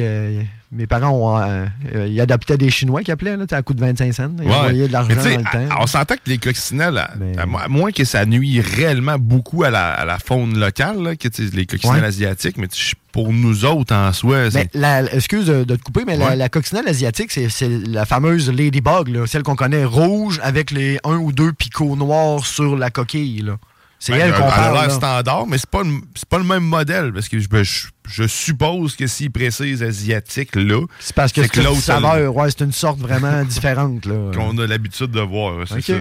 [0.00, 3.74] euh, mes parents ont, euh, euh, ils adoptaient des Chinois qui appelaient là, à coût
[3.74, 4.30] de 25 cents.
[4.42, 4.54] Ils Ouais.
[4.54, 5.74] envoyaient de l'argent dans le temps.
[5.80, 9.64] On s'entend que les coccinelles, à, à mo- à moins que ça nuit réellement beaucoup
[9.64, 12.06] à la, à la faune locale, là, que, les coccinelles Ouais.
[12.06, 14.74] asiatiques, mais tu pour nous autres en soi, Mais c'est.
[14.74, 16.36] la- excuse de, te couper, mais la, Ouais.
[16.36, 20.98] la coccinelle asiatique, c'est c'est la fameuse ladybug, là, celle qu'on connaît rouge avec les
[21.02, 23.42] un ou deux picots noirs sur la coquille.
[23.42, 23.56] là.
[24.02, 24.74] C'est Ben, elle qu'on elle a parle.
[24.74, 25.82] l'air standard, mais c'est pas,
[26.30, 27.12] pas le même modèle.
[27.12, 31.56] Parce que je, je, je suppose que s'ils précisent asiatique là, C'est parce que c'est
[31.62, 34.06] une saveur, ouais, c'est une sorte vraiment différente.
[34.06, 34.30] là.
[34.34, 35.68] qu'on a l'habitude de voir.
[35.68, 35.82] C'est Ok.
[35.84, 36.00] ça.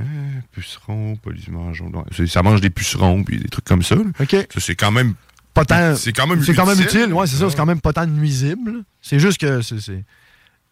[0.00, 0.02] Ah,
[0.52, 1.90] pucerons, polymangeons.
[2.26, 3.96] Ça mange des pucerons puis des trucs comme ça.
[3.96, 4.02] là.
[4.18, 5.14] Ça, c'est quand même.
[5.54, 7.00] Pas tant- C'est quand même C'est quand même utile.
[7.00, 8.82] utile, ouais, c'est ça, c'est quand même pas tant nuisible.
[9.00, 10.04] C'est juste que c'est-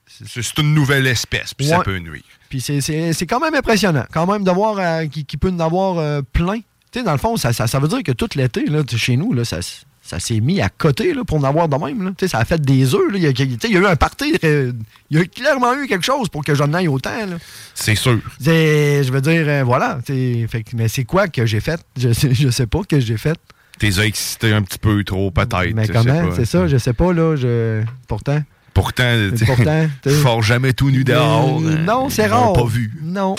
[0.07, 0.59] c'est.
[0.59, 2.23] Une nouvelle espèce, puis ça peut nuire.
[2.49, 6.23] Puis c'est- quand même impressionnant, quand même, de voir euh, qu'il peut en avoir euh,
[6.33, 6.59] plein.
[6.93, 8.65] Tu sais, dans le fond, ça, ça, ça veut dire que tout l'été,
[8.97, 9.59] chez nous, là, ça,
[10.03, 12.05] ça s'est mis à côté là, pour en avoir de même.
[12.05, 12.11] là.
[12.17, 13.11] Tu sais, ça a fait des œufs.
[13.11, 13.19] là.
[13.19, 14.35] Il il y a eu un party.
[14.45, 14.73] euh,
[15.11, 17.27] Il y a clairement eu quelque chose pour que j'en aille autant.
[17.27, 17.37] là.
[17.75, 18.21] C'est sûr.
[18.41, 19.99] Je veux dire, euh, voilà.
[20.07, 21.85] fait mais c'est quoi que j'ai fait?
[21.99, 23.37] Je sais, je sais pas que j'ai fait.
[23.79, 25.75] T'es excité un petit peu trop, peut-être.
[25.75, 26.31] Mais comment?
[26.35, 27.37] C'est ça, je sais pas, là.
[27.37, 27.83] Je...
[28.09, 28.43] Pourtant.
[28.77, 29.89] Pourtant, Pourtant,
[30.22, 31.62] fort jamais tout nu dehors.
[31.62, 31.83] Euh, hein.
[31.87, 32.53] non, c'est rare.
[32.53, 32.93] pas vu.
[33.03, 33.35] Non.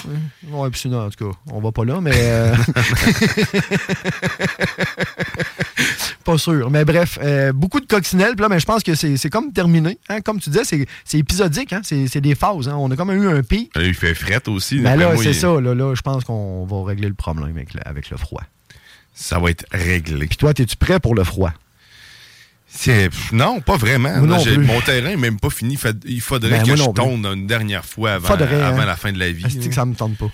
[0.49, 2.11] Ouais, puis sinon, en tout cas, on va pas là, mais.
[2.15, 2.55] euh,
[6.23, 6.69] pas sûr.
[6.69, 8.33] Mais bref, euh, beaucoup de coccinelles.
[8.35, 9.97] Puis là, mais je pense que c'est comme terminé.
[10.09, 10.21] hein.
[10.21, 10.63] Comme tu disais,
[11.05, 11.73] c'est épisodique.
[11.73, 11.81] Hein.
[11.83, 12.67] C'est des phases.
[12.67, 12.75] hein.
[12.77, 13.71] On a comme eu un pic.
[13.75, 14.77] Il fait fret aussi.
[14.77, 15.61] Mais d'après là, c'est il- ça.
[15.61, 18.43] Là, là, je pense qu'on va régler le problème avec le, avec le froid.
[19.13, 20.27] Ça va être réglé.
[20.27, 21.51] Puis toi, es-tu prêt pour le froid?
[23.31, 24.09] Non, pas vraiment.
[24.09, 25.77] Là, mon terrain n'est même pas fini.
[26.05, 26.93] Il faudrait Ben, que je plus.
[26.93, 28.85] tombe une dernière fois avant, Faudrait, avant hein.
[28.85, 29.45] la fin de la vie.
[29.45, 30.29] Est-ce que ça me tente pas?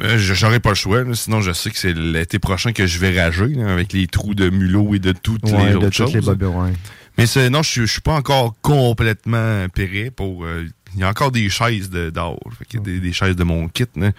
[0.00, 1.02] Euh, je- J'aurais pas le choix.
[1.02, 1.14] là.
[1.14, 4.34] Sinon, je sais que c'est l'été prochain que je vais rager là, avec les trous
[4.34, 6.14] de mulot et de toutes Ouais, les de autres choses.
[6.14, 6.72] les bobines, ouais.
[7.16, 10.44] Mais non, je suis- pas encore complètement péré pour.
[10.44, 12.38] euh, Il y a encore des chaises de- d'or.
[12.74, 13.84] A des, des chaises de mon kit.
[13.96, 14.10] là.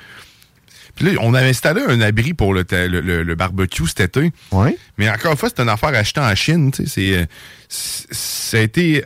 [0.96, 4.32] Puis là, on avait installé un abri pour le, le- le- le barbecue cet été.
[4.52, 4.78] Ouais.
[4.98, 6.72] Mais encore une fois, c'est une affaire achetée en Chine.
[6.74, 7.26] C'est, euh,
[7.70, 9.06] ça a été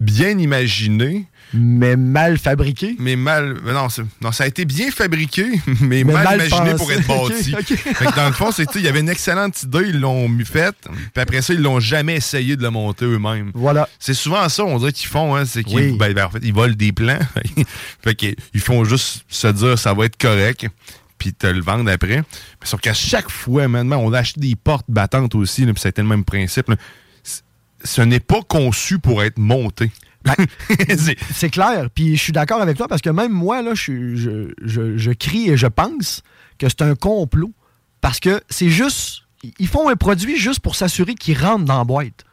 [0.00, 1.26] bien imaginé.
[1.52, 2.96] Mais mal fabriqué.
[2.98, 3.56] Mais mal.
[3.64, 3.86] mais Non,
[4.20, 5.44] non, ça a été bien fabriqué,
[5.80, 6.76] mais, Mais mal, mal imaginé pensé.
[6.76, 7.54] pour être bâti.
[7.76, 11.22] Fait que dans le fond, il y avait une excellente idée, ils l'ont faite, puis
[11.22, 13.50] après ça, ils l'ont jamais essayé de le monter eux-mêmes.
[13.54, 13.88] Voilà.
[13.98, 15.96] C'est souvent ça, on dirait qu'ils font, hein, c'est qu'ils Oui.
[15.98, 17.18] ben, ben, en fait, ils volent des plans.
[18.02, 20.66] fait qu'ils ils font juste se dire ça va être correct,
[21.18, 22.16] puis te le vendre après.
[22.18, 22.24] Mais
[22.66, 25.90] sauf qu'à chaque fois, maintenant, on a acheté des portes battantes aussi, puis ça a
[25.90, 26.68] été le même principe.
[26.68, 26.76] là.
[27.84, 29.90] Ce n'est pas conçu pour être monté.
[31.34, 31.88] C'est- clair.
[31.94, 35.10] Puis je suis d'accord avec toi parce que même moi, là, je, je, je- je
[35.12, 36.22] crie et je pense
[36.58, 37.52] que c'est un complot.
[38.00, 39.22] Parce que c'est juste.
[39.58, 42.24] Ils font un produit juste pour s'assurer qu'il rentre dans la boîte.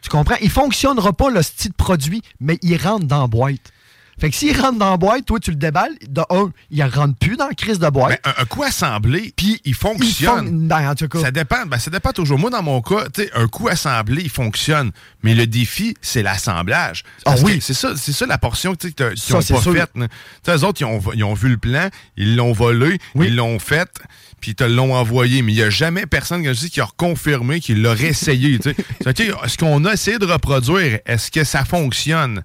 [0.00, 0.36] Tu comprends?
[0.42, 3.72] Il fonctionnera pas le style produit, mais il rentre dans la boîte.
[4.20, 5.94] Fait que s'il rentre dans la boîte, toi, tu le déballes.
[6.08, 8.20] De un, il rentre plus dans la crise de boîte.
[8.24, 10.46] Ben, un, un coup assemblé, puis il fonctionne.
[10.46, 11.20] Il fon- ben, en tout cas.
[11.20, 12.38] Ça dépend, ben, ça dépend toujours.
[12.38, 14.92] Moi, dans mon cas, un coup assemblé, il fonctionne.
[15.22, 17.02] Mais le défi, c'est l'assemblage.
[17.24, 17.58] Ah oui.
[17.60, 19.90] C'est ça, c'est ça la portion qu'ils n'ont pas faite.
[20.44, 23.58] sais, eux autres, ils ont, ils ont vu le plan, ils l'ont volé, ils l'ont
[23.58, 23.90] fait,
[24.40, 25.42] puis ils te l'ont envoyé.
[25.42, 28.58] Mais il n'y a jamais personne comme je dis, qui a confirmé qu'il l'aurait essayé.
[28.62, 31.00] sais, Est-ce qu'on a essayé de reproduire?
[31.06, 32.42] Est-ce que ça fonctionne?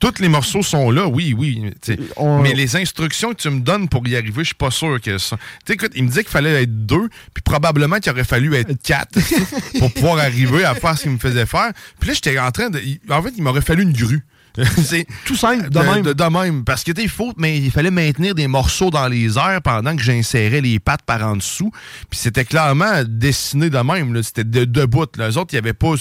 [0.00, 1.70] Tous les morceaux sont là, oui, oui.
[2.16, 5.00] On- Mais les instructions que tu me donnes pour y arriver, je suis pas sûr
[5.00, 5.36] que ça.
[5.36, 8.54] Tu sais, écoute, il me dit qu'il fallait être deux, puis probablement qu'il aurait fallu
[8.54, 9.18] être quatre
[9.78, 11.72] pour pouvoir arriver à faire ce qu'il me faisait faire.
[12.00, 12.80] Puis là, j'étais en train de.
[13.10, 14.24] En fait, il m'aurait fallu une grue.
[14.82, 16.02] c'est tout simple, de même.
[16.02, 16.64] De, même.
[16.64, 20.02] Parce que il faut, mais il fallait maintenir des morceaux dans les airs pendant que
[20.02, 21.70] j'insérais les pattes par en dessous.
[22.08, 24.22] Puis c'était clairement dessiné de même.
[24.22, 25.04] C'était de debout.
[25.18, 25.28] là.
[25.28, 25.94] Les autres, il n'y avait pas.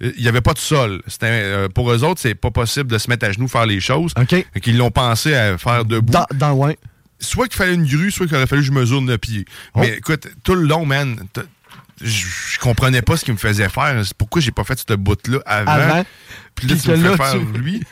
[0.00, 1.02] Il y avait pas de sol.
[1.06, 3.80] C'était, euh, pour eux autres, c'est pas possible de se mettre à genoux faire les
[3.80, 4.12] choses.
[4.18, 4.46] OK.
[4.64, 6.12] Ils l'ont pensé à faire debout.
[6.12, 6.78] Dans, dans ouais.
[7.18, 9.44] Soit qu'il fallait une grue, soit qu'il aurait fallu que je mesure le pied.
[9.74, 9.80] Oh.
[9.80, 11.16] Mais écoute, tout le long, man,
[12.00, 14.02] je comprenais pas ce qu'il me faisait faire.
[14.16, 15.70] Pourquoi j'ai pas fait ce bout-là avant?
[15.70, 16.04] Avant?
[16.54, 17.82] Puis là, tu que fais faire tu- lui,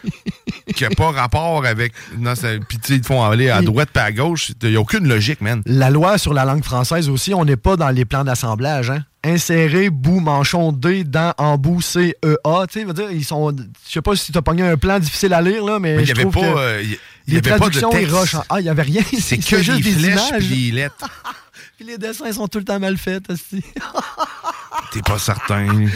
[0.75, 1.93] qui a pas rapport avec...
[2.19, 4.53] Non, ça- puis tu sais, ils te font aller à droite puis à gauche.
[4.63, 5.63] Il n'y a aucune logique, man.
[5.67, 8.91] La loi sur la langue française aussi, on n'est pas dans les plans d'assemblage.
[8.91, 9.05] Hein?
[9.25, 12.67] Insérer, bout, manchon, D, dans, en bout, C, E, A.
[12.71, 13.51] Tu sais, veut dire, ils sont.
[13.87, 15.97] Je sais pas si tu as pogné un plan difficile à lire, là, mais.
[15.97, 18.15] Mais il je y avait pas, que euh, y les avait pas de ils texte.
[18.15, 19.03] rushent en- Ah, il y avait rien.
[19.19, 20.39] C'est que C'était juste des flèches images.
[20.47, 20.95] puis les lettres.
[21.79, 23.63] Puis les dessins sont tout le temps mal faits, aussi.
[24.93, 25.67] T'es pas certain.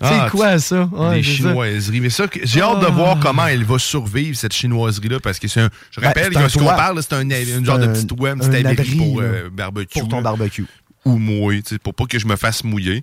[0.00, 0.84] C'est Ah, quoi, ça?
[0.92, 1.28] Ouais, les ça.
[1.30, 2.00] chinoiseries.
[2.00, 2.90] Mais ça, j'ai hâte de Ah.
[2.90, 5.70] voir comment elle va survivre, cette chinoiserie-là, parce que c'est un.
[5.90, 8.54] Je Ben, rappelle ce qu'on parle, c'est un, C'est un genre de petite web, une
[8.54, 9.98] un abri pour euh, barbecue.
[10.00, 10.22] Pour ton là.
[10.22, 10.66] barbecue.
[11.04, 13.02] Ou mouiller, pour pas que je me fasse mouiller.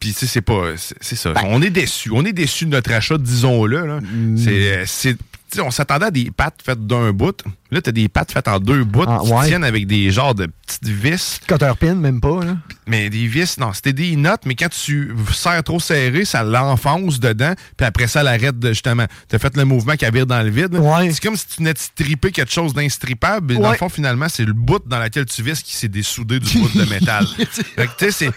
[0.00, 0.76] Puis, tu sais, c'est pas.
[0.76, 1.32] C'est c'est ça.
[1.32, 1.42] Ben.
[1.46, 2.10] On est déçus.
[2.12, 3.86] On est déçus de notre achat, disons-le.
[3.86, 4.00] là.
[4.00, 4.86] Mm.
[4.86, 5.16] C'est.
[5.60, 7.42] On s'attendait à des pattes faites d'un bout.
[7.70, 9.46] Là, t'as des pattes faites en deux bouts Ah, qui ouais.
[9.48, 11.40] tiennent avec des genres de petites vis.
[11.46, 12.44] Cutter pin, même pas.
[12.44, 12.56] Là.
[12.86, 17.18] Mais des vis, non, c'était des notes, mais quand tu serres trop serré, ça l'enfonce
[17.18, 19.06] dedans, puis après ça, elle arrête de, justement.
[19.28, 20.78] T'as fait le mouvement qui vire dans le vide.
[21.12, 23.72] C'est comme si tu venais de stripper quelque chose d'instrippable, mais dans Ouais.
[23.72, 26.78] le fond, finalement, c'est le bout dans lequel tu vis qui s'est dessoudé du bout
[26.78, 27.26] de métal.
[27.36, 28.30] fait que, tu sais, c'est.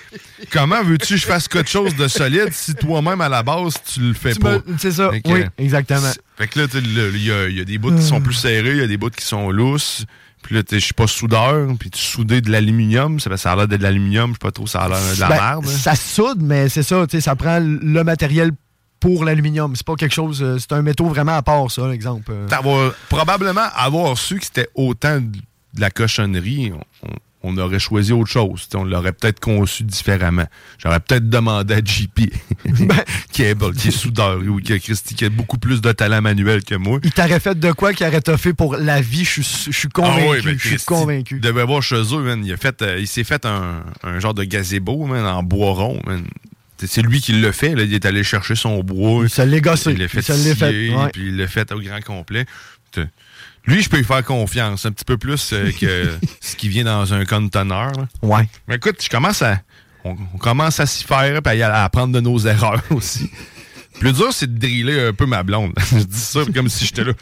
[0.51, 3.99] Comment veux-tu que je fasse quelque chose de solide si toi-même, à la base, tu
[3.99, 4.53] le fais Tu pas?
[4.59, 5.11] me- C'est ça.
[5.11, 6.11] Fait que, oui, exactement.
[6.37, 8.71] Fait que là, il y, a- il y a des bouts qui sont plus serrés,
[8.71, 10.05] il y a des bouts qui sont lousses.
[10.43, 13.67] Puis là, je suis pas soudeur, puis tu soudais de l'aluminium, ça, ça a l'air
[13.67, 15.65] de l'aluminium, je sais pas trop, ça a l'air de la Ben, merde.
[15.65, 18.51] Ça soude, mais c'est ça, tu sais, ça prend le matériel
[18.99, 19.75] pour l'aluminium.
[19.75, 20.41] C'est pas quelque chose.
[20.41, 22.31] euh, C'est un métaux vraiment à part, ça, l'exemple.
[22.31, 22.47] Euh,
[23.09, 25.31] probablement avoir su que c'était autant de
[25.73, 28.67] de la cochonnerie, on, on- on aurait choisi autre chose.
[28.67, 30.45] T'sais, on l'aurait peut-être conçu différemment.
[30.79, 32.31] J'aurais peut-être demandé à JP,
[32.65, 32.97] Ben,
[33.31, 36.63] Cable, qui est soudeur, ou qui a, Christy, qui a beaucoup plus de talent manuel
[36.63, 36.99] que moi.
[37.03, 40.21] Il t'aurait fait de quoi qu'il aurait toffé pour la vie, je suis- convaincu.
[40.25, 41.35] Ah oui, ben, je suis convaincu.
[41.35, 42.43] Il devait voir chez eux, man.
[42.43, 45.73] Il, a fait, euh, il s'est fait un, un genre de gazebo, man, en bois
[45.73, 46.23] rond, man.
[46.79, 47.73] C'est- lui qui l'a fait.
[47.75, 47.83] Là.
[47.83, 49.23] Il est allé chercher son bois.
[49.23, 49.93] Il se l'est gossé.
[49.93, 51.09] Il l'a fait Il fait, ouais.
[51.13, 52.45] puis il l'a fait au grand complet.
[53.67, 56.09] Lui, je peux lui faire confiance un petit peu plus euh, que
[56.41, 57.91] ce qui vient dans un conteneur.
[57.91, 58.07] là.
[58.21, 58.47] Ouais.
[58.67, 59.61] Mais écoute, je commence à,
[60.03, 63.29] on, on commence à s'y faire puis à, à apprendre de nos erreurs aussi.
[63.99, 65.73] Plus dur, c'est de driller un peu ma blonde.
[65.91, 67.13] je dis ça comme si j'étais là.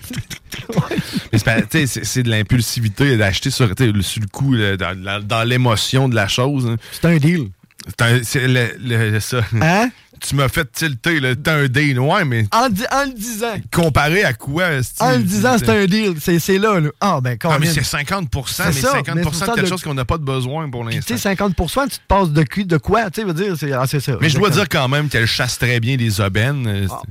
[1.32, 4.28] Mais c'est pas- tu sais, c'est c'est de l'impulsivité d'acheter sur, tu sais, sur le
[4.28, 6.68] coup, dans, dans- dans l'émotion de la chose.
[6.68, 6.76] hein.
[6.92, 7.50] C'est un deal.
[7.88, 9.42] C'est un- c'est le- le- ça.
[9.62, 9.90] Hein?
[10.28, 11.36] Tu m'as fait tilter, là.
[11.36, 12.68] T'es un deal, ouais, mais En, en
[13.06, 13.54] le disant.
[13.72, 14.66] comparé à quoi?
[15.00, 16.16] En le disant, c'est un deal.
[16.20, 16.90] C'est c'est là, là.
[17.00, 19.84] Ah, ben, quand Ah, mais c'est 50 mais C'est ça, 50 mais de quelque chose
[19.84, 21.02] qu'on n'a pas de besoin pour l'instant.
[21.16, 23.10] tu sais, 50% tu te passes de, cul- de quoi?
[23.12, 24.18] Tu sais, veut dire, c'est ah, c'est ça.
[24.20, 27.02] Mais je dois dire quand même qu'elle chasse très bien les aubaines euh, Ah.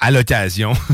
[0.00, 0.72] à l'occasion.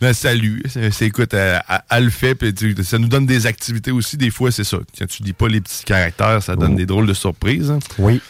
[0.00, 0.62] Ben, salut.
[0.92, 4.16] C'est, écoute, elle, elle- elle le fait, puis tu- ça nous donne des activités aussi.
[4.18, 4.76] Des fois, c'est ça.
[4.98, 7.70] Quand tu lis pas les petits caractères, ça donne des drôles de surprises.
[7.70, 7.78] hein.
[7.98, 8.20] Oui.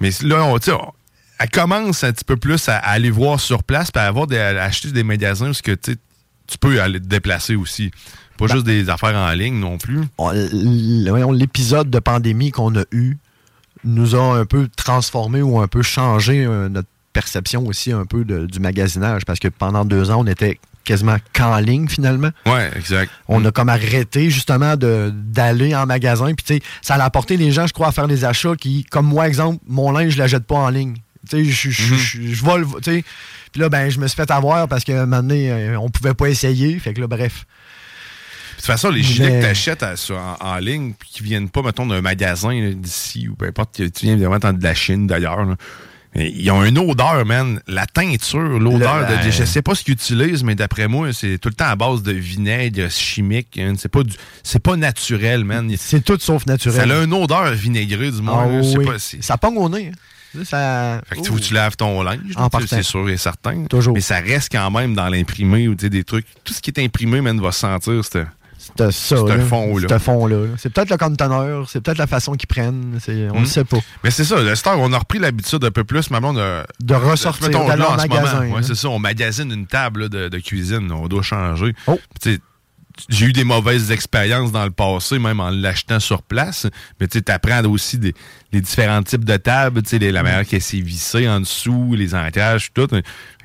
[0.00, 0.92] Mais là, on, on-
[1.40, 4.26] elle commence un petit peu plus à, à aller voir sur place, puis à, avoir
[4.26, 5.96] des, à acheter des magasins parce que tu
[6.60, 7.90] peux aller te déplacer aussi.
[8.36, 10.00] Pas Ben juste des affaires en ligne non plus.
[11.32, 13.16] L'épisode de pandémie qu'on a eu
[13.84, 18.24] nous a un peu transformé ou un peu changé euh, notre perception aussi un peu
[18.24, 22.30] de- du magasinage parce que pendant deux ans, on était quasiment qu'en ligne finalement.
[22.46, 23.10] Ouais, exact.
[23.28, 26.32] On a comme arrêté justement d'aller en magasin.
[26.34, 28.84] Puis tu sais, ça a apporté les gens, je crois, à faire des achats qui,
[28.84, 30.96] comme moi, exemple, mon linge, je ne l'achète pas en ligne.
[31.28, 32.32] Tu sais, je- Mhm.
[32.32, 33.04] je vole, tu sais.
[33.52, 35.88] Puis là, ben, je me suis fait avoir parce qu'à un moment donné, euh, on
[35.90, 36.78] pouvait pas essayer.
[36.78, 37.44] Fait que là, bref.
[38.52, 41.48] De toute façon, les gilets Mais- que tu achètes en, en ligne, puis qui viennent
[41.48, 45.06] pas, mettons, d'un magasin d'ici ou peu importe, que tu viens vraiment de la Chine
[45.06, 45.38] d'ailleurs,
[46.18, 47.60] ils ont une odeur, man.
[47.66, 51.48] La teinture, l'odeur, de, je sais pas ce qu'ils utilisent, mais d'après moi, c'est tout
[51.48, 53.58] le temps à base de vinaigre chimique.
[53.58, 53.74] hein.
[53.78, 55.70] C'est pas, du- c'est pas naturel, man.
[55.76, 56.88] C'est tout sauf naturel.
[56.88, 58.44] Ça a une odeur vinaigrée, du moins.
[58.44, 58.84] Ah oui.
[58.86, 59.90] pas, ça pogne au nez.
[59.94, 59.98] hein.
[60.44, 61.00] Ça...
[61.08, 62.18] fait que tu, tu laves ton linge,
[62.68, 63.64] c'est sûr et certain.
[63.64, 63.94] Toujours.
[63.94, 66.26] Mais ça reste quand même dans l'imprimé ou des trucs.
[66.44, 68.02] Tout ce qui est imprimé, man, va sentir.
[68.04, 68.26] C'est
[68.76, 68.90] ça.
[68.92, 69.44] C'est un là.
[69.44, 69.86] fond, là.
[69.88, 70.36] C'est un fond-là.
[70.36, 70.48] là.
[70.58, 72.98] C'est peut-être le conteneur, c'est peut-être la façon qu'ils prennent.
[73.08, 73.40] On Hmm.
[73.40, 73.78] ne sait pas.
[74.04, 76.94] Mais c'est ça, le star, on a repris l'habitude un peu plus, maman, de, De
[76.94, 80.28] ressortir, mettons, là, en magasin, moment, ouais, c'est ça, on magasine une table là, de,
[80.28, 81.74] de cuisine, on doit changer.
[81.86, 81.98] Oh.
[83.08, 86.66] J'ai eu des mauvaises expériences dans le passé, même en l'achetant sur place.
[87.00, 88.12] Mais tu apprends aussi des,
[88.50, 92.72] les différents types de tables, les- la manière qu'elle s'est vissée en dessous, les ancrages,
[92.74, 92.88] tout.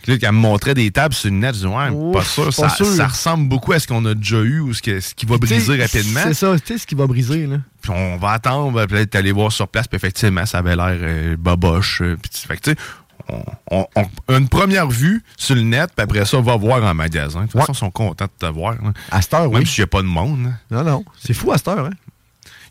[0.03, 2.23] Que Là, elle me montrait des tables sur le net, je disais, ouais, Ouf, pas
[2.23, 2.85] sûr, pas ça, sûr.
[2.85, 5.37] ça ressemble beaucoup à ce qu'on a déjà eu ou ce, que- ce qui va
[5.37, 6.19] briser rapidement.
[6.25, 7.57] C'est ça, tu sais ce qui va briser, là.
[7.81, 10.75] Puis on va attendre, puis là, t'es allé voir sur place, puis effectivement, ça avait
[10.75, 12.01] l'air euh, boboche.
[12.01, 12.77] euh, puis fait que, tu sais,
[13.29, 13.87] on, on-
[14.27, 17.43] on- une première vue sur le net, puis après ça, on va voir en magasin.
[17.43, 18.73] De toute façon, ils sont contents de te voir.
[18.73, 18.91] là.
[19.11, 19.65] À cette heure, Même oui.
[19.65, 20.47] s'il n'y a pas de monde.
[20.47, 20.57] hein.
[20.69, 21.05] Non, non.
[21.17, 21.91] C'est fou à cette heure, hein.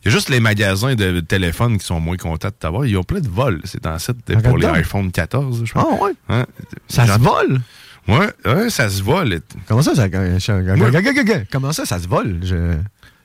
[0.04, 2.86] Il y a juste les magasins de téléphone qui sont moins contents de t'avoir.
[2.86, 3.60] Ils ont plein de vols.
[3.64, 5.88] C'est en site pour les iPhone 14, je crois.
[5.92, 6.12] Ah, ouais.
[6.28, 6.46] Hein?
[6.88, 7.60] Ça se vole?
[8.08, 9.40] Ouais, ouais, ça se vole.
[9.68, 10.08] Comment ça, ça.
[10.08, 12.40] Comment ça, ça se vole?
[12.42, 12.74] Je-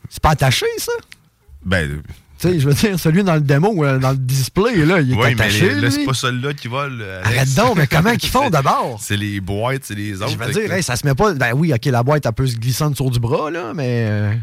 [0.09, 0.91] C'est pas attaché, ça?
[1.65, 2.01] Ben.
[2.39, 5.11] Tu sais, je veux dire, celui dans le démo, euh, dans le display, là, il
[5.11, 5.71] est Oui, mais attaché.
[5.73, 6.99] là, c'est pas celui-là qui vole.
[7.01, 7.23] euh.
[7.23, 8.99] Arrête donc, mais comment qu'ils font d'abord?
[9.01, 10.31] C'est les boîtes, c'est les autres.
[10.31, 11.33] Je veux dire, hey, ça se met pas.
[11.33, 14.37] Ben oui, ok, la boîte, elle peut se glisser en dessous du bras, là, mais.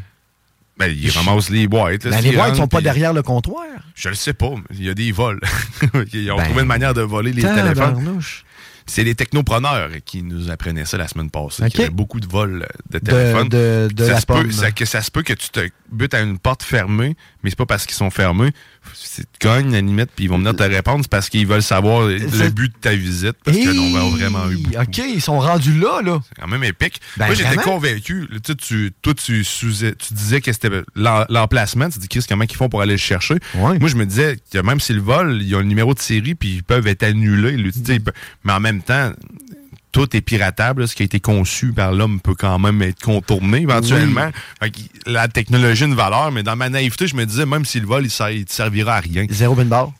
[0.77, 2.05] Ben, ils ramassent les boîtes.
[2.05, 3.64] là, ben, les boîtes rentrent, sont pas derrière le comptoir.
[3.95, 5.41] Je le sais pas, il y a des vols.
[6.12, 8.20] Ils ont Ben, trouvé une manière de voler les téléphones.
[8.87, 11.66] C'est les technopreneurs qui nous apprenaient ça la semaine passée.
[11.70, 13.49] Qu'il y avait beaucoup de vols de téléphones.
[13.49, 15.61] de- de ça, la se peut, ça, que ça se peut que tu te
[15.91, 18.51] butes à une porte fermée, mais c'est pas parce qu'ils sont fermés.
[18.95, 21.01] C'est à la limite, puis ils vont venir te répondre.
[21.03, 22.18] C'est parce qu'ils veulent savoir le
[22.51, 24.76] but de ta visite, parce qu'ils en ont vraiment eu beaucoup.
[24.82, 26.20] Ok, ils sont rendus là, là.
[26.28, 27.01] C'est quand même épique.
[27.16, 28.28] Ben, Moi, j'étais convaincu.
[28.45, 31.88] Tu tu, toi, tu, tu disais que c'était l'em- l'emplacement.
[31.90, 33.36] Tu dis, Chris, comment ils font pour aller le chercher?
[33.78, 36.34] Moi, je me disais que même s'ils le volent, ils ont le numéro de série,
[36.34, 37.55] puis ils peuvent être annulés.
[37.55, 38.14] ils peuvent-
[38.45, 39.12] Mais en même temps,
[39.95, 40.82] tout est piratable.
[40.82, 40.86] là.
[40.88, 44.28] Ce qui a été conçu par l'homme peut quand même être contourné éventuellement.
[44.61, 44.72] Fait
[45.07, 47.86] la technologie a une valeur, mais dans ma naïveté, je me disais, même s'ils le
[47.86, 49.24] volent, il ne servira à rien.
[49.30, 49.92] Zéro bin barre.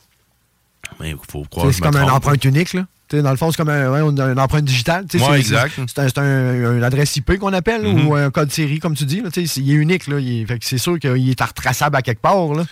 [1.01, 2.87] Mais il faut croire C'est comme une empreinte unique, là.
[3.13, 5.07] Dans le fond, c'est comme un, ouais, une, empreinte digitale.
[5.15, 5.75] Ouais, exact.
[5.87, 8.09] C'est un, c'est un- une adresse IP qu'on appelle, Mhm.
[8.09, 9.21] ou un code série, comme tu dis.
[9.21, 10.09] Là, il est unique.
[10.09, 10.17] Là,
[10.61, 12.53] c'est sûr qu'il est retraçable à quelque part.
[12.55, 12.65] Là.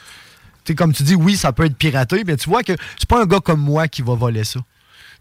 [0.77, 3.27] Comme tu dis, oui, ça peut être piraté, mais tu vois que c'est pas un
[3.27, 4.61] gars comme moi qui va voler ça.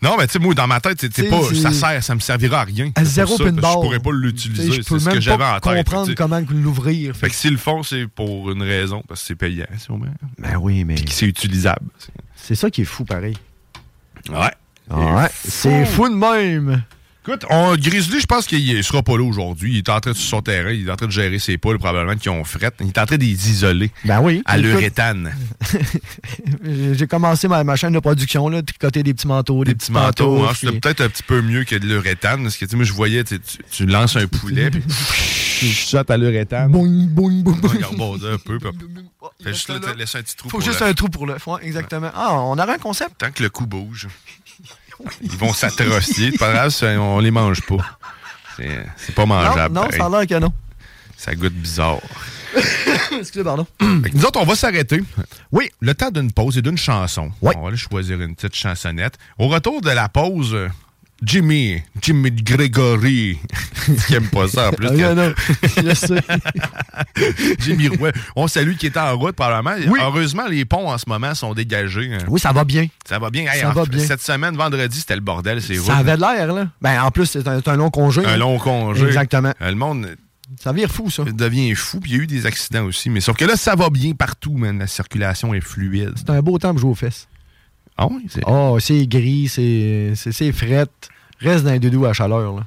[0.01, 2.61] Non, mais tu sais, moi, dans ma tête, c'est- pas, ça sert, ça me servira
[2.61, 2.91] à rien.
[2.95, 3.71] À zéro pour ça, pin parce que barre.
[3.73, 4.63] Je pourrais pas l'utiliser.
[4.71, 5.77] Je peux C'est ce que même j'avais pas en tête.
[5.85, 7.15] comprendre comment l'ouvrir.
[7.15, 10.07] Fait que s'ils le font, c'est pour une raison, parce que c'est payant, sûrement.
[10.39, 10.95] Ben oui, mais.
[10.95, 11.85] Puis que c'est utilisable.
[12.35, 13.37] C'est ça qui est fou, pareil.
[14.29, 14.51] Ouais.
[14.89, 16.83] Ouais, c'est fou de même.
[17.23, 19.73] Écoute, on, Grizzly, je pense qu'il ne sera pas là aujourd'hui.
[19.73, 21.59] Il est en train de sur son terrain, il est en train de gérer ses
[21.59, 22.71] poules, probablement qui ont fret.
[22.79, 23.91] Il est en train de les isoler.
[24.05, 24.41] Ben oui.
[24.45, 25.31] À Écoute, l'uréthane.
[26.93, 30.31] J'ai commencé ma, ma chaîne de production, là, tricoter des petits manteaux, des, petits Manteau,
[30.37, 30.45] manteaux.
[30.49, 32.85] hein, c'était peut-être un petit peu mieux que de l'uréthane, parce que tu sais, moi,
[32.85, 34.81] je voyais, tu, lances un poulet, puis
[35.59, 36.71] tu shot à l'uréthane.
[36.71, 37.57] Boing, boing, boing.
[37.77, 38.69] Il rebondit un peu, puis.
[39.43, 41.37] Fait juste là, laisser un petit trou Faut pour juste le- un trou pour le
[41.37, 42.11] fond, exactement.
[42.15, 43.11] Ah, on aurait un concept?
[43.19, 44.07] Tant que le cou bouge,
[45.21, 46.31] ils vont s'atrocier.
[46.33, 47.77] Pas grave, on les mange pas.
[48.57, 49.73] C'est c'est pas mangeable.
[49.73, 50.53] non, non, ça a l'air que non.
[51.17, 51.99] Ça goûte bizarre.
[53.19, 53.65] Excusez, pardon.
[53.79, 55.01] Nous autres, on va s'arrêter.
[55.51, 55.69] Oui.
[55.79, 57.31] Le temps d'une pause et d'une chanson.
[57.41, 59.17] On va aller choisir une petite chansonnette.
[59.37, 60.57] Au retour de la pause,
[61.23, 63.37] Jimmy, Jimmy Gregory,
[64.07, 64.87] qui aime pas ça en plus.
[64.87, 65.33] Ah, non, non,
[65.83, 66.21] je sais.
[67.59, 68.11] Jimmy Roy.
[68.35, 69.75] On salue qui est en route, probablement.
[70.01, 72.11] Heureusement, les ponts en ce moment sont dégagés.
[72.13, 72.25] hein.
[72.27, 72.87] Oui, ça va bien.
[73.07, 73.43] Ça va bien.
[73.51, 73.99] Hey, Ça en va bien.
[74.05, 75.61] Cette semaine, vendredi, c'était le bordel.
[75.61, 76.67] C'est Ça avait de l'air, là.
[76.81, 78.25] Ben, en plus, c'est un, long congé.
[78.25, 79.05] Un long congé.
[79.05, 79.53] Exactement.
[79.61, 80.15] Euh, Le monde
[80.59, 81.23] Ça vire fou, ça.
[81.23, 81.99] devient fou.
[81.99, 83.09] Puis il y a eu des accidents aussi.
[83.11, 84.79] Mais sauf que là, ça va bien partout, man.
[84.79, 86.13] La circulation est fluide.
[86.15, 87.27] C'est un beau temps pour jouer aux fesses.
[87.97, 88.25] Ah oui?
[88.29, 88.41] C'est...
[88.47, 90.89] Oh, c'est gris, c'est frette.
[91.41, 92.63] Reste dans les doudous à chaleur, là.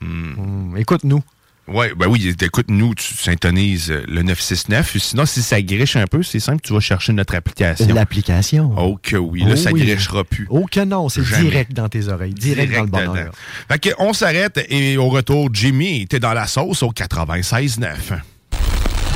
[0.00, 0.72] Hmm.
[0.72, 1.22] Mm, Écoute-nous.
[1.68, 4.98] Ouais, ben oui, écoute, nous, tu syntonises euh, le 969.
[4.98, 7.92] Sinon, si ça griche un peu, c'est simple, tu vas chercher notre application.
[7.92, 8.72] L'application.
[8.78, 9.84] Oh que oui, là, Oh ça oui.
[9.84, 10.46] grichera plus.
[10.48, 12.34] Oh que non, c'est direct dans tes oreilles.
[12.34, 13.12] Direct, dans le bonheur.
[13.14, 13.30] dedans.
[13.68, 17.88] Fait que on s'arrête et au retour, Jimmy était dans la sauce au 96.9.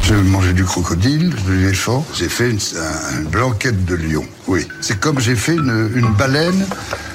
[0.02, 2.04] J'ai mangé du crocodile, de l'éléphant.
[2.18, 4.24] J'ai fait une, un- une blanquette de lion.
[4.48, 4.66] Oui.
[4.80, 6.66] C'est comme j'ai fait une, une baleine,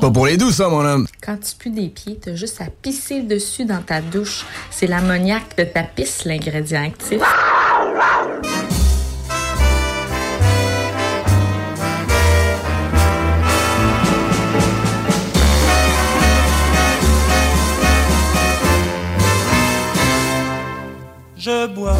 [0.00, 1.06] Pas pour les doux, ça, mon homme.
[1.20, 4.44] Quand tu pues des pieds, t'as juste à pisser dessus dans ta douche.
[4.70, 7.20] C'est l'ammoniaque de ta pisse, l'ingrédient actif.
[21.36, 21.96] Je bois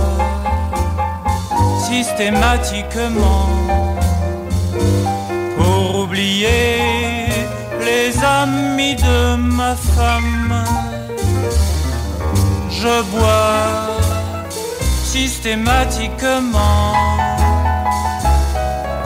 [1.89, 3.90] systématiquement
[8.41, 10.65] les amis de ma femme.
[12.71, 13.99] Je bois
[15.05, 16.95] systématiquement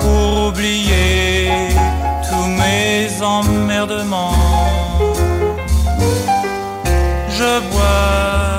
[0.01, 1.51] pour oublier
[2.29, 4.35] tous mes emmerdements.
[7.31, 8.59] Je bois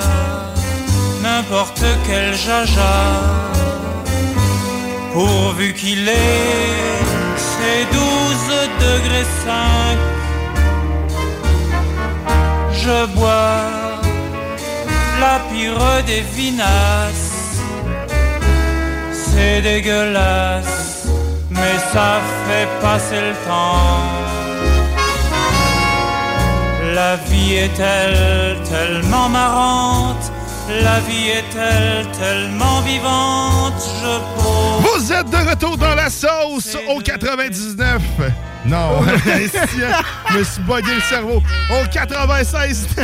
[1.22, 2.98] n'importe quel jaja
[5.14, 7.00] pourvu qu'il ait
[7.38, 8.02] ses 12
[8.80, 10.15] degrés 5
[12.86, 13.62] je bois
[15.20, 17.62] la pire des vinasses.
[19.12, 20.86] C'est dégueulasse
[21.50, 24.04] mais ça fait passer le temps.
[26.94, 30.32] La vie est-elle tellement marrante
[30.68, 37.00] la vie est-elle tellement vivante Je pose Vous êtes de retour dans la sauce au
[37.00, 38.02] 99.
[38.66, 39.04] Non,
[40.36, 41.42] je me suis bugué le cerveau.
[41.72, 42.88] Au 96.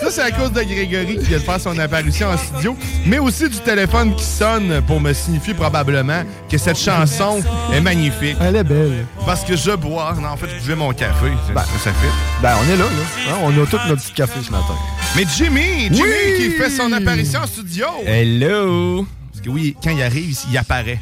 [0.00, 3.18] Ça, c'est à cause de Grégory qui vient de faire son apparition en studio, mais
[3.18, 7.42] aussi du téléphone qui sonne pour me signifier probablement que cette chanson
[7.72, 8.36] est magnifique.
[8.40, 9.06] Elle est belle.
[9.24, 10.14] Parce que je bois.
[10.20, 11.26] Non, en fait, je buvais mon café.
[11.54, 12.08] Ça, ça fait.
[12.42, 13.32] Ben, on est là, là.
[13.32, 14.74] Hein, on a tous notre petit café ce matin.
[15.14, 16.36] Mais Jimmy, Jimmy Oui!
[16.36, 17.86] qui fait son apparition en studio.
[18.06, 19.06] Hello!
[19.32, 20.98] Parce que oui, quand il arrive, il apparaît.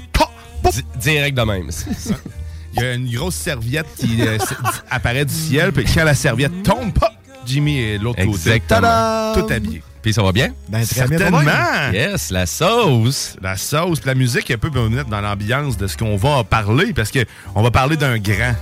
[0.73, 1.71] Di- direct de même.
[2.77, 4.39] Il y a une grosse serviette qui euh,
[4.91, 7.09] apparaît du ciel, puis quand la serviette tombe, pop,
[7.47, 8.31] Jimmy est de l'autre côté.
[8.53, 8.81] Exactement.
[8.81, 9.47] Tadam!
[9.47, 9.83] Tout habillé.
[10.03, 10.49] Puis ça va bien?
[10.69, 11.43] Ben, très bien, Certainement.
[11.43, 11.95] toi-même.
[11.95, 13.37] Yes, la sauce.
[13.41, 16.93] La sauce, puis la musique un peu mettre dans l'ambiance de ce qu'on va parler,
[16.93, 17.21] parce que
[17.55, 18.55] on va parler d'un grand,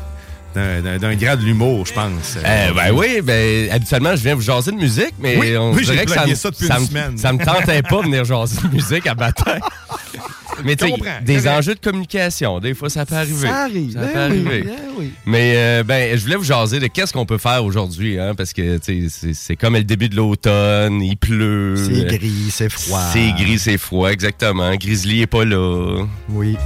[0.54, 2.36] d'un- grand de l'humour, je pense.
[2.44, 5.84] Euh, ben oui, ben habituellement je viens vous jaser de musique, mais Oui, on oui,
[5.84, 7.18] dirait que ça ça depuis ça une me- semaine.
[7.18, 9.58] ça me tentait pas de venir jaser de musique à matin.
[10.64, 13.48] Mais tu sais, des enjeux de communication, des fois ça peut arriver.
[13.48, 14.62] Ça arrive, Ça ben peut oui, arriver.
[14.62, 15.12] ben oui.
[15.26, 18.52] Mais euh, ben, je voulais vous jaser de qu'est-ce qu'on peut faire aujourd'hui, hein, parce
[18.52, 21.74] que tu sais, c'est- c'est comme le début de l'automne, il pleut.
[21.76, 23.00] C'est gris, c'est froid.
[23.12, 24.74] C'est gris, c'est froid, exactement.
[24.76, 26.04] Grizzly est pas là.
[26.28, 26.56] Oui.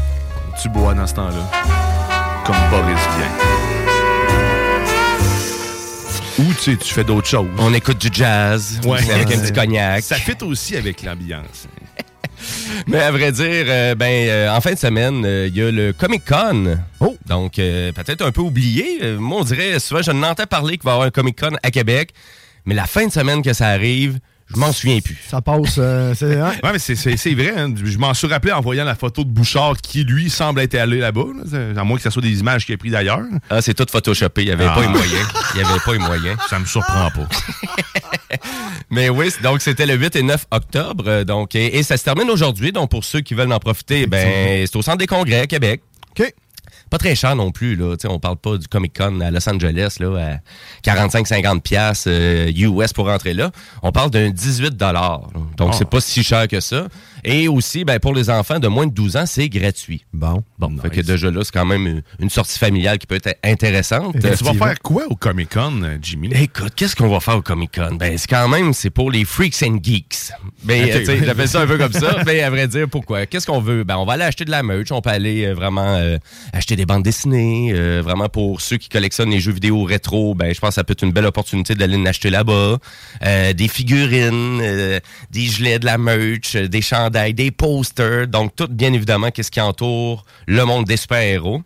[0.63, 1.51] Tu bois dans ce temps-là.
[2.45, 3.33] Comme Boris vient.
[6.39, 7.47] Ou tu sais, tu fais d'autres choses.
[7.59, 8.99] On écoute du jazz, Ouais.
[9.11, 10.03] avec un petit cognac.
[10.03, 11.67] Ça fit aussi avec l'ambiance.
[12.87, 15.71] Mais à vrai dire, euh, ben, euh, en fin de semaine, euh, il y a
[15.71, 16.77] le Comic Con.
[17.01, 17.17] Oh!
[17.27, 19.17] Donc, peut-être un peu oublié.
[19.19, 21.71] Moi, on dirait, souvent, je n'entends parler qu'il va y avoir un Comic Con à
[21.71, 22.11] Québec.
[22.65, 24.19] Mais la fin de semaine que ça arrive,
[24.55, 25.17] je m'en souviens plus.
[25.29, 25.75] Ça passe.
[25.79, 26.53] euh, c'est- hein?
[26.63, 27.53] Ouais, mais c'est- vrai.
[27.57, 27.75] hein.
[27.83, 30.99] Je m'en suis rappelé en voyant la photo de Bouchard qui, lui, semble être allé
[30.99, 31.25] là-bas.
[31.53, 31.81] là.
[31.81, 33.23] À moins que ce soit des images qu'il a prises d'ailleurs.
[33.51, 34.43] Ah, c'est tout photoshopé.
[34.43, 34.75] Il n'y avait Ah.
[34.75, 35.29] pas les moyens.
[35.55, 36.39] Il n'y avait pas les moyens.
[36.49, 37.29] Ça me surprend pas.
[38.91, 41.05] Mais oui, donc c'était le 8 et 9 octobre.
[41.09, 42.73] euh, Donc, et, et ça se termine aujourd'hui.
[42.73, 45.83] Donc, pour ceux qui veulent en profiter, ben, c'est au Centre des congrès à Québec.
[46.19, 46.33] OK.
[46.91, 47.75] Pas très cher non plus.
[47.75, 47.97] Là.
[47.97, 50.39] Tu sais, on parle pas du Comic Con à Los Angeles là,
[50.85, 53.51] à 45-50$ piastres, euh, US pour rentrer là.
[53.83, 56.87] On parle d'un 18 Donc, c'est pas si cher que ça.
[57.29, 60.05] Et aussi, ben, pour les enfants de moins de 12 ans, c'est gratuit.
[60.13, 60.45] Bon.
[60.61, 63.37] Bon, fait que déjà là, c'est quand même une, une sortie familiale qui peut être
[63.43, 64.15] intéressante.
[64.17, 66.31] Et tu vas faire quoi au Comic Con, Jimmy?
[66.33, 67.97] Écoute, qu'est-ce qu'on va faire au Comic Con?
[67.97, 70.31] Ben, c'est quand même, c'est pour les freaks and geeks.
[70.63, 72.19] Ben, tu sais, j'appelle ça un peu comme ça.
[72.27, 73.27] Mais à vrai dire, pourquoi?
[73.27, 73.83] Qu'est-ce qu'on veut?
[73.83, 74.93] Ben, on va aller acheter de la merch.
[74.93, 76.19] On peut aller euh, vraiment euh,
[76.53, 77.73] acheter des bandes dessinées.
[77.75, 80.85] euh, vraiment pour ceux qui collectionnent les jeux vidéo rétro, ben, je pense que ça
[80.85, 82.79] peut être une belle opportunité d'aller en acheter là-bas.
[83.25, 85.01] Euh, des figurines, euh,
[85.31, 86.83] des gilets, de la merch, euh, des
[87.17, 88.27] chandails, des posters.
[88.29, 91.63] Donc, tout, bien évidemment, qu'est-ce qui entoure le monde des super-héros.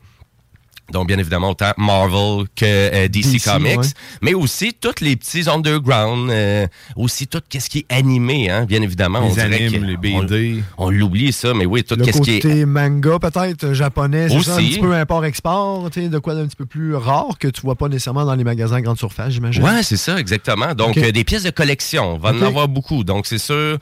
[0.93, 3.87] Donc, bien évidemment, autant Marvel que euh, DC, DC, Comics, ouais.
[4.23, 6.67] mais aussi tous les petits underground, euh,
[6.97, 9.21] aussi tout ce qui est animé, hein, bien évidemment.
[9.21, 10.65] Les on dirait animes, que- les BD.
[10.79, 12.41] On, on l'oublie, ça, mais oui, tout Le ce qui est...
[12.41, 16.57] côté manga, peut-être, euh, japonais, c'est ça, un petit peu import-export, de quoi d'un petit
[16.57, 19.63] peu plus rare que tu vois pas nécessairement dans les magasins grande surface, j'imagine.
[19.63, 20.75] Ouais, c'est ça, exactement.
[20.75, 22.43] Donc, euh, des pièces de collection, on va Ok.
[22.43, 23.05] en avoir beaucoup.
[23.05, 23.79] Donc, c'est sûr,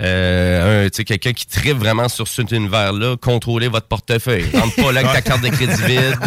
[0.00, 4.46] Euh, quelqu'un qui tripe vraiment sur cet univers-là, contrôler votre portefeuille.
[4.54, 6.18] Rentre pas là avec ta carte de crédit vide.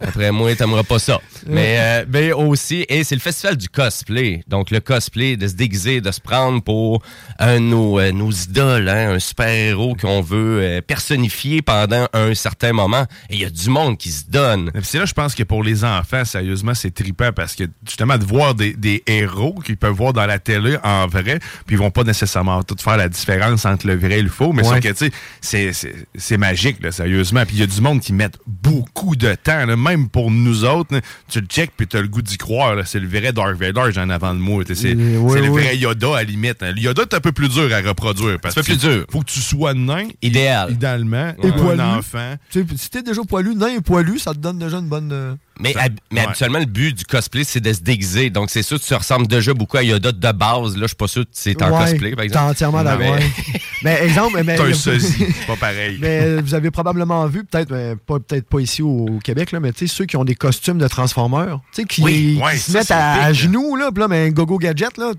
[0.00, 1.20] Après moi, t'aimeras pas ça.
[1.46, 4.44] Mais, euh, mais aussi, et c'est le festival du cosplay.
[4.46, 7.02] Donc, le cosplay, de se déguiser, de se prendre pour
[7.40, 12.34] un de nos, euh, nos idoles, hein, un super-héros qu'on veut euh, personnifier pendant un
[12.34, 13.04] certain moment.
[13.30, 14.70] Et il y a du monde qui se donne.
[14.82, 18.24] C'est là, je pense que pour les enfants, sérieusement, c'est trippant parce que justement, de
[18.24, 21.90] voir des, des héros qu'ils peuvent voir dans la télé en vrai, puis ils vont
[21.90, 22.27] pas nécessairement
[22.66, 24.80] tout faire la différence entre le vrai et le faux, mais Ouais.
[24.80, 25.10] que, tu sais,
[25.40, 27.44] c'est- c'est- c'est magique, là, sérieusement.
[27.46, 30.64] Puis il y a du monde qui met beaucoup de temps, là, même pour nous
[30.64, 30.94] autres.
[30.94, 32.74] là, tu le check, puis tu as le goût d'y croire.
[32.74, 32.84] là.
[32.84, 34.62] C'est le vrai Dark Vader, j'en avant de moi.
[34.72, 35.48] C'est oui, le oui.
[35.62, 36.62] vrai Yoda, à la limite.
[36.62, 36.72] hein.
[36.74, 38.38] Le Yoda, c'est un peu plus dur à reproduire.
[38.40, 39.04] Parce que plus dur.
[39.10, 40.72] faut que tu sois nain, Idéal.
[40.72, 41.80] idéalement, Et poilu.
[41.80, 42.34] un enfant.
[42.50, 45.10] Si t'es déjà poilu, nain et poilu, ça te donne déjà une bonne.
[45.12, 46.26] euh, Mais, Ça- hab- mais ouais.
[46.26, 48.30] habituellement, le but du cosplay, c'est de se déguiser.
[48.30, 50.74] Donc, c'est sûr que tu ressembles déjà beaucoup à Yoda de base.
[50.76, 52.44] Là, je suis pas sûr que c'est en Ouais, cosplay, par exemple.
[52.46, 53.16] T'es entièrement d'accord.
[53.82, 55.98] mais- exemple, mais, T'es un sosie, c'est pas pareil.
[56.00, 59.52] mais euh, vous avez probablement vu, peut-être mais pas, peut-être pas ici au, au Québec,
[59.52, 62.34] là, mais tu sais, ceux qui ont des costumes de Transformers, tu sais, qui, Oui,
[62.36, 65.12] qui ouais, se mettent à, genoux, là, puis là, mais un gogo gadget, là,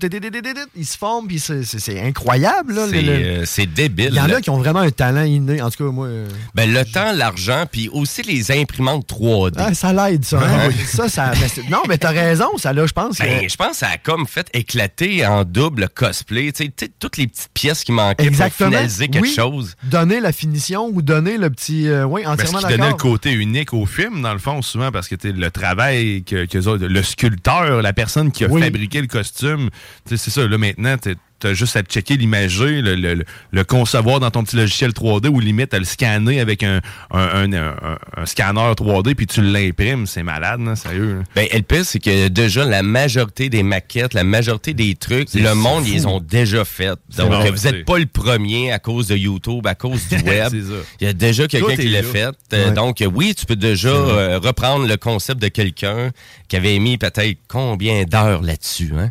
[0.76, 4.10] ils se forment, puis c'est- c'est c'est incroyable, C'est le- euh, c'est débile.
[4.12, 5.60] Il y en a qui ont vraiment un talent inné.
[5.62, 6.06] En tout cas, moi.
[6.06, 9.54] euh, Ben, le temps, l'argent, puis aussi les imprimantes 3D.
[9.58, 10.38] ah, ça l'aide, ça.
[10.38, 10.44] Ouais.
[10.46, 10.70] hein.
[10.86, 11.32] Ça, ça.
[11.40, 13.18] mais non, mais t'as raison, ça, là, je pense.
[13.18, 16.52] que- Ben, je pense que ça a comme fait éclater en double le cosplay.
[16.52, 18.70] Tu sais, toutes les petites pièces qui manquaient Exactement.
[18.70, 19.34] pour finaliser quelque Oui.
[19.34, 19.74] chose.
[19.84, 21.88] Donner la finition ou donner le petit.
[21.88, 22.98] euh, oui, entièrement qu'il donnait le d'accord.
[23.12, 27.02] côté unique au film, dans le fond, souvent, parce que le travail que, que le
[27.02, 28.62] sculpteur, la personne qui a Oui.
[28.62, 29.70] fabriqué le costume,
[30.06, 30.46] c'est ça.
[30.46, 30.96] Là, maintenant,
[31.40, 35.28] t'as juste à checker l'imager, le, le- le- le concevoir dans ton petit logiciel 3D
[35.28, 36.80] ou limite à le scanner avec un,
[37.10, 40.06] un, un- un- un scanner 3D puis tu l'imprimes.
[40.06, 41.16] C'est malade, là, sérieux.
[41.18, 41.22] là.
[41.34, 45.32] Ben, et le pire, c'est que déjà, la majorité des maquettes, la majorité des trucs,
[45.34, 45.90] le monde, fou.
[45.92, 46.98] ils ont déjà fait.
[47.16, 50.52] Donc, bon, vous n'êtes pas le premier à cause de YouTube, à cause du web.
[51.00, 52.24] Il y a déjà quelqu'un qui l'a fait.
[52.52, 52.72] Euh, Ouais.
[52.72, 56.10] Donc, oui, tu peux déjà euh, reprendre le concept de quelqu'un
[56.48, 59.10] qui avait mis peut-être combien d'heures là-dessus, hein,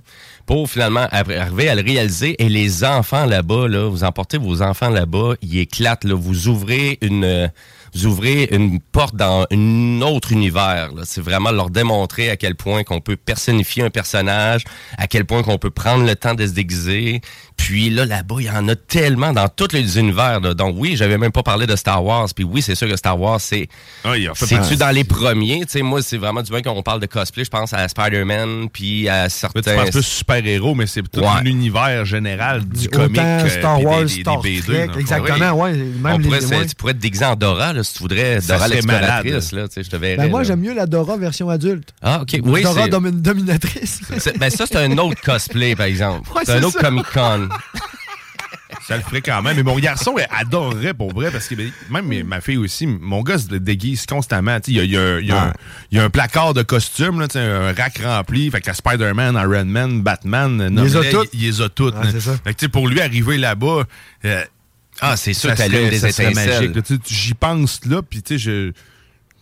[0.50, 2.36] pour finalement arriver à le réaliser.
[2.44, 6.04] Et les enfants là-bas, là, vous emportez vos enfants là-bas, ils éclatent.
[6.04, 7.52] Là, vous ouvrez une...
[7.96, 10.90] vous ouvrez une porte dans un autre univers.
[10.96, 11.04] là.
[11.06, 14.64] C'est vraiment leur démontrer à quel point qu'on peut personnifier un personnage,
[14.98, 17.22] à quel point qu'on peut prendre le temps de se déguiser.
[17.58, 20.40] Puis là, là-bas, il y en a tellement dans tous les univers.
[20.40, 20.54] là.
[20.54, 22.28] Donc oui, j'avais même pas parlé de Star Wars.
[22.34, 23.68] Puis oui, c'est sûr que Star Wars, c'est...
[24.06, 24.78] Ah, C'est-tu partie.
[24.78, 25.60] dans les premiers?
[25.66, 27.44] Tu sais, moi, c'est vraiment du bien qu'on parle de cosplay.
[27.44, 29.62] Je pense à Spider-Man, puis à certains...
[29.62, 31.28] tu penses plus super-héros, mais c'est tout Ouais.
[31.44, 33.20] l'univers général du Autant comic.
[33.20, 35.00] euh, Star des- Wars, des- des Star Trek, fond.
[35.00, 35.74] exactement, ouais.
[35.74, 36.66] Même On les- pourrait, se- ouais.
[36.66, 38.40] Tu pourrais te déguiser en Dora, là, si tu voudrais.
[38.42, 39.52] Dora l'exploratrice, malade.
[39.54, 40.18] là, tu sais, je te verrais.
[40.18, 40.48] Ben, moi, là.
[40.48, 41.94] j'aime mieux la Dora version adulte.
[42.02, 42.40] Ah, OK.
[42.44, 44.02] Oui, Dora dominatrice.
[44.18, 46.30] C'est- Ben ça, c'est un autre cosplay, par exemple.
[46.36, 46.88] Ouais, c'est un autre ça.
[46.88, 47.50] Comic-Con.
[48.88, 49.56] Ça le ferait quand même.
[49.56, 53.22] Mais mon garçon elle adorerait pour vrai parce que ben, même ma fille aussi, mon
[53.22, 54.60] gars se déguise constamment.
[54.60, 55.54] Tu sais, Il y a, y a- il y a un-
[55.92, 58.50] il y a un placard de costumes, là, un rack rempli.
[58.50, 60.84] Fait que la Spider-Man, Iron Man, Batman, Il
[61.42, 61.96] les a toutes.
[61.96, 63.84] Ah, pour lui arriver là-bas.
[64.26, 64.44] euh,
[65.02, 66.72] Ah, c'est sûr l'une des ça étincelles.
[66.72, 66.84] magique.
[66.84, 68.72] Tu J'y pense là, puis tu sais, je.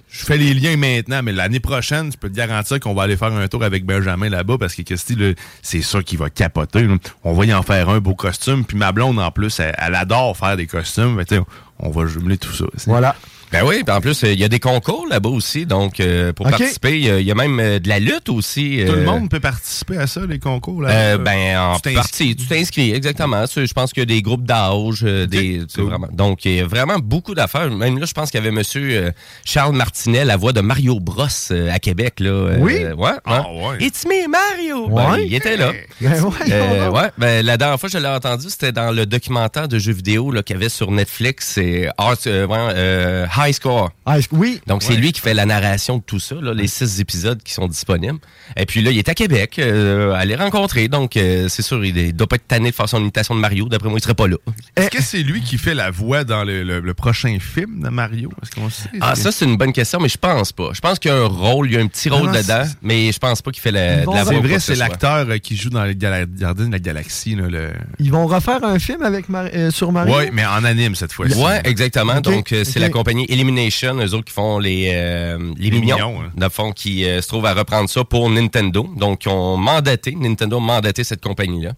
[0.10, 3.18] Je fais les liens maintenant, mais l'année prochaine, je peux te garantir qu'on va aller
[3.18, 6.84] faire un tour avec Benjamin là-bas parce que Christy, là, c'est sûr qu'il va capoter.
[6.84, 6.96] là.
[7.26, 8.64] On va y en faire un beau costume.
[8.64, 11.22] Puis ma blonde, en plus, elle, elle adore faire des costumes.
[11.28, 11.42] Tu sais,
[11.80, 12.64] on va jumeler tout ça.
[12.86, 13.18] Voilà.
[13.52, 15.66] Ben oui, puis en plus, euh, il y a des concours là-bas aussi.
[15.66, 18.84] Donc, euh, pour participer, il y a- même euh, de la lutte aussi.
[18.86, 20.82] Tout le monde peut participer à ça, les concours.
[20.82, 23.46] Là, ben, en Tu partie, tu t'inscris, exactement.
[23.46, 26.08] Je pense qu'il y a des groupes d'âge, des, vraiment.
[26.12, 27.70] Donc, il y a vraiment beaucoup d'affaires.
[27.72, 29.14] Même là, je pense qu'il y avait monsieur
[29.46, 31.26] Charles Martinet, la voix de Mario Bros
[31.72, 32.56] à Québec, là.
[32.60, 32.84] Oui?
[32.98, 33.78] ouais, Ah, ouais.
[33.80, 34.88] It's me, Mario!
[34.90, 35.26] Ben, Ouais.
[35.28, 35.72] il était là.
[36.02, 39.68] Ben ouais, ouais, ben, la dernière fois que je l'ai entendu, c'était dans le documentaire
[39.68, 41.52] de jeux vidéo qu'il y avait sur Netflix.
[41.56, 43.92] C'est Art- ouais, High Score.
[44.06, 44.62] Que- oui.
[44.68, 45.00] Donc, c'est Ouais.
[45.00, 48.20] lui qui fait la narration de tout ça, là, les six épisodes qui sont disponibles.
[48.56, 50.88] Et puis là, il est à Québec, euh, à les rencontrer.
[50.88, 53.68] Donc, euh, c'est sûr, il doit pas être tanné de faire son imitation de Mario.
[53.70, 54.38] D'après moi, il serait pas là.
[54.76, 57.90] Est-ce que c'est lui qui fait la voix dans le, le- le prochain film de
[57.90, 58.30] Mario?
[58.42, 58.90] Est-ce qu'on sait?
[59.02, 60.70] Ah, ça, c'est une bonne question, mais je pense pas.
[60.74, 62.64] Je pense qu'il y a un rôle, il y a un petit rôle non, dedans,
[62.82, 64.34] mais je pense pas qu'il fait la, de la voix.
[64.34, 66.26] C'est vrai, ce c'est l'acteur euh, qui joue dans les Gardiens
[66.68, 67.36] de la Galaxie.
[67.36, 67.72] Là, le...
[68.00, 70.16] Ils vont refaire un film avec Mar- euh, sur Mario?
[70.16, 71.36] Ouais, mais en anime cette fois-ci.
[71.36, 72.22] Ouais, exactement.
[72.22, 75.96] Donc, euh, c'est la compagnie Elimination, eux autres qui font les, euh, les, Les mignons,
[75.96, 76.32] mignons, hein.
[76.36, 78.90] dans le fond, qui euh, se trouvent à reprendre ça pour Nintendo.
[78.96, 81.74] Donc, ils ont mandaté, Nintendo a mandaté cette compagnie-là.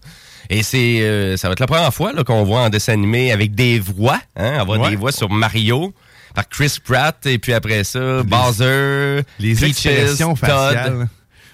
[0.48, 3.30] Et c'est, euh, ça va être la première fois là, qu'on voit en dessin animé
[3.32, 4.90] avec des voix, hein, avoir Ouais.
[4.90, 5.92] des voix sur Mario
[6.34, 10.38] par Chris Pratt, et puis après ça, Bowser, Les Peaches, expressions Todd.
[10.38, 11.08] faciales.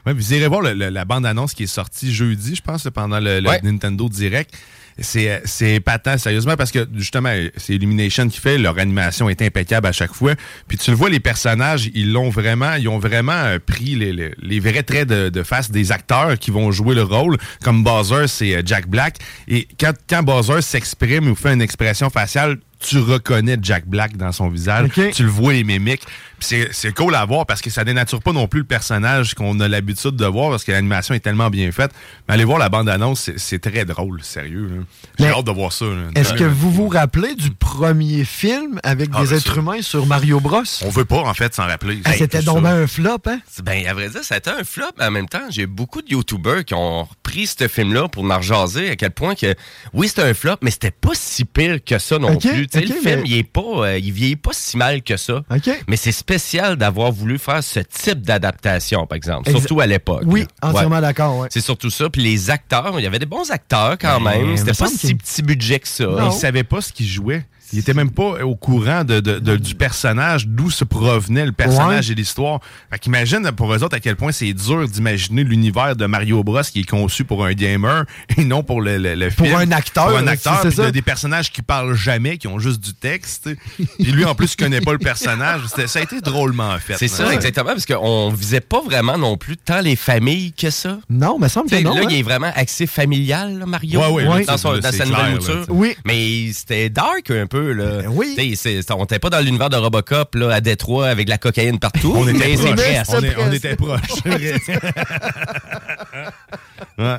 [0.06, 3.18] Ouais, vous irez voir le- le- la bande-annonce qui est sortie jeudi, je pense, pendant
[3.18, 3.60] le, le Ouais.
[3.62, 4.54] Nintendo Direct.
[4.98, 9.86] C'est c'est épatant, sérieusement, parce que justement, c'est Illumination qui fait, leur animation est impeccable
[9.86, 10.34] à chaque fois.
[10.68, 14.60] Puis tu le vois, les personnages, ils l'ont vraiment, ils ont vraiment euh, pris les,
[14.60, 17.36] vrais traits de, de face des acteurs qui vont jouer le rôle.
[17.62, 19.18] Comme Bowser, c'est euh, Jack Black.
[19.48, 24.32] Et quand, quand Bowser s'exprime ou fait une expression faciale, tu reconnais Jack Black dans
[24.32, 24.90] son visage.
[25.14, 26.02] Tu le vois, les mimiques.
[26.38, 29.34] Puis c'est c'est cool à voir parce que ça dénature pas non plus le personnage
[29.34, 31.92] qu'on a l'habitude de voir parce que l'animation est tellement bien faite.
[32.28, 34.84] Mais allez voir la bande-annonce, c'est- c'est très drôle, sérieux.
[35.18, 35.86] J'ai hâte de voir ça.
[36.14, 39.60] Est-ce que vous vous rappelez du premier film avec Ah, des ben êtres ça.
[39.60, 40.62] humains sur Mario Bros?
[40.82, 42.00] On veut pas, en fait, s'en rappeler.
[42.04, 42.60] Ah, C'était donc ça.
[42.62, 43.40] ben un flop, hein?
[43.62, 46.02] Ben, à vrai dire, ça a été un flop, mais en même temps, j'ai beaucoup
[46.02, 49.54] de YouTubers qui ont repris ce film-là pour m'en rejaser, à quel point que,
[49.94, 52.65] oui, c'était un flop, mais c'était pas si pire que ça non plus.
[52.74, 55.42] Le film, mais- il est pas, euh, il vieillit pas si mal que ça.
[55.88, 60.22] Mais c'est spécial d'avoir voulu faire ce type d'adaptation, par exemple, Exa- surtout à l'époque.
[60.26, 60.68] Oui, là.
[60.70, 61.00] entièrement Ouais.
[61.02, 61.48] d'accord, ouais.
[61.50, 62.08] C'est surtout ça.
[62.10, 64.56] Puis les acteurs, il y avait des bons acteurs quand Ben, même.
[64.56, 66.04] C'était pas si petit budget que ça.
[66.26, 67.44] Il savait pas ce qu'il jouait.
[67.72, 71.52] Il était même pas au courant de, de- de- du personnage, d'où se provenait le
[71.52, 72.12] personnage Ouais.
[72.12, 72.60] et l'histoire.
[72.92, 76.62] Fait qu'imagine pour eux autres à quel point c'est dur d'imaginer l'univers de Mario Bros
[76.62, 78.04] qui est conçu pour un gamer
[78.36, 79.58] et non pour le, le, le Pour film.
[79.58, 80.86] un acteur, Pour un acteur, puis ça.
[80.86, 83.50] de- des personnages qui parlent jamais, qui ont juste du texte.
[83.76, 85.62] Puis lui, en plus, il connaît pas le personnage.
[85.68, 86.96] C'était- Ça a été drôlement fait.
[86.98, 87.34] C'est ça, Ouais.
[87.34, 90.98] exactement, parce qu'on visait pas vraiment non plus tant les familles que ça.
[91.10, 91.94] Non, mais semble que T'sais, non.
[91.94, 92.08] Là, hein?
[92.10, 95.32] il est vraiment axé familial, là, Mario, Ouais, ouais, dans, son- dans sa clair, nouvelle
[95.34, 95.64] mouture.
[95.70, 95.96] Oui.
[96.04, 97.55] Mais c'était dark un peu.
[97.60, 98.02] Là.
[98.08, 98.34] oui.
[98.36, 101.38] T'sais, c'est- on n'était pas dans l'univers de Robocop là, à Détroit avec de la
[101.38, 102.12] cocaïne partout.
[102.16, 102.70] On était proche.
[103.08, 104.00] On, est- on était proches.
[106.98, 107.16] ouais.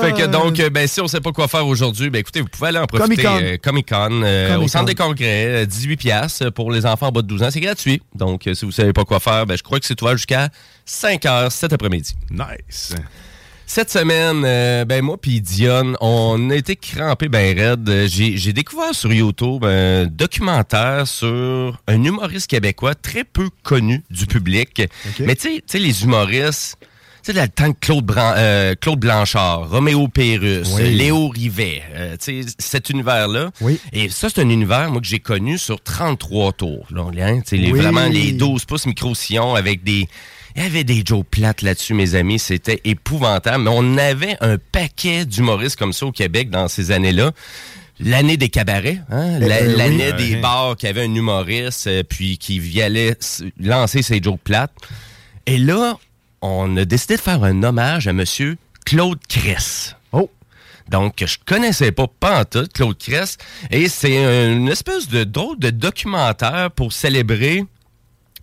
[0.00, 2.48] Fait que donc, euh, ben, si on sait pas quoi faire aujourd'hui, ben écoutez, vous
[2.48, 3.26] pouvez aller en profiter.
[3.26, 4.64] Euh, Comic-Con, euh, Comic-Con.
[4.64, 7.50] au centre des congrès, euh, 18 piastres pour les enfants en bas de 12 ans.
[7.50, 8.00] C'est gratuit.
[8.14, 10.48] Donc, euh, si vous savez pas quoi faire, ben, je crois que c'est ouvert jusqu'à
[10.86, 12.14] 5 heures cet après-midi.
[12.30, 12.94] Nice.
[13.70, 17.86] Cette semaine, euh, ben moi puis Dionne, on a été crampés ben raide.
[17.90, 24.24] Euh, J'ai découvert sur YouTube un documentaire sur un humoriste québécois très peu connu du
[24.24, 24.82] public.
[25.20, 26.78] Mais tu sais- tu sais, les humoristes,
[27.22, 30.94] tu sais, le temps de Claude, Bran- euh, Claude Blanchard, Roméo Pérus, Oui.
[30.94, 33.50] Léo Rivet, euh, tu sais, cet univers-là.
[33.92, 36.86] Et ça, c'est un univers, moi, que j'ai connu sur 33 tours.
[36.90, 37.78] Là, hein, tu sais, Oui.
[37.80, 40.08] Vraiment, les 12 pouces micro-sillons avec des...
[40.58, 42.40] Il y avait des Joe plates là-dessus, mes amis.
[42.40, 43.62] C'était épouvantable.
[43.62, 47.30] Mais on avait un paquet d'humoristes comme ça au Québec dans ces années-là.
[48.00, 49.38] L'année des cabarets, hein?
[49.38, 49.74] La- Euh, oui.
[49.76, 54.36] l'année des bars qui avait un humoriste, euh, puis qui allait s- lancer ses Joe
[54.42, 54.72] plates.
[55.46, 55.96] Et là,
[56.42, 59.94] on a décidé de faire un hommage à Monsieur Claude Cress.
[60.10, 60.28] Oh!
[60.88, 63.36] Donc, je connaissais pas pantoute Claude Cress.
[63.70, 67.64] Et c'est une espèce de drôle de documentaire pour célébrer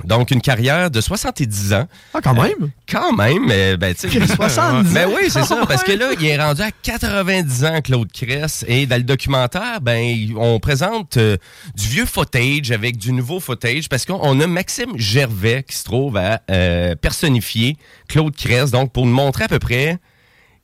[0.03, 1.87] donc une carrière de 70 ans.
[2.13, 2.71] Ah, quand Euh, même?
[2.89, 4.27] quand même, mais ben, tu sais.
[4.27, 5.09] 70 Mais ans?
[5.15, 5.65] oui, c'est ça.
[5.67, 8.65] Parce que là, il est rendu à 90 ans, Claude Cress.
[8.67, 11.37] Et dans le documentaire, ben, on présente euh,
[11.75, 16.17] du vieux footage avec du nouveau footage parce qu'on a Maxime Gervais qui se trouve
[16.17, 17.77] à euh, personnifier
[18.07, 18.71] Claude Cress.
[18.71, 19.97] Donc, pour nous montrer à peu près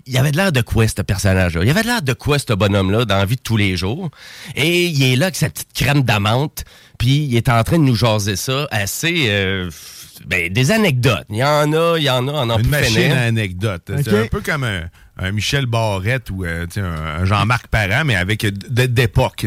[0.06, 1.64] il avait de l'air de quoi, ce personnage-là?
[1.64, 4.10] Il avait de l'air de quoi, ce bonhomme-là, dans la vie de tous les jours?
[4.56, 6.64] Et il est là avec sa petite crème d'amante,
[6.98, 9.26] puis il est en train de nous jaser ça assez...
[9.30, 9.70] euh,
[10.28, 11.26] ben, des anecdotes.
[11.32, 13.16] Il y en a, il y en a, on en Une peut machine finir.
[13.18, 13.92] à anecdotes.
[14.04, 14.26] C'est Ok.
[14.26, 14.82] un peu comme un,
[15.18, 19.46] un Michel Barrette ou euh, un, Jean-Marc Parent, mais avec euh, d'époque.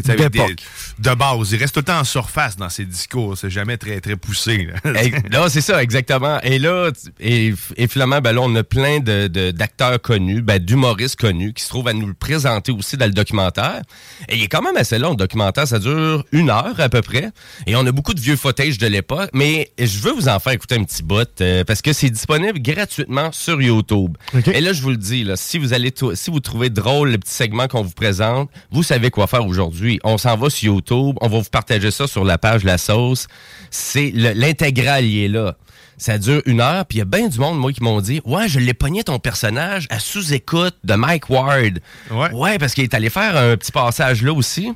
[0.99, 1.53] De base.
[1.53, 3.37] Il reste tout le temps en surface dans ses discours.
[3.37, 4.69] C'est jamais très, très poussé.
[4.85, 5.49] là.
[5.49, 6.41] C'est ça, exactement.
[6.43, 10.59] Et là, et, et finalement, ben là, on a plein de- de- d'acteurs connus, ben,
[10.59, 13.83] d'humoristes connus qui se trouvent à nous le présenter aussi dans le documentaire.
[14.29, 15.67] Et il est quand même assez long, le documentaire.
[15.67, 17.31] Ça dure une heure à peu près.
[17.67, 19.31] Et on a beaucoup de vieux footage de l'époque.
[19.33, 22.61] Mais je veux vous en faire écouter un petit bout euh, parce que c'est disponible
[22.61, 24.17] gratuitement sur YouTube.
[24.53, 27.19] Et là, je vous le dis, là, si vous allez si vous trouvez drôle le
[27.19, 30.01] petit segment qu'on vous présente, vous savez quoi faire aujourd'hui.
[30.05, 33.27] On s'en va sur YouTube, on va vous partager ça sur la page La Sauce.
[33.71, 35.57] C'est l'intégral, il est là.
[35.97, 38.21] Ça dure une heure, puis il y a bien du monde, moi, qui m'ont dit
[38.25, 41.79] Ouais, je l'ai pogné ton personnage à sous-écoute de Mike Ward.
[42.11, 42.59] Ouais.
[42.59, 44.73] parce qu'il est allé faire un petit passage là aussi.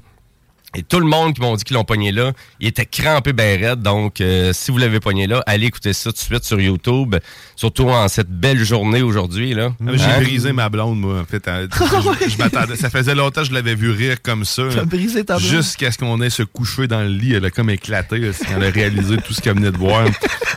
[0.76, 3.58] Et tout le monde qui m'ont dit qu'ils l'ont pogné là, il était crampé ben
[3.58, 3.80] raide.
[3.80, 7.16] Donc, euh, si vous l'avez pogné là, allez écouter ça tout de suite sur YouTube.
[7.56, 9.54] Surtout en cette belle journée aujourd'hui.
[9.54, 9.72] là.
[9.80, 10.20] Ah, J'ai Hein?
[10.20, 11.48] brisé ma blonde, moi, en fait.
[11.48, 11.66] hein.
[11.72, 12.76] Je, je m'attendais.
[12.76, 14.64] Ça faisait longtemps que je l'avais vu rire comme ça.
[14.68, 14.84] T'as là.
[14.84, 15.48] brisé ta blonde?
[15.50, 17.32] Jusqu'à ce qu'on ait se coucher dans le lit.
[17.34, 20.06] Elle a comme éclaté là, quand elle a réalisé tout ce qu'elle venait de voir.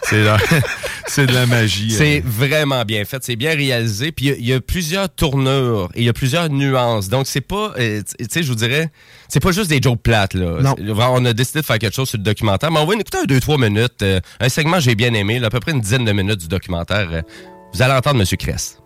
[0.04, 0.26] C'est
[1.08, 1.92] c'est de la magie.
[1.92, 2.22] C'est hein.
[2.26, 4.12] vraiment bien fait, c'est bien réalisé.
[4.12, 7.10] Puis il y a- il y, a plusieurs tournures et il y a plusieurs nuances.
[7.10, 8.92] Donc c'est pas, euh, tu sais, je vous dirais,
[9.28, 10.62] c'est pas juste des jokes plates là.
[10.62, 10.76] Non.
[11.14, 12.72] On a décidé de faire quelque chose sur le documentaire.
[12.72, 14.02] Mais on va écouter un 2-3 minutes.
[14.04, 16.40] euh, un segment que j'ai bien aimé, là, à peu près une dizaine de minutes
[16.42, 17.08] du documentaire.
[17.12, 17.22] Euh,
[17.74, 18.38] vous allez entendre M.
[18.38, 18.78] Cress.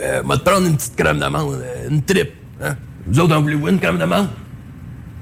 [0.00, 2.32] euh, va te prendre une petite crème d'amande, euh, une tripe.
[2.62, 2.76] Hein?
[3.06, 4.28] Vous autres, en voulez-vous une crème d'amande?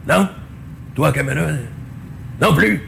[0.09, 0.29] Non?
[0.95, 1.53] Toi, caméra?
[2.41, 2.83] Non plus?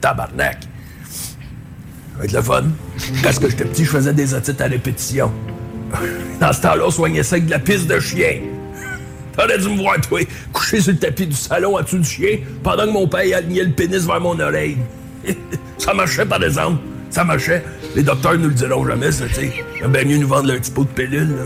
[0.00, 0.62] Tabarnak.
[0.62, 2.64] Ça va être le fun.
[3.22, 5.30] Quand que j'étais petit, je faisais des otites à répétition.
[6.40, 8.40] Dans ce temps-là, on soignait ça avec de la pisse de chien.
[9.36, 10.20] T'aurais dû me voir, toi,
[10.52, 13.64] couché sur le tapis du salon en dessous du chien, pendant que mon père alignait
[13.64, 14.78] le pénis vers mon oreille.
[15.78, 16.78] ça marchait, par exemple.
[17.10, 17.64] Ça marchait.
[17.96, 19.52] Les docteurs nous le diront jamais, ça, tu sais.
[19.82, 21.44] Il bien mieux nous vendre leur petit pot de pilule, là.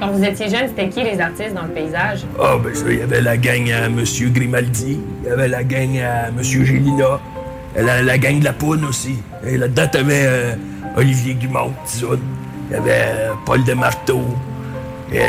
[0.00, 2.20] Quand vous étiez jeune, c'était qui les artistes dans le paysage?
[2.40, 4.02] Ah, ben ça, il y avait la gang à M.
[4.32, 6.42] Grimaldi, il y avait la gang à M.
[6.42, 7.20] Gélina,
[7.76, 9.16] la, la gang de la Poune aussi.
[9.46, 10.54] Et là-dedans, t'avais euh,
[10.96, 12.20] Olivier Guimont, Tizoun.
[12.70, 14.22] Il y avait euh, Paul Desmarteau,
[15.10, 15.20] il y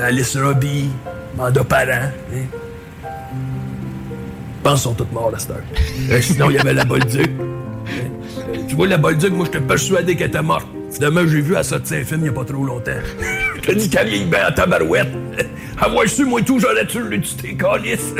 [0.00, 0.88] Alice Robbie,
[1.36, 2.10] Manda Parent.
[2.32, 2.32] hein.
[2.32, 2.38] Je
[4.62, 5.58] pense qu'ils sont tous morts, la star.
[6.10, 7.30] Euh, sinon, il y avait la Bolduc.
[7.30, 10.66] Euh, Tu vois, la Bolduc, moi, j'étais persuadé qu'elle était morte.
[10.90, 12.92] Finalement, j'ai vu à sortir un film il n'y a pas trop longtemps.
[13.56, 15.08] Je te dis qu'elle vieillit bien à tabarouette.
[15.80, 18.14] Avoir su, moi, tout, j'aurais tué le tué, calice.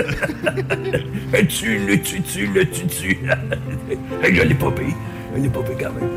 [1.48, 3.18] tu le tu tu le tu tu.
[4.22, 4.94] Je l'ai pas payé.
[5.36, 6.08] L'ai pas quand même.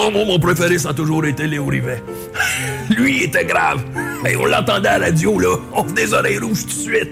[0.00, 2.02] Oh, moi, mon préféré, ça a toujours été Léo Rivet.
[2.96, 3.82] Lui, il était grave.
[4.24, 5.56] Hey, on l'entendait à la radio, là.
[5.74, 7.10] On fait des oreilles rouges tout de suite.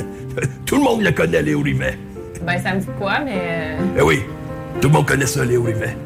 [0.66, 1.98] tout le monde le connaît, Léo Rivet.
[2.46, 3.32] Ben, ça me dit quoi, mais.
[3.36, 4.20] euh, Eh oui,
[4.80, 5.96] tout le monde connaît ça, Léo Rivet.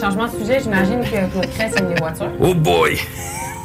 [0.00, 2.30] Changement de sujet, j'imagine que Claude Cress aime les voitures.
[2.40, 2.96] Oh boy!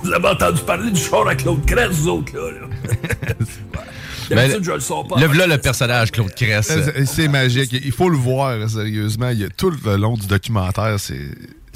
[0.04, 2.52] Vous avez entendu parler du char à Claude Crest, vous autres, là.
[2.52, 3.36] là.
[4.30, 5.20] D'habitude, je le sors pas.
[5.20, 6.66] Le voilà le personnage, Claude Cress.
[6.68, 7.72] C'est- C'est magique.
[7.74, 9.30] Il faut le voir, sérieusement.
[9.30, 11.20] Il y a tout le long du documentaire, c'est.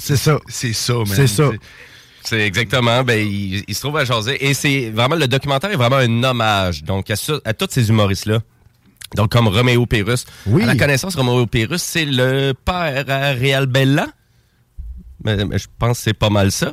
[0.00, 0.38] C'est ça.
[0.48, 1.06] C'est ça, man.
[1.06, 1.50] C'est ça.
[2.24, 3.02] C'est exactement.
[3.02, 4.44] Ben, il, il se trouve à jaser.
[4.44, 8.40] Et c'est vraiment, le documentaire est vraiment un hommage donc à, tous ces humoristes-là.
[9.16, 10.24] Donc, comme Roméo Pérus.
[10.46, 10.62] Oui.
[10.62, 14.08] À la connaissance, Roméo Pérus, c'est le père à Réal Bella.
[15.24, 16.72] Mais, mais je pense que c'est pas mal ça.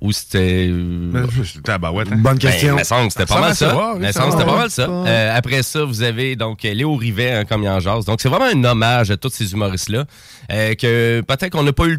[0.00, 0.68] Ou c'était.
[0.70, 1.78] euh, hein?
[2.18, 2.76] Bonne Ben, question.
[2.84, 3.70] semble que c'était pas Ça mal ça.
[3.70, 4.30] ça semble que va.
[4.30, 4.82] c'était pas mal ça.
[4.88, 8.04] Euh, après ça, vous avez donc Léo Rivet, hein, comme il en jase.
[8.04, 10.04] Donc, c'est vraiment un hommage à tous ces humoristes-là.
[10.52, 11.98] euh, que peut-être qu'on n'a pas eu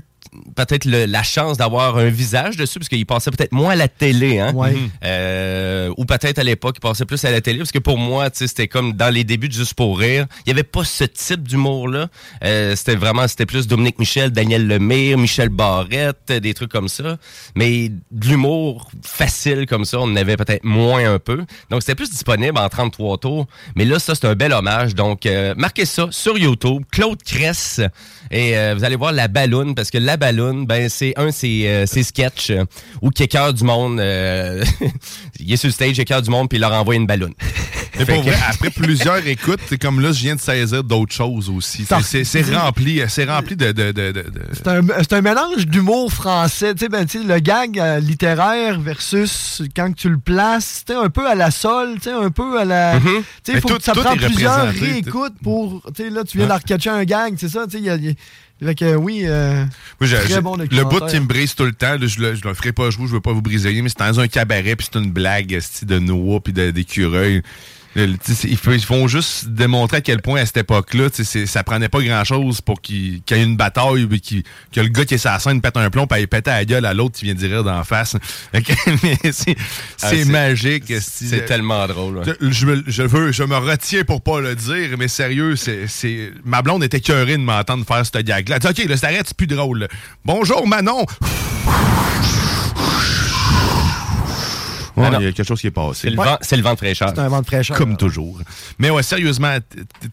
[0.56, 4.40] peut-être la chance d'avoir un visage dessus, parce qu'il passait peut-être moins à la télé,
[4.40, 4.54] hein?
[4.54, 4.76] Ouais.
[5.04, 8.30] Euh, ou peut-être à l'époque, il passait plus à la télé, parce que pour moi,
[8.34, 10.28] c'était comme dans les débuts de Juste pour rire.
[10.46, 12.10] Il n'y avait pas ce type d'humour-là.
[12.44, 17.18] Euh, c'était vraiment, c'était plus Dominique Michel, Daniel Lemire, Michel Barrette, des trucs comme ça.
[17.56, 21.44] Mais de l'humour facile comme ça, on en avait peut-être moins un peu.
[21.72, 23.48] Donc, c'était plus disponible en 33 tours.
[23.76, 24.94] Mais là, ça, c'est un bel hommage.
[24.94, 27.82] Donc, euh, marquez ça sur YouTube, Claude Cress.
[28.30, 31.86] Et vous allez voir la balloune, parce que la balloune, ben, c'est un, c'est euh,
[31.86, 32.66] c'est sketch euh,
[33.02, 34.64] où quelqu'un du monde, euh,
[35.40, 37.34] il est sur le stage, quelqu'un du monde, puis il leur envoie une balloune.
[37.98, 40.84] Mais Fait pour que- vrai, après plusieurs écoutes, c'est comme là, je viens de saisir
[40.84, 41.86] d'autres choses aussi.
[42.04, 43.72] C'est- rempli, c'est rempli de.
[43.72, 44.14] de, de,
[44.54, 46.74] C'est un, c'est un mélange d'humour français.
[46.76, 50.94] Tu sais, ben, tu sais, le gag euh, littéraire versus quand tu le places, tu
[50.94, 53.00] un peu à la sol, tu sais, un peu à la.
[53.00, 53.02] Mhm.
[53.04, 53.12] Tu
[53.44, 55.82] sais, Mais faut tout- que ça tout prend plusieurs réécoutes pour.
[55.96, 57.96] Tu sais, là, tu viens d'arcatcher un gag, c'est ça, tu sais, il y a-
[57.96, 58.14] il y a-
[58.64, 59.66] fait que oui, euh,
[60.00, 62.54] très bon le bout qui me brise tout le temps, là, je, le, je le
[62.54, 65.00] ferai pas jouer, je veux pas vous briser, mais c'est dans un cabaret, puis c'est
[65.00, 67.42] une blague de noix puis d'écureuil.
[67.98, 71.08] Ils, font- ils font juste démontrer à quel point à cette époque-là,
[71.46, 75.16] ça prenait pas grand-chose pour qu'il y ait une bataille, qu'il- que le gars qui
[75.16, 77.18] est sur la scène pète un plomb, puis il pète à la gueule à l'autre
[77.18, 78.16] qui vient de dire d'en face.
[79.32, 79.56] C'est
[80.04, 80.94] Ah, c'est magique.
[81.00, 82.18] C'est tellement drôle.
[82.20, 82.26] ouais.
[82.42, 86.32] Je, me- je veux, je me retiens pour pas le dire, mais sérieux, c'est, c'est,
[86.46, 88.58] ma blonde était curée de m'entendre faire ce gag-là.
[88.64, 89.80] OK, là, ça arrête, c'est plus drôle.
[89.80, 89.88] là.
[90.24, 91.06] Bonjour, Manon!
[94.98, 96.02] Ouais, il y a quelque chose qui est passé.
[96.02, 97.12] C'est le, vent, c'est le vent de fraîcheur.
[97.14, 97.78] c'est un vent de fraîcheur.
[97.78, 98.40] Comme toujours.
[98.80, 99.56] Mais ouais, sérieusement,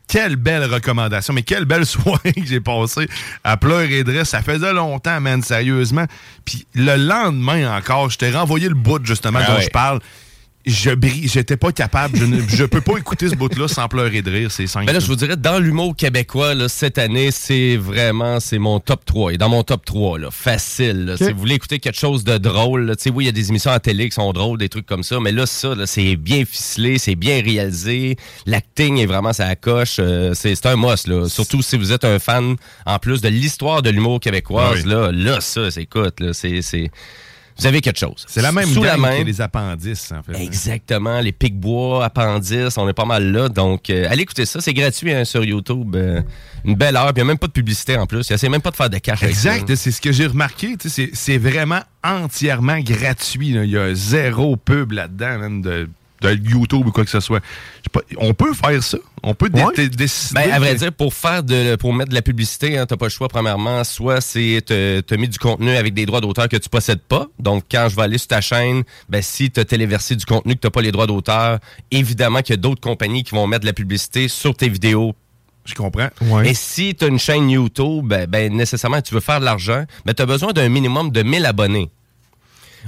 [0.07, 3.09] quelle belle recommandation, mais quelle belle soirée que j'ai passée
[3.43, 4.27] à pleurer de rire.
[4.27, 6.05] Ça faisait longtemps, man, sérieusement.
[6.45, 9.63] Puis le lendemain encore, je t'ai renvoyé le bout, justement, Ah dont ouais.
[9.63, 10.01] je parle.
[10.67, 12.17] Je brille, j'étais pas capable.
[12.17, 14.87] Je, ne, je peux pas écouter ce bout-là sans pleurer de rire, c'est simple.
[14.87, 18.81] Ben là, je vous dirais, dans l'humour québécois, là, cette année, c'est vraiment, c'est mon
[18.81, 19.33] top 3.
[19.33, 20.31] Il est dans mon top 3, là.
[20.31, 21.17] Facile, là.
[21.19, 23.33] Si vous voulez écouter quelque chose de drôle, là, tu sais, oui, il y a
[23.33, 25.87] des émissions à télé qui sont drôles, des trucs comme ça, mais là, ça, là,
[25.87, 28.17] c'est bien ficelé, c'est bien réalisé.
[28.47, 29.97] L'acting est vraiment ça coche.
[29.99, 31.29] euh, c'est c'est un must, là.
[31.29, 34.91] Surtout si vous êtes un fan, en plus de l'histoire de l'humour québécoise, Oui.
[34.91, 35.11] là.
[35.13, 36.91] Là, ça, c'est, écoute, là, c'est, c'est,
[37.57, 38.25] vous avez quelque chose.
[38.27, 39.19] C'est la même Sous la main.
[39.19, 40.41] que les appendices, en fait.
[40.43, 43.49] Exactement, les pics-bois, appendices, on est pas mal là.
[43.49, 45.95] Donc, euh, allez écouter ça, c'est gratuit hein, sur YouTube.
[45.97, 46.21] euh,
[46.65, 48.29] une belle heure, puis il n'y a même pas de publicité en plus.
[48.29, 49.23] Il essaie même pas de faire de cash.
[49.23, 50.77] Exact, c'est ce que j'ai remarqué.
[51.13, 53.51] C'est vraiment entièrement gratuit.
[53.51, 55.89] Il y a zéro pub là-dedans, même de
[56.33, 57.41] YouTube ou quoi que ce soit.
[57.93, 58.99] Pas, on peut faire ça.
[59.23, 60.41] On peut dé- décider.
[60.41, 63.07] Ben, à vrai dire, pour faire de, pour mettre de la publicité, hein, t'as pas
[63.07, 63.85] le choix, premièrement.
[63.85, 67.27] Soit c'est te, te mis du contenu avec des droits d'auteur que tu possèdes pas.
[67.39, 70.61] Donc, quand je vais aller sur ta chaîne, ben, si t'as téléversé du contenu que
[70.61, 71.59] t'as pas les droits d'auteur,
[71.91, 75.15] évidemment qu'il y a d'autres compagnies qui vont mettre de la publicité sur tes vidéos.
[75.65, 76.09] Je comprends.
[76.45, 79.85] Et si tu as une chaîne YouTube, ben, ben, nécessairement, tu veux faire de l'argent,
[80.05, 81.91] ben, tu as besoin d'un minimum de 1000 abonnés.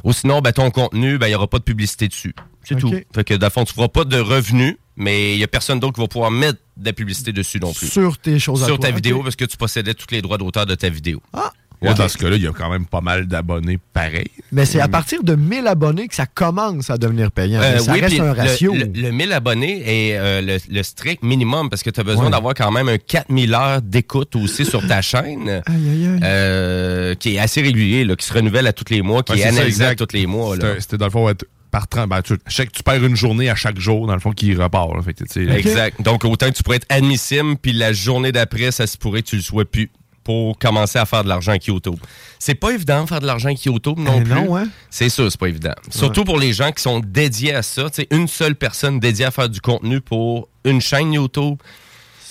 [0.05, 2.35] Ou sinon, ben, ton contenu, ben, il n'y aura pas de publicité dessus.
[2.69, 2.93] C'est tout.
[3.15, 5.49] Fait que, dans le fond, tu ne feras pas de revenus, mais il n'y a
[5.49, 7.87] personne d'autre qui va pouvoir mettre de la publicité dessus non plus.
[7.89, 10.39] Sur tes choses à Sur toi, ta vidéo, parce que tu possédais tous les droits
[10.39, 11.23] d'auteur de ta vidéo.
[11.33, 11.53] Ah!
[11.83, 14.31] Ouais, Dans ce cas-là, il y a quand même pas mal d'abonnés pareils.
[14.51, 17.61] Mais c'est à partir de 1000 abonnés que ça commence à devenir payant.
[17.61, 18.75] Euh, ça oui, reste un le- ratio.
[18.75, 22.25] Le, le 1000 abonnés est euh, le, le strict minimum parce que tu as besoin
[22.25, 22.31] Ouais.
[22.31, 25.51] d'avoir quand même un 4000 heures d'écoute aussi sur ta chaîne.
[25.51, 26.21] Aïe, aïe, aïe.
[26.25, 29.41] euh, qui est assez régulier, là, qui se renouvelle à tous les mois, qui Ouais,
[29.41, 30.57] est c'est ça, analysé à tous les mois.
[30.57, 30.69] là.
[30.71, 31.45] C'était- C'était dans le fond être
[31.77, 32.09] par 30.
[32.09, 34.33] Ben, tu, je sais que tu perds une journée à chaque jour, dans le fond,
[34.33, 34.95] qui repart.
[34.95, 35.03] là.
[35.03, 36.01] Fait que, Exact.
[36.01, 39.29] Donc, autant que tu pourrais être admissible, puis la journée d'après, ça se pourrait que
[39.29, 39.91] tu le sois plus
[40.25, 41.97] pour commencer à faire de l'argent avec YouTube.
[42.39, 44.33] C'est pas évident de faire de l'argent avec YouTube non Eh plus.
[44.35, 44.69] non, hein?
[44.91, 45.75] C'est sûr, c'est pas évident.
[45.91, 47.91] Surtout pour les gens qui sont dédiés à ça.
[47.91, 51.57] Tu sais, une seule personne dédiée à faire du contenu pour une chaîne YouTube.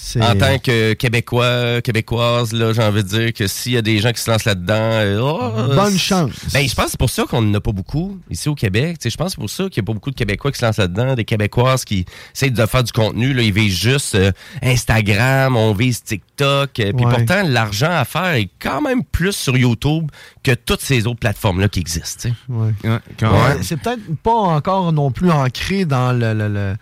[0.08, 3.82] C'est- En tant que Québécois, Québécoise, là, j'ai envie de dire que s'il y a
[3.82, 6.32] des gens qui se lancent là-dedans, euh, oh, Bonne c'est- chance.
[6.54, 9.00] Ben, je pense que c'est pour ça qu'on n'en a pas beaucoup ici au Québec.
[9.00, 10.52] Tu sais, je pense que c'est pour ça qu'il n'y a pas beaucoup de Québécois
[10.52, 12.06] qui se lancent là-dedans, des Québécoises qui
[12.36, 13.34] essayent de faire du contenu.
[13.34, 16.80] Là, ils visent juste euh, Instagram, on vise TikTok.
[16.80, 17.12] euh, Puis Ouais.
[17.16, 20.12] pourtant, l'argent à faire est quand même plus sur YouTube
[20.44, 22.30] que toutes ces autres plateformes-là qui existent.
[22.50, 22.72] Ouais.
[23.20, 23.64] quand Ouais, même.
[23.64, 26.76] C'est peut-être pas encore non plus ancré dans le, le, le-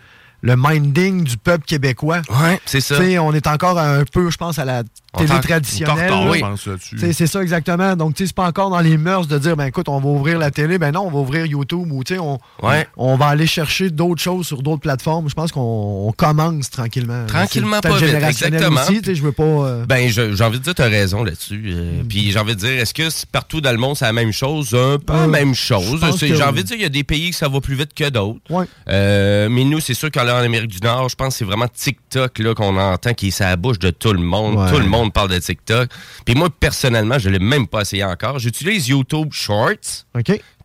[0.45, 2.21] le minding du peuple québécois.
[2.29, 2.95] Ouais, c'est ça.
[3.21, 4.83] On est encore un peu, je pense, à la
[5.17, 5.95] télé traditionnelle.
[5.95, 6.33] on est en retard, là.
[6.35, 6.95] je pense, là-dessus.
[6.95, 7.95] Tu sais, C'est ça exactement.
[7.95, 10.09] Donc, tu sais, c'est pas encore dans les mœurs de dire, ben écoute, on va
[10.09, 10.77] ouvrir la télé.
[10.77, 12.87] Ben non, on va ouvrir YouTube ou tu sais, on, Ouais.
[12.97, 15.29] on va aller chercher d'autres choses sur d'autres plateformes.
[15.29, 17.25] Je pense qu'on on commence tranquillement.
[17.27, 18.81] Tranquillement, pas vite, exactement.
[19.01, 19.43] Je veux pas.
[19.43, 21.63] euh, Ben, j'ai envie de dire, tu as raison là-dessus.
[21.67, 24.33] Euh, Puis j'ai envie de dire, est-ce que partout dans le monde, c'est la même
[24.33, 24.73] chose?
[24.73, 26.01] Un peu la Euh, même je chose.
[26.19, 26.43] J'ai oui.
[26.43, 28.39] envie de dire, il y a des pays que ça va plus vite que d'autres.
[28.49, 28.65] Ouais.
[28.89, 31.67] Euh, mais nous, c'est sûr qu'en en Amérique du Nord, je pense que c'est vraiment
[31.67, 34.55] TikTok là, qu'on entend qui est à la bouche de tout le monde.
[34.55, 34.69] Ouais.
[34.69, 35.89] Tout le monde parle de TikTok.
[36.25, 38.39] Puis moi, personnellement, je l'ai même pas essayé encore.
[38.39, 40.05] J'utilise YouTube Shorts.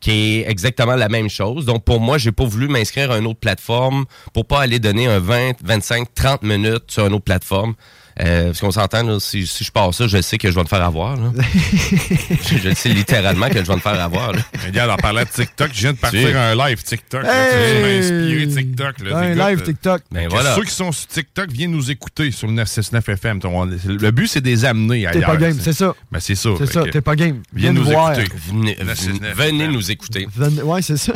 [0.01, 1.67] Qui est exactement la même chose.
[1.67, 5.09] Donc, pour moi, j'ai pas voulu m'inscrire à une autre plateforme pour pas aller donner
[5.09, 7.75] un 20, 25, 30 minutes sur une autre plateforme.
[8.21, 10.63] Euh, parce qu'on s'entend, là, si, si je pars ça, je sais que je vais
[10.63, 11.17] me faire avoir.
[11.17, 11.31] là.
[11.39, 14.33] je, le sais littéralement que je vais me faire avoir.
[14.33, 14.41] là.
[14.67, 17.23] Regarde, en parlant de TikTok, je viens de partir un live TikTok.
[17.23, 17.49] là.
[17.49, 17.77] Hey!
[17.77, 19.01] Tu m'as inspiré TikTok.
[19.05, 20.03] Là, Un live TikTok.
[20.11, 20.55] Ben que voilà.
[20.57, 23.41] Ceux qui sont sur TikTok, viennent nous écouter sur le 969 FM.
[23.45, 25.31] On- Le but, c'est de les amener T'es ailleurs.
[25.31, 25.95] pas game, c'est ça.
[26.11, 26.51] Ben, c'est ça.
[26.59, 27.43] C'est ça, t'es pas game.
[27.53, 28.25] Viens nous écouter.
[28.51, 29.73] Venez, 969 venez FM.
[29.73, 30.27] nous écouter.
[30.37, 31.13] Ven- Ouais, c'est ça.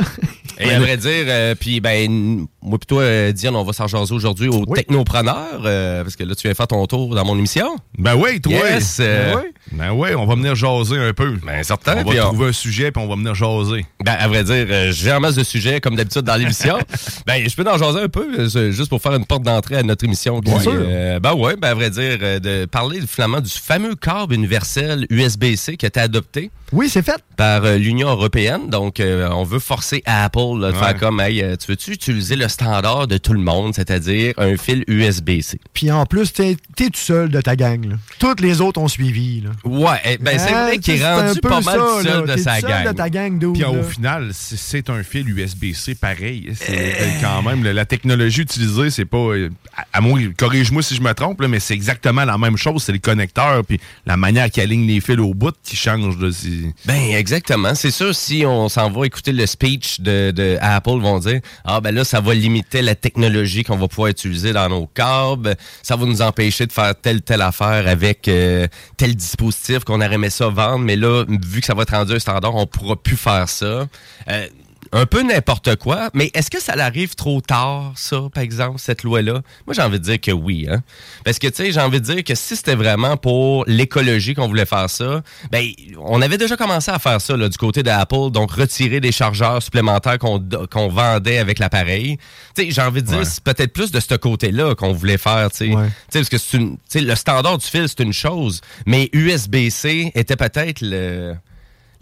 [0.59, 3.87] Et à vrai dire, euh, puis ben, moi pis toi, euh, Diane, on va s'en
[3.87, 7.37] jaser aujourd'hui au Technopreneur, euh, parce que là, tu viens faire ton tour dans mon
[7.37, 7.75] émission.
[7.97, 8.53] Ben oui, toi.
[8.53, 9.47] Yes, euh, Ben oui.
[9.71, 11.37] Ben oui, on va venir jaser un peu.
[11.45, 12.03] Ben certain.
[12.05, 13.85] On va on- trouver un sujet, puis on va venir jaser.
[14.03, 16.77] Ben, à vrai dire, j'ai un masse de sujets, comme d'habitude, dans l'émission.
[17.27, 20.03] ben, je peux en jaser un peu, juste pour faire une porte d'entrée à notre
[20.05, 20.39] émission.
[20.39, 20.73] Bien sûr.
[21.21, 25.85] ben ouais, ben, à vrai dire, de parler finalement du fameux câble universel USB-C qui
[25.85, 27.21] a été adopté Oui, c'est fait.
[27.37, 28.69] par l'Union européenne.
[28.69, 30.73] Donc, on veut forcer Apple de Ouais.
[30.73, 34.83] faire comme, hey, tu veux-tu utiliser le standard de tout le monde, c'est-à-dire un fil
[34.87, 35.59] USB-C?
[35.73, 36.55] Puis en plus, t'es es
[36.89, 37.85] tout seul de ta gang.
[37.89, 37.95] là.
[38.19, 39.41] Toutes les autres ont suivi.
[39.41, 39.49] Là.
[39.65, 41.85] Ouais, eh, ben, c'est Hein, vrai qu'il c'est est un rendu peu pas mal ça,
[41.85, 42.35] tout seul là.
[42.35, 42.87] de sa seul gang.
[42.87, 46.49] de ta gang, Puis au final, c'est- un fil USB-C pareil.
[46.55, 49.17] C'est quand même la, technologie utilisée, c'est pas.
[49.17, 52.57] euh, À, à moi, corrige-moi si je me trompe, là, mais c'est exactement la même
[52.57, 52.83] chose.
[52.83, 56.17] C'est les connecteurs, puis la manière qu'ils alignent les fils au bout qui change.
[56.19, 57.73] Là, c'est- Ben exactement.
[57.73, 61.81] C'est sûr, si on s'en va écouter le speech de, de Apple, vont dire Ah
[61.81, 65.55] ben là, ça va limiter la technologie qu'on va pouvoir utiliser dans nos câbles.
[65.81, 68.67] Ça va nous empêcher de faire telle telle affaire avec euh,
[68.97, 72.13] tel dispositif qu'on aurait aimé ça vendre, mais là, vu que ça va être rendu
[72.13, 73.87] un standard, on pourra plus faire ça.
[74.29, 74.47] Euh,
[74.93, 79.03] un peu n'importe quoi, mais est-ce que ça arrive trop tard, ça, par exemple, cette
[79.03, 79.41] loi-là?
[79.65, 80.67] Moi, j'ai envie de dire que oui.
[80.69, 80.81] Hein?
[81.25, 84.47] Parce que, tu sais, j'ai envie de dire que si c'était vraiment pour l'écologie qu'on
[84.47, 85.21] voulait faire ça,
[85.51, 85.67] ben,
[85.99, 89.61] on avait déjà commencé à faire ça là, du côté d'Apple, donc retirer des chargeurs
[89.63, 92.17] supplémentaires qu'on vendait avec l'appareil.
[92.55, 93.25] Tu sais, j'ai envie de dire, Ouais.
[93.25, 95.71] c'est peut-être plus de ce côté-là qu'on voulait faire, tu sais.
[96.11, 100.81] Parce que c'est une- le standard du fil, c'est une chose, mais USB-C était peut-être
[100.81, 101.33] le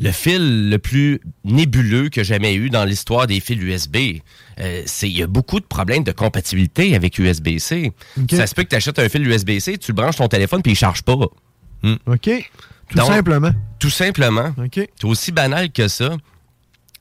[0.02, 3.98] le fil le plus nébuleux que j'ai jamais eu dans l'histoire des fils USB.
[4.60, 7.92] Euh, c'est- Il y a beaucoup de problèmes de compatibilité avec USB-C.
[8.32, 10.72] Ça se peut que tu achètes un fil USB-C, tu le branches ton téléphone puis
[10.72, 11.14] il charge pas.
[11.14, 11.30] OK.
[12.90, 13.52] Tout Donc, simplement.
[13.80, 14.54] Tout simplement.
[14.58, 14.74] OK.
[14.76, 16.18] C'est aussi banal que ça.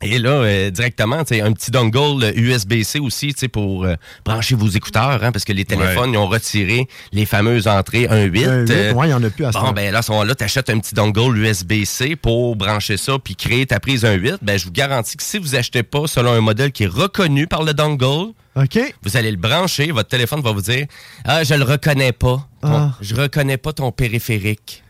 [0.03, 5.23] Et là, euh, directement, un petit dongle euh, USB-C aussi, pour euh, brancher vos écouteurs,
[5.23, 8.11] hein, parce que les téléphones, ils ont retiré les fameuses entrées 1.8.
[8.11, 9.73] Un huit, euh, ouais, il y en a plus à ce Bon, temps.
[9.73, 13.37] ben là, à ce moment-là, tu achètes un petit dongle USB-C pour brancher ça puis
[13.37, 14.39] créer ta prise 1.8.
[14.41, 17.47] Ben, je vous garantis que si vous achetez pas selon un modèle qui est reconnu
[17.47, 18.79] par le dongle, OK.
[19.03, 20.87] vous allez le brancher, votre téléphone va vous dire
[21.27, 22.47] Ah, je le reconnais pas.
[22.63, 22.93] Ton- Ah.
[23.03, 24.83] Je reconnais pas ton périphérique.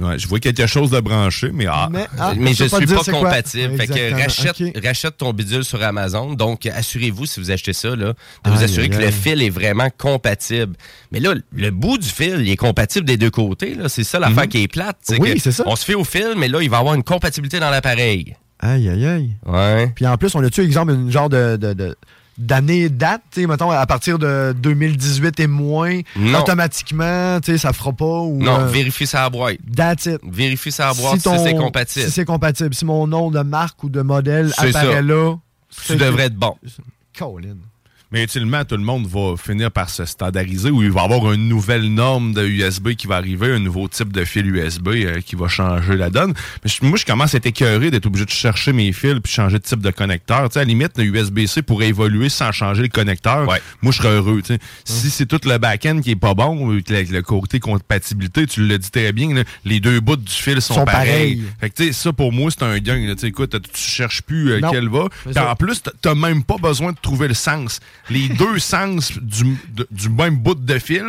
[0.00, 1.88] Ouais, je vois quelque chose de branché, mais ah.
[1.92, 3.76] Mais, ah, mais je peux suis pas compatible.
[3.76, 6.32] Fait que Exactement, rachète, rachète ton bidule sur Amazon.
[6.32, 8.14] Donc, assurez-vous, si vous achetez ça, là,
[8.44, 10.76] de vous assurer que le fil est vraiment compatible.
[11.10, 13.74] Mais là, le bout du fil, il est compatible des deux côtés.
[13.74, 13.88] là.
[13.88, 14.96] C'est ça l'affaire qui est plate.
[15.18, 15.64] Oui, que c'est ça.
[15.66, 18.36] On se fait au fil, mais là, il va avoir une compatibilité dans l'appareil.
[18.60, 19.36] Aïe, aïe, aïe.
[19.44, 19.88] Ouais.
[19.94, 21.56] Puis en plus, on a-tu, exemple, une genre de.
[21.56, 21.96] de, de
[22.38, 26.40] d'année date, tu mettons, à partir de 2018 et moins, Non.
[26.40, 28.42] automatiquement, tu sais, ça fera pas ou...
[28.42, 29.58] Non, euh, vérifie sa boîte.
[29.76, 30.20] That's it.
[30.26, 32.04] Vérifie sa boîte si, c'est compatible.
[32.06, 32.74] Si c'est compatible.
[32.74, 34.62] Si mon nom de marque ou de modèle ça.
[34.62, 35.34] apparaît là...
[35.86, 36.56] tu devrais être bon.
[37.18, 37.56] Colin.
[38.12, 41.32] Mais ultimement, tout le monde va finir par se standardiser ou il va y avoir
[41.32, 45.20] une nouvelle norme de USB qui va arriver, un nouveau type de fil USB euh,
[45.20, 46.34] qui va changer la donne.
[46.62, 49.32] Mais je- moi, je commence à être écœuré d'être obligé de chercher mes fils puis
[49.32, 50.48] changer de type de connecteur.
[50.48, 53.46] Tu sais, à la limite, le USB-C pourrait évoluer sans changer le connecteur.
[53.80, 54.42] Moi, je serais heureux.
[54.42, 54.60] tu sais.
[54.84, 58.66] Si c'est tout le back-end qui est pas bon, ou que le, côté compatibilité, tu
[58.66, 61.42] le dis très bien, là, les deux bouts du fil sont, Sont pareils.
[61.60, 63.14] Fait que, tu sais, ça, pour moi, c'est un gain.
[63.18, 65.06] Tu écoute, tu cherches plus euh, quel va.
[65.50, 67.80] En plus, t'as même pas besoin de trouver le sens.
[68.10, 71.04] Les deux sens du, de- du même bout de fil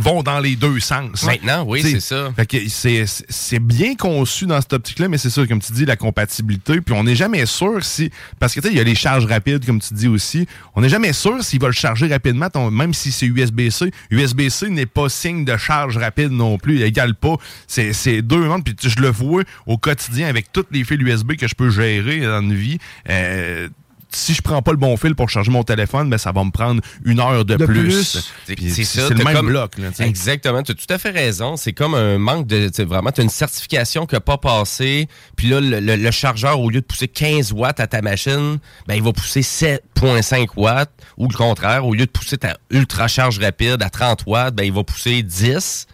[0.00, 1.24] vont dans les deux sens.
[1.24, 2.32] Maintenant, oui, c'est ça.
[2.36, 5.96] Fait que c'est- bien conçu dans cette optique-là, mais c'est ça, comme tu dis, la
[5.96, 6.80] compatibilité.
[6.80, 8.10] Puis on n'est jamais sûr si.
[8.38, 10.46] Parce que tu sais, il y a les charges rapides, comme tu dis aussi.
[10.74, 13.90] On n'est jamais sûr s'il va le charger rapidement, ton- même si c'est USB-C.
[14.10, 16.76] USB-C n'est pas signe de charge rapide non plus.
[16.76, 17.36] Il égale pas.
[17.66, 18.64] C'est c'est deux mondes.
[18.64, 21.70] Puis tu- je le vois au quotidien avec tous les fils USB que je peux
[21.70, 22.78] gérer dans une vie.
[23.08, 23.68] Euh,
[24.16, 26.50] si je prends pas le bon fil pour charger mon téléphone, ben ça va me
[26.50, 28.24] prendre une heure de, De plus.
[28.46, 29.08] C'est ça.
[29.08, 29.78] C'est le même comme- bloc.
[29.78, 29.88] Là.
[30.00, 30.62] Exactement.
[30.62, 31.56] Tu as tout à fait raison.
[31.56, 32.70] C'est comme un manque de.
[32.84, 35.08] Vraiment, tu as une certification qui n'a pas passé.
[35.36, 38.58] Puis là, le, le- le chargeur, au lieu de pousser 15 watts à ta machine,
[38.86, 40.90] ben, il va pousser 7,5 watts.
[41.16, 44.64] Ou le contraire, au lieu de pousser ta ultra charge rapide à 30 watts, ben,
[44.64, 45.86] il va pousser 10.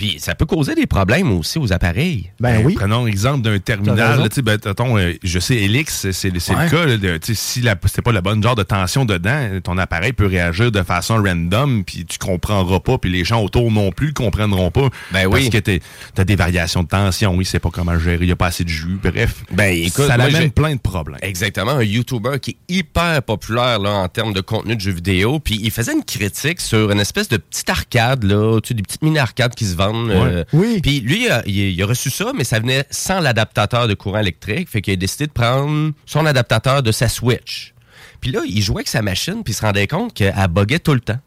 [0.00, 2.30] Puis ça peut causer des problèmes aussi aux appareils.
[2.40, 4.18] Ben Prenons l'exemple d'un T'as terminal.
[4.18, 4.58] là, ben,
[4.96, 6.64] euh, je sais, Elix, c'est c'est Ouais.
[6.64, 6.86] le cas.
[6.86, 10.72] là, de- si c'était pas le bon genre de tension dedans, ton appareil peut réagir
[10.72, 14.88] de façon random, puis tu comprendras pas, puis les gens autour non plus comprendront pas.
[15.12, 15.50] Ben parce oui.
[15.50, 15.80] que tu
[16.16, 18.64] as des variations de tension, oui, c'est pas comment gérer, il n'y a pas assez
[18.64, 18.98] de jus.
[19.02, 21.18] Bref, Ben, écoute, ça amène plein de problèmes.
[21.20, 25.40] Exactement, un YouTuber qui est hyper populaire là, en termes de contenu de jeux vidéo.
[25.40, 29.54] Puis il faisait une critique sur une espèce de petite arcade, là, des petites mini-arcades
[29.54, 29.89] qui se vendent.
[29.94, 30.44] Euh,
[30.82, 34.68] Puis lui, il a, il reçu ça, mais ça venait sans l'adaptateur de courant électrique.
[34.68, 37.74] Fait qu'il a décidé de prendre son adaptateur de sa Switch.
[38.20, 40.94] Puis là, il jouait avec sa machine, puis il se rendait compte qu'elle buguait tout
[40.94, 41.18] le temps.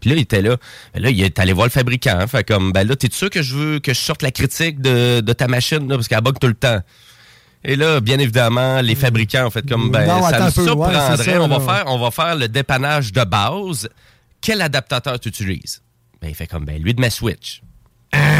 [0.00, 0.56] Puis là, il était là.
[0.94, 2.18] Là, il est allé voir le fabricant.
[2.18, 2.26] hein.
[2.26, 5.20] Fait comme, ben là, t'es sûr que je veux que je sorte la critique de,
[5.20, 6.80] de ta machine, là, parce qu'elle bug tout le temps?
[7.66, 11.16] Et là, bien évidemment, les fabricants ont fait comme, ben, Non, ça me ouais, surprendrait.
[11.24, 13.88] ça, on, va faire, on va faire le dépannage de base.
[14.42, 15.80] Quel adaptateur tu utilises?
[16.20, 17.62] Ben, il fait comme, ben, lui de ma Switch.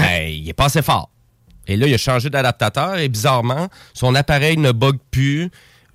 [0.02, 1.10] Ben, il est pas assez fort.
[1.66, 5.51] Et là, il a changé d'adaptateur et bizarrement, son appareil ne bug plus.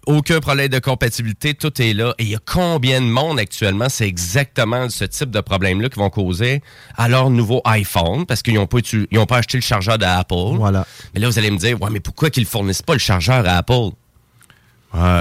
[0.08, 2.16] Aucun problème de compatibilité, tout est là.
[2.18, 6.00] Et il y a combien de monde actuellement, c'est exactement ce type de problème-là qui
[6.00, 6.64] vont causer
[6.98, 10.00] à leur nouveau iPhone parce qu'ils n'ont pas, utu- ils ont pas acheté le chargeur
[10.00, 10.56] d'Apple.
[10.56, 10.88] Voilà.
[11.14, 13.48] Mais là, vous allez me dire, ouais, mais pourquoi qu'ils ne fournissent pas le chargeur
[13.48, 13.90] à Apple?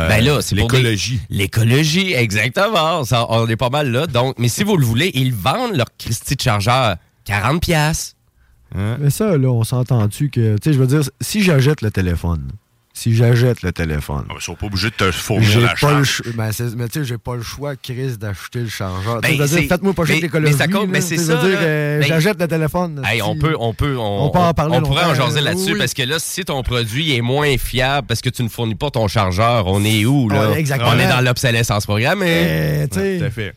[0.09, 1.21] ben là, c'est des- l'écologie.
[1.29, 3.05] L'écologie, exactement.
[3.05, 4.07] Ça, on est pas mal là.
[4.07, 8.15] Donc, mais si vous le voulez, ils vendent leur Christie de chargeur 40 pièces.
[8.75, 10.57] Mais ça, là, on s'entend-tu que.
[10.57, 12.49] Tu sais, je veux dire, si j'achète le téléphone,
[12.93, 14.25] si j'achète le téléphone.
[14.35, 16.21] Ils sont pas obligés de te fournir la charge.
[16.35, 19.21] ben, mais tu sais, j'ai pas le choix, Chris, d'acheter le chargeur.
[19.21, 20.53] Ben, Faites-moi pas mais- de l'écologie.
[20.53, 23.01] mais ça compte, mais c'est ça, euh, Ben, J'achète le téléphone.
[23.07, 25.43] Hey, on peut, on peut, on, On peut en parler on pourrait en jaser euh,
[25.45, 25.79] là-dessus oui.
[25.79, 28.91] parce que là, si ton produit est moins fiable parce que tu ne fournis pas
[28.91, 30.51] ton chargeur, on est où là?
[30.51, 30.91] Ouais, exactement.
[30.95, 32.83] On est dans l'obsolescence programmée.
[32.83, 33.19] Eh, tu sais.
[33.21, 33.55] Tout à fait.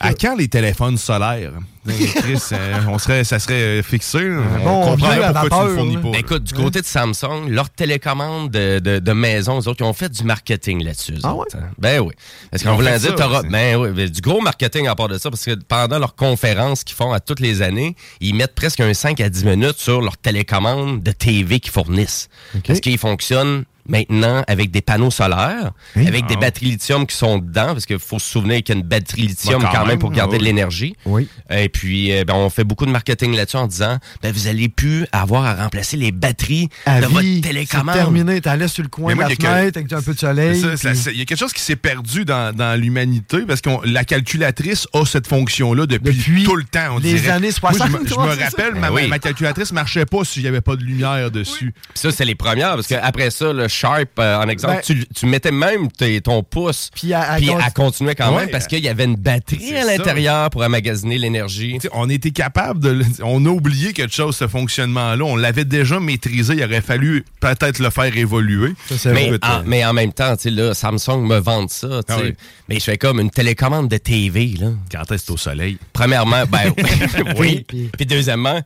[0.00, 1.52] À quand les téléphones solaires?
[1.86, 4.20] Chris, euh, on serait, ça serait fixé.
[4.20, 4.40] là.
[4.64, 6.10] bon, on à pourquoi tu vapeur, ne fournis pas.
[6.10, 9.84] Ben, écoute, du côté de Samsung, leur télécommande de, de, de maison, eux autres, ils
[9.84, 11.16] ont fait du marketing là-dessus.
[11.22, 11.68] Ah autres, hein.
[11.78, 12.14] Ben oui.
[12.50, 15.28] Parce qu'on voulait dire, ça ben oui, ben, du gros marketing à part de ça,
[15.28, 18.94] parce que pendant leurs conférences qu'ils font à toutes les années, ils mettent presque un
[18.94, 22.28] 5 à 10 minutes sur leur télécommande de TV qu'ils fournissent.
[22.66, 26.40] Parce qu'ils fonctionnent maintenant avec des panneaux solaires, avec des Ah.
[26.40, 29.22] batteries lithium qui sont dedans, parce qu'il faut se souvenir qu'il y a une batterie
[29.26, 30.38] lithium Bah, quand, quand même même, pour garder oui.
[30.40, 30.96] de l'énergie.
[31.06, 31.28] Oui.
[31.50, 34.68] Et puis, euh, ben, on fait beaucoup de marketing là-dessus en disant, ben, vous allez
[34.68, 37.94] plus avoir à remplacer les batteries À de vie, votre c'est télécommande.
[37.94, 38.40] terminé.
[38.40, 40.14] T'allais sur le coin de moi, la il y a que- fenêtre avec un peu
[40.14, 40.60] de soleil.
[40.60, 44.04] Puis- Il y a quelque chose qui s'est perdu dans, dans l'humanité parce que la
[44.04, 46.96] calculatrice a cette fonction-là depuis, tout le temps.
[46.96, 47.30] On les dirait.
[47.30, 49.06] années Moi, je 60, me- je, me c'est rappelle, ma, Ben oui.
[49.08, 51.74] ma calculatrice marchait pas s'il n'y avait pas de lumière dessus.
[51.94, 55.26] Ça, c'est les premières, parce qu'après ça, le Sharp, euh, en exemple, Ben- tu, tu
[55.26, 58.42] mettais même tes- ton pouce, puis elle- elle elle, conti- continuait quand Ouais.
[58.42, 61.78] même, parce qu'il y avait une batterie à l'intérieur pour emmagasiner l'énergie.
[61.92, 62.90] On était capable de.
[62.90, 65.24] le- On a oublié quelque chose, ce fonctionnement-là.
[65.24, 66.54] On l'avait déjà maîtrisé.
[66.54, 68.72] Il aurait fallu peut-être le faire évoluer.
[69.06, 72.00] Mais en, mais en même temps, tu sais, là, Samsung me vante ça.
[72.06, 72.34] tu Ah oui.
[72.68, 74.54] Mais je fais comme une télécommande de TV.
[74.60, 74.68] Là.
[74.90, 75.78] Quand est-ce au soleil?
[75.92, 76.72] Premièrement, ben
[77.38, 77.64] oui.
[77.68, 78.60] Puis deuxièmement,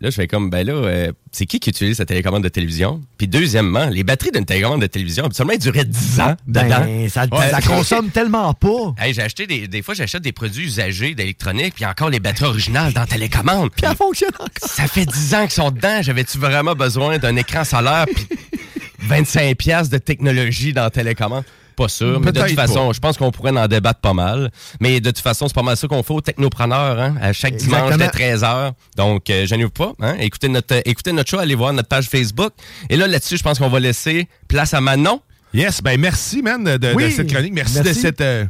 [0.00, 3.00] là, je fais comme, ben là, euh, c'est qui qui utilise sa télécommande de télévision?
[3.18, 7.08] Puis deuxièmement, les batteries d'une télécommande de télévision, habituellement, elles duraient 10 ans Ben, dedans.
[7.08, 7.50] ça, Ouais.
[7.50, 8.94] ça consomme tellement pas.
[8.98, 12.46] Hey, j'ai acheté des, des fois, j'achète des produits usagés d'électronique, puis encore les batteries
[12.46, 13.70] originales dans la télécommande.
[13.76, 14.48] Puis elle fonctionne encore.
[14.70, 16.00] Ça fait 10 ans qu'ils sont dedans.
[16.02, 18.26] J'avais-tu vraiment besoin d'un écran solaire puis
[19.00, 21.44] 25 pièces de technologie dans la télécommande?
[21.80, 24.50] Pas sûr, mais de toute façon, je pense qu'on pourrait en débattre pas mal.
[24.80, 27.56] Mais de toute façon, c'est pas mal ça qu'on fait au Technopreneur, hein, à chaque
[27.56, 28.72] dimanche dès 13h.
[28.96, 32.06] Donc, euh, gênez-vous pas, hein, écoutez, notre, euh, écoutez notre show, allez voir notre page
[32.08, 32.52] Facebook.
[32.90, 35.20] Et là, là-dessus, je pense qu'on va laisser place à Manon.
[35.54, 37.52] Yes, ben merci, man, de, de- Oui, de cette chronique.
[37.54, 37.88] Merci, merci.
[37.88, 38.20] de cette.
[38.20, 38.44] euh,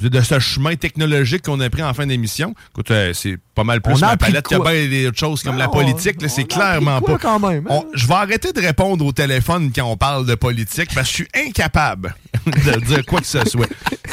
[0.00, 2.54] de ce chemin technologique qu'on a pris en fin d'émission.
[2.72, 4.70] Écoute, euh, c'est pas mal plus On a ma palette que quoi?
[4.72, 6.16] bien des autres choses comme la politique.
[6.28, 7.18] C'est clairement quoi pas.
[7.18, 7.70] quand même, hein?
[7.70, 11.16] On- je vais arrêter de répondre au téléphone quand on parle de politique parce que
[11.18, 12.14] je suis incapable
[12.46, 13.66] de dire quoi que ce soit.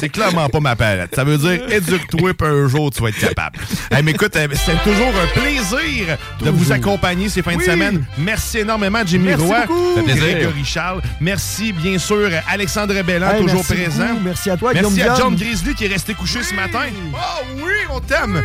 [0.04, 1.16] C'est clairement pas ma palette.
[1.16, 3.58] Ça veut dire éduque-toi puis un jour tu vas être capable.
[3.90, 8.04] Hey, mais écoute, euh, c'est toujours un plaisir de vous accompagner ces fins de semaine.
[8.18, 9.66] Merci énormément, Jimmy Merci Roy.
[10.06, 11.02] Grégory Charles.
[11.22, 14.08] Merci, bien sûr, Alexandre Belland, Hey, toujours merci présent.
[14.10, 14.20] beaucoup.
[14.26, 15.36] Merci à toi, Merci Guillaume à John.
[15.38, 16.84] Grizzly qui est resté couché ce matin.
[17.14, 18.42] Oh oui, on t'aime.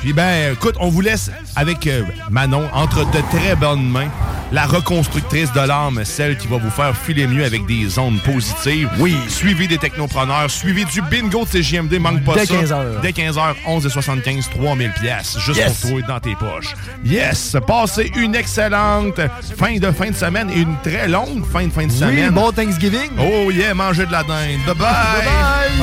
[0.00, 4.08] Puis ben, écoute, on vous laisse avec euh, Manon entre de très bonnes mains.
[4.50, 8.88] La reconstructrice de l'âme, celle qui va vous faire filer mieux avec des ondes positives.
[8.98, 9.16] Oui.
[9.28, 12.54] Suivi des technopreneurs, suivi du bingo de CGMD, manque pas Dès ça.
[12.54, 13.00] 15 heures.
[13.02, 15.72] Dès 15h, 11h75, 3000 pièces juste Yes.
[15.80, 16.74] pour trouver dans tes poches.
[17.04, 17.56] Yes!
[17.66, 19.20] Passez une excellente
[19.58, 22.30] fin de fin de semaine et une très longue fin de fin de Oui, semaine.
[22.30, 23.10] bon Thanksgiving.
[23.18, 24.60] Oh yeah, mangez de la dinde.
[24.66, 25.82] Bye bye!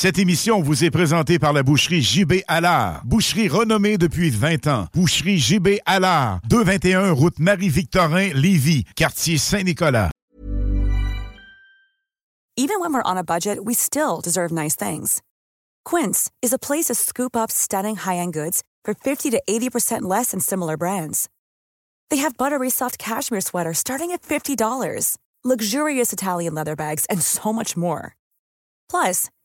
[0.00, 3.02] Cette émission vous est présentée par la boucherie JB Allard.
[3.04, 4.86] Boucherie renommée depuis 20 ans.
[4.94, 6.38] Boucherie JB Allard.
[6.48, 10.10] 221 route Marie-Victorin, Lévis, quartier Saint-Nicolas.
[12.56, 15.20] Even when we're on a budget, we still deserve nice things.
[15.84, 20.30] Quince is a place to scoop up stunning high-end goods for 50 to 80% less
[20.30, 21.28] than similar brands.
[22.08, 27.52] They have buttery soft cashmere sweaters starting at $50, luxurious Italian leather bags, and so
[27.52, 28.14] much more.
[28.88, 29.28] Plus,